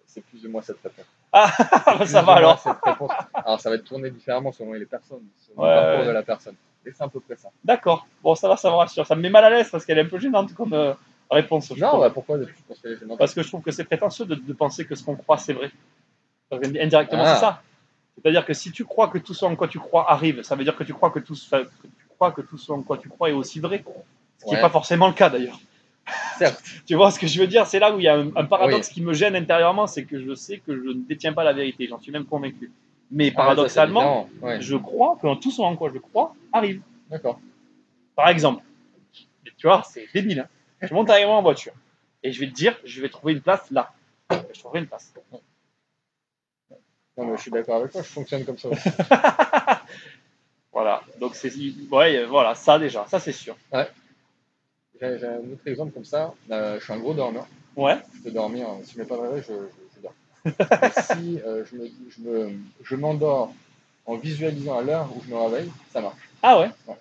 c'est 0.06 0.24
plus 0.24 0.46
ou 0.46 0.50
moins 0.50 0.62
cette 0.62 0.82
réponse. 0.82 1.06
Ah 1.33 1.51
bah, 1.99 2.05
ça 2.05 2.21
va 2.21 2.33
alors. 2.35 2.63
Alors, 3.33 3.59
ça 3.59 3.69
va 3.69 3.75
être 3.75 3.83
tourné 3.83 4.09
différemment 4.09 4.51
selon 4.51 4.73
les 4.73 4.85
personnes, 4.85 5.23
selon 5.37 5.63
Ouais, 5.63 5.69
le 5.69 5.75
parcours 5.81 5.99
ouais. 6.01 6.05
de 6.07 6.11
la 6.11 6.23
personne. 6.23 6.55
Et 6.85 6.91
c'est 6.91 7.03
à 7.03 7.07
peu 7.09 7.19
près 7.19 7.35
ça. 7.35 7.49
D'accord. 7.63 8.07
Bon 8.23 8.33
ça 8.35 8.47
va, 8.47 8.55
ça 8.57 8.69
me 8.69 8.75
rassure. 8.75 9.05
Ça 9.05 9.15
me 9.15 9.21
met 9.21 9.29
mal 9.29 9.43
à 9.43 9.49
l'aise 9.49 9.69
parce 9.69 9.85
qu'elle 9.85 9.97
est 9.97 10.01
un 10.03 10.07
peu 10.07 10.19
gênante 10.19 10.53
comme 10.53 10.73
euh, 10.73 10.93
réponse. 11.29 11.69
Non, 11.77 11.99
bah, 11.99 12.09
pourquoi 12.11 12.37
Parce 13.17 13.33
que 13.33 13.43
je 13.43 13.47
trouve 13.47 13.61
que 13.61 13.71
c'est 13.71 13.83
prétentieux 13.83 14.25
de, 14.25 14.35
de 14.35 14.53
penser 14.53 14.85
que 14.85 14.95
ce 14.95 15.03
qu'on 15.03 15.15
croit, 15.15 15.37
c'est 15.37 15.53
vrai. 15.53 15.69
Parce 16.49 16.63
Indirectement, 16.65 17.23
Ah. 17.25 17.33
c'est 17.35 17.41
ça. 17.41 17.61
C'est-à-dire 18.15 18.45
que 18.45 18.53
si 18.53 18.71
tu 18.71 18.85
crois 18.85 19.09
que 19.09 19.17
tout 19.17 19.33
ce 19.33 19.43
en 19.45 19.55
quoi 19.55 19.67
tu 19.67 19.79
crois 19.79 20.09
arrive, 20.09 20.41
ça 20.43 20.55
veut 20.55 20.63
dire 20.63 20.75
que 20.75 20.83
tu 20.83 20.93
crois 20.93 21.11
que 21.11 21.19
tout, 21.19 21.35
que 21.35 21.87
tu 21.87 22.07
crois 22.15 22.31
que 22.31 22.41
tout 22.41 22.57
ce 22.57 22.71
en 22.71 22.81
quoi 22.81 22.97
tu 22.97 23.09
crois 23.09 23.29
est 23.29 23.33
aussi 23.33 23.59
vrai. 23.59 23.83
Ce 24.39 24.45
qui 24.45 24.51
n'est 24.51 24.55
Ouais. 24.55 24.61
pas 24.61 24.69
forcément 24.69 25.07
le 25.07 25.13
cas 25.13 25.29
d'ailleurs. 25.29 25.59
Certes. 26.38 26.63
Tu 26.86 26.96
vois 26.96 27.12
ce 27.12 27.20
que 27.20 27.28
je 27.28 27.39
veux 27.39 27.48
dire? 27.48 27.65
C'est 27.67 27.80
là 27.80 27.93
où 27.96 28.00
il 28.00 28.04
y 28.04 28.08
a 28.08 28.15
un, 28.15 28.30
un 28.36 28.46
paradoxe 28.46 28.89
qui 28.89 29.02
me 29.02 29.13
gêne 29.13 29.36
intérieurement, 29.36 29.88
c'est 29.88 30.06
que 30.06 30.20
je 30.24 30.34
sais 30.36 30.60
que 30.60 30.76
je 30.76 30.89
ne 30.89 31.04
détiens 31.08 31.34
pas 31.34 31.43
la 31.43 31.54
vérité. 31.54 31.88
J'en 31.88 32.00
suis 32.00 32.12
même 32.12 32.26
convaincu. 32.26 32.72
Mais 33.12 33.32
Ah, 33.36 33.38
paradoxalement, 33.38 34.28
ça, 34.39 34.46
ouais. 34.46 34.62
je 34.62 34.76
crois 34.76 35.17
que 35.22 35.36
tout 35.39 35.52
ce 35.52 35.62
en 35.62 35.76
quoi 35.76 35.91
je 35.93 36.00
crois 36.00 36.34
arrive. 36.54 36.82
D'accord. 37.10 37.39
Par 38.15 38.30
exemple, 38.30 38.63
tu 39.58 39.67
vois, 39.67 39.84
c'est 39.89 40.08
débile. 40.13 40.41
Hein. 40.41 40.48
Je 40.88 40.93
monte 40.93 41.10
avec 41.10 41.26
moi 41.26 41.36
en 41.38 41.41
voiture 41.41 41.74
et 42.22 42.32
je 42.32 42.39
vais 42.39 42.48
te 42.48 42.54
dire, 42.54 42.78
je 42.84 43.02
vais 43.02 43.10
trouver 43.10 43.34
une 43.34 43.41
place 43.41 43.72
là. 43.72 43.91
Je 44.54 44.60
trouverai 44.60 44.80
une 44.80 44.86
place. 44.88 45.12
Non, 47.17 47.26
mais 47.26 47.36
je 47.38 47.41
suis 47.41 47.50
d'accord 47.52 47.78
avec 47.78 47.91
toi, 47.91 48.04
je 48.04 48.08
fonctionne 48.08 48.46
comme 48.46 48.58
ça 48.60 48.70
aussi. 48.70 48.89
Voilà. 50.72 51.02
Donc 51.20 51.34
c'est, 51.34 51.52
ouais, 51.91 52.26
voilà, 52.26 52.54
ça 52.54 52.78
déjà, 52.78 53.06
ça 53.08 53.20
c'est 53.20 53.32
sûr. 53.32 53.56
J'ai 53.74 53.80
j'ai 54.99 55.27
un 55.27 55.39
autre 55.51 55.65
exemple 55.67 55.91
comme 55.93 56.05
ça. 56.05 56.33
Euh, 56.51 56.79
je 56.79 56.83
suis 56.83 56.93
un 56.93 56.97
gros 56.99 57.13
dormeur. 57.13 57.47
Ouais. 57.75 57.97
Je 58.15 58.23
peux 58.23 58.31
dormir. 58.31 58.67
Si 58.83 58.93
je 58.93 58.99
mets 58.99 59.05
pas 59.05 59.15
de 59.17 59.21
réveil, 59.21 59.43
je, 59.47 59.53
je, 59.53 59.95
je 59.95 60.01
dors. 60.01 60.93
Si 61.15 61.39
euh, 61.45 61.63
je 61.69 61.75
me- 61.75 61.89
je 62.10 62.21
me- 62.21 62.53
je 62.83 62.95
m'endors 62.95 63.53
en 64.05 64.15
visualisant 64.15 64.77
à 64.77 64.81
l'heure 64.81 65.10
où 65.15 65.21
je 65.23 65.29
me 65.33 65.38
réveille, 65.39 65.71
ça 65.91 66.01
marche. 66.01 66.29
Ah 66.41 66.60
ouais? 66.60 66.69
Ouais. 66.88 66.95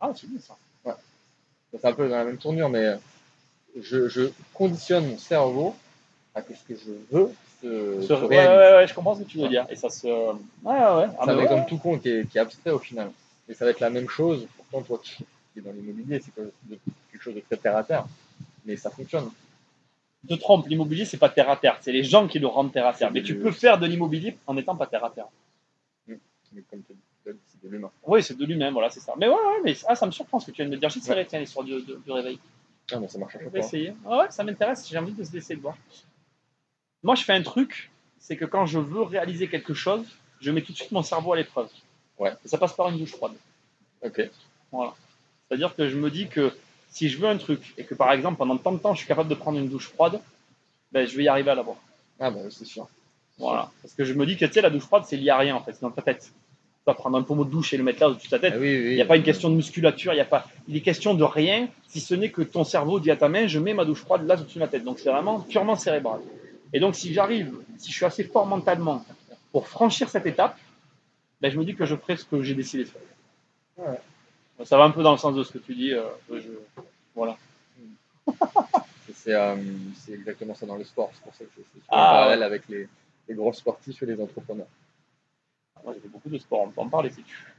Ah 0.00 0.12
c'est 0.16 0.28
bien 0.28 0.40
ça. 0.40 0.56
C'est 1.72 1.84
un 1.88 1.92
peu 1.92 2.08
dans 2.08 2.16
la 2.16 2.24
même 2.24 2.38
tournure, 2.38 2.68
mais 2.68 2.84
euh, 2.84 2.96
je, 3.80 4.08
je 4.08 4.30
conditionne 4.52 5.08
mon 5.08 5.18
cerveau 5.18 5.74
à 6.34 6.40
que 6.42 6.54
ce 6.54 6.62
que 6.62 6.74
je 6.78 6.92
veux 7.10 7.32
se, 7.60 8.06
se 8.06 8.12
ouais, 8.12 8.28
ouais, 8.28 8.46
ouais, 8.76 8.86
je 8.86 8.94
comprends 8.94 9.16
ce 9.16 9.22
que 9.22 9.28
tu 9.28 9.38
veux 9.38 9.48
dire. 9.48 9.66
Et 9.68 9.74
ça 9.74 9.90
se, 9.90 10.06
ouais, 10.06 10.36
ouais. 10.64 10.76
Ah, 11.18 11.22
c'est 11.24 11.30
un 11.30 11.38
exemple 11.40 11.68
tout 11.68 11.78
con 11.78 11.98
qui 11.98 12.08
est, 12.10 12.28
qui 12.30 12.38
est 12.38 12.40
abstrait 12.40 12.70
au 12.70 12.78
final. 12.78 13.10
Et 13.48 13.54
ça 13.54 13.64
va 13.64 13.72
être 13.72 13.80
la 13.80 13.90
même 13.90 14.08
chose. 14.08 14.46
Pourtant, 14.56 14.82
toi 14.82 15.00
qui 15.02 15.24
qui 15.54 15.60
es 15.60 15.62
dans 15.62 15.72
l'immobilier, 15.72 16.20
c'est 16.20 16.32
quelque 16.34 17.22
chose 17.22 17.34
de- 17.34 17.40
très 17.40 17.56
terre 17.56 17.76
à 17.76 17.84
terre. 17.84 18.04
Mais 18.66 18.76
ça 18.76 18.90
fonctionne. 18.90 19.30
te 20.28 20.34
trompes, 20.34 20.66
l'immobilier, 20.68 21.04
c'est 21.04 21.18
pas 21.18 21.28
terre 21.28 21.48
à 21.50 21.56
terre. 21.56 21.78
C'est 21.82 21.92
les 21.92 22.02
gens 22.02 22.26
qui 22.28 22.38
le 22.38 22.46
rendent 22.46 22.72
terre 22.72 22.86
à 22.86 22.92
terre. 22.94 23.10
Mais 23.12 23.22
tu 23.22 23.38
peux 23.38 23.50
faire 23.52 23.78
de 23.78 23.86
l'immobilier 23.86 24.36
en 24.46 24.54
n'étant 24.54 24.74
pas 24.76 24.86
terre 24.86 25.04
à 25.04 25.10
terre. 25.10 25.26
Mais 26.06 26.62
comme 26.70 26.82
tu 26.82 26.92
dit, 26.94 27.38
c'est 27.46 27.62
de 27.64 27.68
l'humain. 27.68 27.90
Oui, 28.06 28.22
c'est 28.22 28.36
de 28.36 28.44
lui-même, 28.44 28.72
voilà, 28.74 28.88
c'est 28.90 29.00
ça. 29.00 29.14
Mais 29.18 29.26
ouais, 29.28 29.34
ouais, 29.34 29.60
mais 29.64 29.74
ah, 29.86 29.94
ça 29.96 30.06
me 30.06 30.12
surprend 30.12 30.38
ce 30.40 30.46
que 30.46 30.50
tu 30.52 30.56
viens 30.62 30.66
de 30.66 30.70
me 30.70 30.76
dire. 30.78 30.88
J'essaierai, 30.88 31.26
tiens, 31.26 31.40
l'histoire 31.40 31.64
du, 31.66 31.74
du, 31.82 31.92
du 32.04 32.10
réveil. 32.12 32.38
Ah, 32.92 33.00
mais 33.00 33.08
ça 33.08 33.18
marche 33.18 33.34
à 33.36 33.38
chaque 33.40 33.50
fois. 33.50 33.58
essayer. 33.58 33.92
Ah 34.06 34.18
ouais, 34.18 34.30
ça 34.30 34.44
m'intéresse, 34.44 34.88
j'ai 34.88 34.96
envie 34.98 35.12
de 35.12 35.22
d'essayer 35.24 35.56
de 35.56 35.60
voir. 35.60 35.76
Moi, 37.02 37.14
je 37.16 37.24
fais 37.24 37.32
un 37.32 37.42
truc, 37.42 37.90
c'est 38.18 38.36
que 38.36 38.44
quand 38.44 38.66
je 38.66 38.78
veux 38.78 39.02
réaliser 39.02 39.48
quelque 39.48 39.74
chose, 39.74 40.06
je 40.40 40.50
mets 40.50 40.62
tout 40.62 40.72
de 40.72 40.76
suite 40.76 40.92
mon 40.92 41.02
cerveau 41.02 41.32
à 41.32 41.36
l'épreuve. 41.36 41.68
Ouais. 42.18 42.32
Et 42.44 42.48
ça 42.48 42.56
passe 42.56 42.72
par 42.74 42.88
une 42.88 42.98
douche 42.98 43.10
froide. 43.12 43.32
Ok. 44.02 44.30
Voilà. 44.70 44.94
C'est-à-dire 45.48 45.74
que 45.76 45.88
je 45.88 45.96
me 45.96 46.10
dis 46.10 46.28
que 46.28 46.52
si 46.90 47.08
je 47.08 47.18
veux 47.18 47.28
un 47.28 47.36
truc 47.38 47.74
et 47.76 47.84
que 47.84 47.94
par 47.94 48.12
exemple 48.12 48.38
pendant 48.38 48.56
tant 48.56 48.72
de 48.72 48.78
temps 48.78 48.94
je 48.94 48.98
suis 48.98 49.08
capable 49.08 49.28
de 49.28 49.34
prendre 49.34 49.58
une 49.58 49.68
douche 49.68 49.88
froide, 49.88 50.20
ben, 50.92 51.06
je 51.06 51.16
vais 51.16 51.24
y 51.24 51.28
arriver 51.28 51.50
à 51.50 51.54
l'avoir. 51.54 51.76
Ah, 52.20 52.30
bah, 52.30 52.40
c'est 52.50 52.64
sûr. 52.64 52.88
Voilà. 53.38 53.70
Parce 53.82 53.94
que 53.94 54.04
je 54.04 54.14
me 54.14 54.24
dis 54.26 54.36
que 54.36 54.44
tu 54.46 54.52
sais, 54.52 54.60
la 54.60 54.70
douche 54.70 54.84
froide, 54.84 55.02
c'est 55.06 55.16
lié 55.16 55.30
à 55.30 55.38
rien 55.38 55.56
en 55.56 55.60
fait, 55.60 55.72
c'est 55.72 55.82
dans 55.82 55.90
ta 55.90 56.02
tête. 56.02 56.22
Tu 56.22 56.90
vas 56.90 56.94
prendre 56.94 57.16
un 57.18 57.22
pommeau 57.22 57.44
de 57.44 57.50
douche 57.50 57.72
et 57.72 57.76
le 57.76 57.82
mettre 57.82 58.00
là 58.00 58.10
au-dessus 58.10 58.26
de 58.28 58.30
ta 58.30 58.36
Ah, 58.36 58.40
tête. 58.50 58.54
oui, 58.60 58.76
oui. 58.76 58.90
Il 58.90 58.94
n'y 58.94 59.00
a 59.02 59.06
pas 59.06 59.16
une 59.16 59.22
question 59.22 59.48
de 59.50 59.56
musculature, 59.56 60.12
il 60.12 60.18
y 60.18 60.20
a 60.20 60.24
pas. 60.24 60.46
Il 60.68 60.76
est 60.76 60.80
question 60.82 61.14
de 61.14 61.24
rien, 61.24 61.68
si 61.88 61.98
ce 62.00 62.14
n'est 62.14 62.30
que 62.30 62.42
ton 62.42 62.62
cerveau 62.62 63.00
dit 63.00 63.10
à 63.10 63.16
ta 63.16 63.28
main, 63.28 63.46
je 63.48 63.58
mets 63.58 63.74
ma 63.74 63.84
douche 63.84 64.00
froide 64.02 64.26
là 64.26 64.34
au-dessus 64.34 64.54
de 64.58 64.60
ma 64.60 64.68
tête. 64.68 64.84
Donc 64.84 64.98
c'est 65.00 65.10
vraiment 65.10 65.40
purement 65.40 65.76
cérébral. 65.76 66.20
Et 66.72 66.80
donc 66.80 66.94
si 66.94 67.12
j'arrive, 67.12 67.54
si 67.78 67.90
je 67.90 67.96
suis 67.96 68.04
assez 68.04 68.22
fort 68.24 68.46
mentalement 68.46 69.04
pour 69.50 69.66
franchir 69.66 70.08
cette 70.08 70.26
étape, 70.26 70.56
ben, 71.40 71.50
je 71.50 71.58
me 71.58 71.64
dis 71.64 71.74
que 71.74 71.84
je 71.86 71.96
ferai 71.96 72.16
ce 72.16 72.24
que 72.24 72.40
j'ai 72.42 72.54
décidé 72.54 72.84
de 72.84 72.88
faire. 72.88 73.02
Ouais. 73.78 73.98
Ça 74.62 74.78
va 74.78 74.84
un 74.84 74.90
peu 74.90 75.02
dans 75.02 75.12
le 75.12 75.18
sens 75.18 75.34
de 75.34 75.42
ce 75.42 75.52
que 75.52 75.58
tu 75.58 75.74
dis. 75.74 75.92
euh, 75.92 76.04
je- 76.30 76.40
Voilà. 77.14 77.36
C'est 79.14 79.32
euh, 79.34 79.56
c'est 79.96 80.12
exactement 80.12 80.54
ça 80.54 80.66
dans 80.66 80.76
le 80.76 80.84
sport. 80.84 81.10
C'est 81.14 81.22
pour 81.22 81.34
ça 81.34 81.44
que 81.44 81.50
je 81.56 81.62
Ah, 81.88 81.94
parallèle 82.12 82.42
avec 82.42 82.68
les, 82.68 82.88
les 83.28 83.34
gros 83.34 83.52
sportifs 83.52 84.02
et 84.02 84.06
les 84.06 84.20
entrepreneurs. 84.20 84.66
Moi 85.82 85.94
j'ai 85.94 86.00
fait 86.00 86.08
beaucoup 86.08 86.28
de 86.28 86.36
sport, 86.38 86.60
on 86.62 86.68
peut 86.70 86.80
en 86.80 86.88
parler 86.88 87.10
si 87.10 87.22
tu 87.22 87.34
veux. 87.34 87.52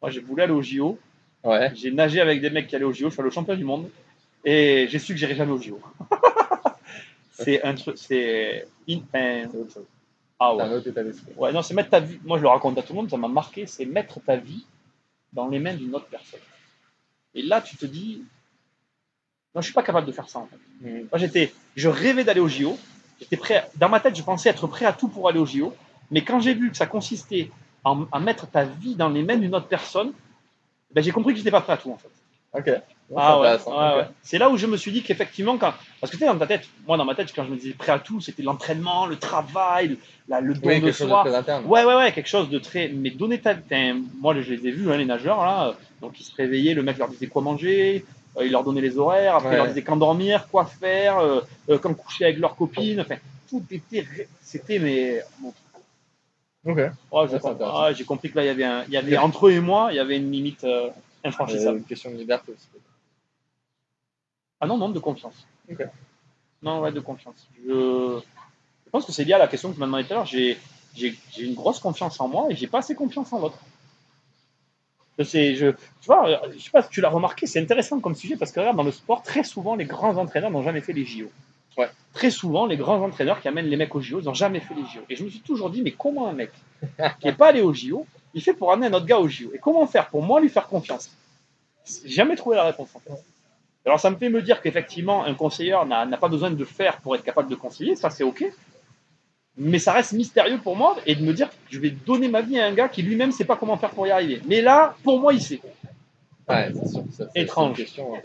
Moi 0.00 0.10
j'ai 0.10 0.20
voulu 0.20 0.42
aller 0.42 0.52
au 0.52 0.62
JO, 0.62 0.98
Ouais. 1.44 1.70
j'ai 1.74 1.90
nagé 1.92 2.20
avec 2.20 2.40
des 2.40 2.50
mecs 2.50 2.66
qui 2.68 2.74
allaient 2.76 2.84
au 2.84 2.92
JO, 2.92 3.08
je 3.08 3.10
suis 3.14 3.20
allé 3.20 3.28
au 3.28 3.32
champion 3.32 3.54
du 3.56 3.64
monde 3.64 3.88
et 4.44 4.86
j'ai 4.88 4.98
su 4.98 5.12
que 5.12 5.18
j'irai 5.18 5.34
jamais 5.36 5.52
au 5.52 5.60
JO. 5.60 5.80
c'est 7.32 7.62
un 7.62 7.74
truc, 7.74 7.98
c'est. 7.98 8.66
in-. 8.88 9.02
Ah 10.40 10.54
ouais. 10.56 10.62
un 10.64 10.72
autre 10.72 10.88
état 10.88 11.02
d'esprit. 11.04 11.32
Ouais, 11.36 11.52
non, 11.52 11.62
c'est 11.62 11.74
mettre 11.74 11.90
ta 11.90 12.00
vie. 12.00 12.18
Moi, 12.24 12.38
je 12.38 12.42
le 12.42 12.48
raconte 12.48 12.76
à 12.78 12.82
tout 12.82 12.92
le 12.92 12.96
monde, 12.98 13.10
ça 13.10 13.16
m'a 13.16 13.28
marqué. 13.28 13.66
C'est 13.66 13.84
mettre 13.84 14.20
ta 14.20 14.36
vie 14.36 14.64
dans 15.32 15.48
les 15.48 15.58
mains 15.58 15.74
d'une 15.74 15.94
autre 15.94 16.06
personne. 16.06 16.40
Et 17.34 17.42
là, 17.42 17.60
tu 17.60 17.76
te 17.76 17.86
dis, 17.86 18.22
non, 19.54 19.60
je 19.60 19.66
suis 19.66 19.74
pas 19.74 19.82
capable 19.82 20.06
de 20.06 20.12
faire 20.12 20.28
ça. 20.28 20.38
En 20.40 20.46
fait. 20.46 20.58
Mhm. 20.80 21.08
Moi, 21.10 21.18
j'étais, 21.18 21.52
je 21.76 21.88
rêvais 21.88 22.24
d'aller 22.24 22.40
au 22.40 22.48
JO. 22.48 22.78
J'étais 23.20 23.36
prêt. 23.36 23.56
à- 23.56 23.68
Dans 23.76 23.88
ma 23.88 24.00
tête, 24.00 24.16
je 24.16 24.22
pensais 24.22 24.48
être 24.48 24.66
prêt 24.66 24.84
à 24.84 24.92
tout 24.92 25.08
pour 25.08 25.28
aller 25.28 25.38
au 25.38 25.46
JO. 25.46 25.74
Mais 26.10 26.22
quand 26.24 26.40
j'ai 26.40 26.54
vu 26.54 26.70
que 26.70 26.76
ça 26.76 26.86
consistait 26.86 27.50
en- 27.84 28.04
à 28.12 28.20
mettre 28.20 28.46
ta 28.50 28.64
vie 28.64 28.94
dans 28.94 29.08
les 29.08 29.22
mains 29.22 29.36
d'une 29.36 29.54
autre 29.54 29.68
personne, 29.68 30.12
ben, 30.94 31.02
j'ai 31.02 31.10
compris 31.12 31.32
que 31.32 31.38
j'étais 31.38 31.50
pas 31.50 31.60
prêt 31.62 31.72
à 31.72 31.76
tout 31.78 31.90
en 31.90 31.96
fait. 31.96 32.08
Ok. 32.54 32.66
Ouais, 32.66 32.82
Ah 33.16 33.58
c'est 33.62 33.68
ouais, 33.70 33.76
ouais, 33.76 33.96
ouais. 33.96 34.06
C'est 34.22 34.38
là 34.38 34.48
où 34.48 34.56
je 34.56 34.66
me 34.66 34.76
suis 34.78 34.90
dit 34.92 35.02
qu'effectivement, 35.02 35.58
quand... 35.58 35.74
parce 36.00 36.10
que 36.10 36.16
tu 36.16 36.22
sais, 36.22 36.26
dans 36.26 36.38
ta 36.38 36.46
tête, 36.46 36.66
moi 36.86 36.96
dans 36.96 37.04
ma 37.04 37.14
tête, 37.14 37.30
quand 37.34 37.44
je 37.44 37.50
me 37.50 37.56
disais 37.56 37.74
prêt 37.74 37.92
à 37.92 37.98
tout, 37.98 38.20
c'était 38.22 38.42
l'entraînement, 38.42 39.06
le 39.06 39.16
travail, 39.16 39.88
le, 39.88 39.98
la- 40.28 40.40
le 40.40 40.54
don 40.54 40.60
Oui, 40.68 40.80
de 40.80 40.86
de 40.86 40.92
soi. 40.92 41.26
interne. 41.36 41.66
Ouais, 41.66 41.84
ouais, 41.84 41.94
ouais, 41.94 42.12
quelque 42.12 42.28
chose 42.28 42.48
de 42.48 42.58
très. 42.58 42.88
Mais 42.88 43.10
donner 43.10 43.38
ta. 43.40 43.54
Moi, 44.20 44.34
je 44.40 44.52
les 44.54 44.66
ai 44.68 44.70
vus, 44.70 44.90
hein, 44.90 44.96
les 44.96 45.04
nageurs, 45.04 45.44
là. 45.44 45.74
Donc, 46.00 46.18
ils 46.20 46.24
se 46.24 46.34
réveillaient, 46.34 46.72
le 46.74 46.82
mec 46.82 46.96
leur 46.96 47.08
disait 47.08 47.26
quoi 47.26 47.42
manger, 47.42 48.04
euh, 48.38 48.46
il 48.46 48.52
leur 48.52 48.64
donnait 48.64 48.80
les 48.80 48.96
horaires, 48.96 49.36
après, 49.36 49.52
il 49.52 49.56
leur 49.56 49.64
Ouais. 49.64 49.68
disait 49.70 49.82
quand 49.82 49.96
dormir, 49.96 50.48
quoi 50.48 50.64
faire, 50.64 51.18
euh, 51.18 51.40
euh, 51.68 51.78
quand 51.78 51.92
coucher 51.94 52.24
avec 52.24 52.38
leurs 52.38 52.56
copines. 52.56 53.00
Enfin, 53.02 53.16
tout 53.50 53.62
était. 53.70 54.06
C'était, 54.42 54.78
mais. 54.78 55.20
bon, 55.40 55.52
Ok. 56.64 56.76
ouais, 56.78 56.92
j'ai 57.28 57.34
Ouais, 57.34 57.40
compris, 57.40 57.64
ouais, 57.64 57.94
j'ai 57.94 58.04
compris 58.04 58.30
que 58.30 58.36
là, 58.36 58.44
il 58.44 58.46
y 58.46 58.50
avait, 58.50 58.64
un- 58.64 58.84
il 58.88 58.94
y 58.94 58.96
avait 58.96 59.16
entre 59.18 59.48
eux 59.48 59.52
et 59.52 59.60
moi, 59.60 59.88
il 59.92 59.96
y 59.96 60.00
avait 60.00 60.16
une 60.16 60.30
limite 60.30 60.64
Euh, 60.64 60.88
infranchissable. 61.24 61.78
une 61.78 61.84
question 61.84 62.10
de 62.10 62.16
liberté 62.16 62.52
aussi. 62.52 62.68
Ah 64.60 64.66
non, 64.66 64.78
non, 64.78 64.88
de 64.90 64.98
confiance. 64.98 65.46
Non, 66.62 66.80
ouais, 66.80 66.92
de 66.92 67.00
confiance. 67.00 67.48
Je, 67.66 68.20
je 68.86 68.90
pense 68.90 69.04
que 69.04 69.12
c'est 69.12 69.24
lié 69.24 69.32
à 69.32 69.38
la 69.38 69.48
question 69.48 69.70
que 69.70 69.74
tu 69.74 69.80
m'as 69.80 69.86
demandé 69.86 70.04
tout 70.04 70.12
à 70.12 70.16
l'heure. 70.16 70.26
J'ai, 70.26 70.58
j'ai, 70.94 71.14
j'ai 71.32 71.44
une 71.44 71.54
grosse 71.54 71.80
confiance 71.80 72.20
en 72.20 72.28
moi 72.28 72.46
et 72.50 72.54
j'ai 72.54 72.66
pas 72.66 72.78
assez 72.78 72.94
confiance 72.94 73.32
en 73.32 73.40
l'autre. 73.40 73.58
Je 75.18 75.24
sais, 75.24 75.54
je, 75.54 75.70
tu 75.70 76.06
vois, 76.06 76.28
euh, 76.28 76.52
je 76.56 76.62
sais 76.62 76.70
pas 76.70 76.82
si 76.82 76.88
tu 76.88 77.00
l'as 77.00 77.10
remarqué, 77.10 77.46
c'est 77.46 77.60
intéressant 77.60 78.00
comme 78.00 78.14
sujet 78.14 78.36
parce 78.36 78.50
que 78.50 78.60
regarde, 78.60 78.76
dans 78.76 78.82
le 78.82 78.92
sport, 78.92 79.22
très 79.22 79.44
souvent, 79.44 79.74
les 79.74 79.84
grands 79.84 80.16
entraîneurs 80.16 80.50
n'ont 80.50 80.62
jamais 80.62 80.80
fait 80.80 80.92
les 80.92 81.04
JO. 81.04 81.30
Ouais. 81.76 81.88
Très 82.12 82.30
souvent, 82.30 82.66
les 82.66 82.76
grands 82.76 83.02
entraîneurs 83.02 83.40
qui 83.40 83.48
amènent 83.48 83.66
les 83.66 83.76
mecs 83.76 83.94
aux 83.94 84.00
JO, 84.00 84.20
ils 84.20 84.24
n'ont 84.24 84.34
jamais 84.34 84.60
fait 84.60 84.74
les 84.74 84.82
JO. 84.82 85.00
Et 85.08 85.16
je 85.16 85.24
me 85.24 85.30
suis 85.30 85.40
toujours 85.40 85.70
dit, 85.70 85.82
mais 85.82 85.92
comment 85.92 86.28
un 86.28 86.32
mec 86.32 86.50
qui 87.20 87.26
n'est 87.26 87.32
pas 87.34 87.48
allé 87.48 87.60
aux 87.60 87.74
JO, 87.74 88.06
il 88.34 88.42
fait 88.42 88.54
pour 88.54 88.72
amener 88.72 88.86
un 88.88 88.92
autre 88.94 89.06
gars 89.06 89.18
aux 89.18 89.28
JO 89.28 89.50
Et 89.54 89.58
comment 89.58 89.86
faire 89.86 90.08
pour 90.08 90.22
moi 90.22 90.40
lui 90.40 90.48
faire 90.48 90.66
confiance? 90.68 91.10
J'ai 92.04 92.10
jamais 92.10 92.36
trouvé 92.36 92.56
la 92.56 92.64
réponse 92.64 92.90
en 92.94 93.00
fait. 93.00 93.12
Alors 93.84 93.98
ça 93.98 94.10
me 94.10 94.16
fait 94.16 94.28
me 94.28 94.40
dire 94.42 94.62
qu'effectivement, 94.62 95.24
un 95.24 95.34
conseiller 95.34 95.76
n'a 95.86 96.16
pas 96.16 96.28
besoin 96.28 96.50
de 96.50 96.64
faire 96.64 96.98
pour 96.98 97.16
être 97.16 97.24
capable 97.24 97.48
de 97.50 97.56
conseiller, 97.56 97.96
ça 97.96 98.10
c'est 98.10 98.22
ok. 98.24 98.44
Mais 99.56 99.78
ça 99.78 99.92
reste 99.92 100.12
mystérieux 100.12 100.58
pour 100.62 100.76
moi 100.76 100.96
et 101.04 101.14
de 101.14 101.22
me 101.22 101.32
dire 101.34 101.50
que 101.50 101.54
je 101.70 101.78
vais 101.78 101.90
donner 101.90 102.28
ma 102.28 102.40
vie 102.40 102.58
à 102.58 102.66
un 102.66 102.72
gars 102.72 102.88
qui 102.88 103.02
lui-même 103.02 103.28
ne 103.30 103.34
sait 103.34 103.44
pas 103.44 103.56
comment 103.56 103.76
faire 103.76 103.90
pour 103.90 104.06
y 104.06 104.10
arriver. 104.10 104.40
Mais 104.46 104.62
là, 104.62 104.94
pour 105.02 105.20
moi, 105.20 105.34
il 105.34 105.42
sait. 105.42 105.60
Ouais, 106.48 106.72
c'est 106.72 106.88
sûr. 106.88 107.04
que 107.04 107.12
ça, 107.12 107.24
c'est- 107.34 107.40
Étrange. 107.42 107.78
Une 107.78 107.84
question. 107.84 108.12
Ouais, 108.12 108.20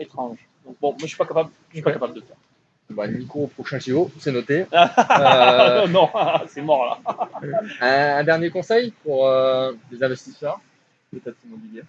étrange. 0.00 0.38
Donc 0.64 0.76
bon, 0.80 0.90
moi 0.90 0.98
je 1.00 1.06
suis 1.06 1.16
pas 1.16 1.26
capable, 1.26 1.50
je 1.70 1.74
suis 1.76 1.82
pas 1.82 1.92
capable 1.92 2.14
de 2.14 2.20
faire. 2.20 2.36
Bah, 2.90 3.06
Nico, 3.06 3.40
au 3.40 3.46
prochain 3.48 3.78
JO, 3.78 4.10
c'est 4.18 4.32
noté. 4.32 4.64
Euh, 5.20 5.86
non, 5.88 6.10
c'est 6.48 6.62
mort 6.62 7.00
là. 7.04 7.28
un, 7.80 8.18
un 8.18 8.24
dernier 8.24 8.50
conseil 8.50 8.92
pour 9.02 9.26
euh, 9.26 9.72
les 9.90 10.02
investisseurs, 10.02 10.60
peut-être 11.10 11.36
immobiliers. 11.44 11.82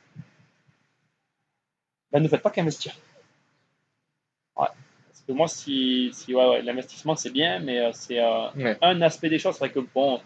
Ben, 2.11 2.21
ne 2.21 2.27
faites 2.27 2.41
pas 2.41 2.49
qu'investir. 2.49 2.93
Ouais. 4.57 4.67
Parce 5.07 5.23
que 5.27 5.31
moi, 5.31 5.47
si, 5.47 6.09
si 6.13 6.33
ouais, 6.33 6.49
ouais, 6.49 6.61
l'investissement 6.61 7.15
c'est 7.15 7.29
bien, 7.29 7.59
mais 7.59 7.79
euh, 7.79 7.91
c'est 7.93 8.19
un 8.19 9.01
aspect 9.01 9.29
des 9.29 9.39
choses. 9.39 9.53
C'est 9.53 9.59
vrai 9.59 9.71
que 9.71 9.79
bon, 9.79 10.19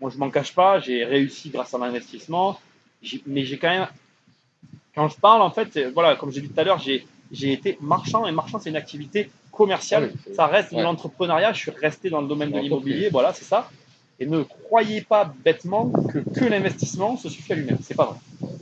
moi 0.00 0.10
je 0.10 0.18
m'en 0.18 0.30
cache 0.30 0.54
pas, 0.54 0.80
j'ai 0.80 1.04
réussi 1.04 1.50
grâce 1.50 1.74
à 1.74 1.78
l'investissement, 1.78 2.58
mais 3.26 3.44
j'ai 3.44 3.58
quand 3.58 3.70
même, 3.70 3.88
quand 4.94 5.08
je 5.08 5.18
parle 5.18 5.42
en 5.42 5.50
fait, 5.50 5.78
voilà, 5.92 6.16
comme 6.16 6.32
j'ai 6.32 6.40
dit 6.40 6.48
tout 6.48 6.60
à 6.60 6.64
l'heure, 6.64 6.78
j'ai 6.78 7.06
j'ai 7.30 7.52
été 7.52 7.76
marchand 7.80 8.26
et 8.26 8.32
marchand 8.32 8.58
c'est 8.58 8.70
une 8.70 8.76
activité 8.76 9.30
commerciale, 9.62 10.04
Ah 10.10 10.16
oui, 10.26 10.34
ça 10.34 10.46
reste 10.46 10.72
de 10.74 10.80
l'entrepreneuriat. 10.80 11.52
Je 11.52 11.58
suis 11.64 11.72
resté 11.86 12.08
dans 12.08 12.22
le 12.22 12.28
domaine 12.28 12.52
de 12.52 12.60
l'immobilier, 12.60 13.10
voilà, 13.10 13.34
c'est 13.34 13.44
ça. 13.44 13.68
Et 14.20 14.26
ne 14.26 14.42
croyez 14.66 15.00
pas 15.02 15.22
bêtement 15.44 15.90
que 16.10 16.18
que 16.36 16.44
l'investissement 16.52 17.16
se 17.16 17.28
suffit 17.28 17.52
à 17.52 17.56
lui-même, 17.56 17.78
c'est 17.82 17.98
pas 18.02 18.06
vrai. 18.10 18.18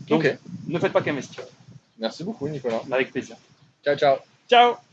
Donc 0.08 0.22
ne 0.66 0.78
faites 0.78 0.92
pas 0.92 1.02
qu'investir, 1.02 1.44
Merci 1.98 2.24
beaucoup, 2.24 2.48
Nicolas. 2.48 2.82
avec 2.90 3.10
plaisir. 3.12 3.36
Ciao, 3.84 3.96
ciao. 3.96 4.16
Ciao 4.50 4.86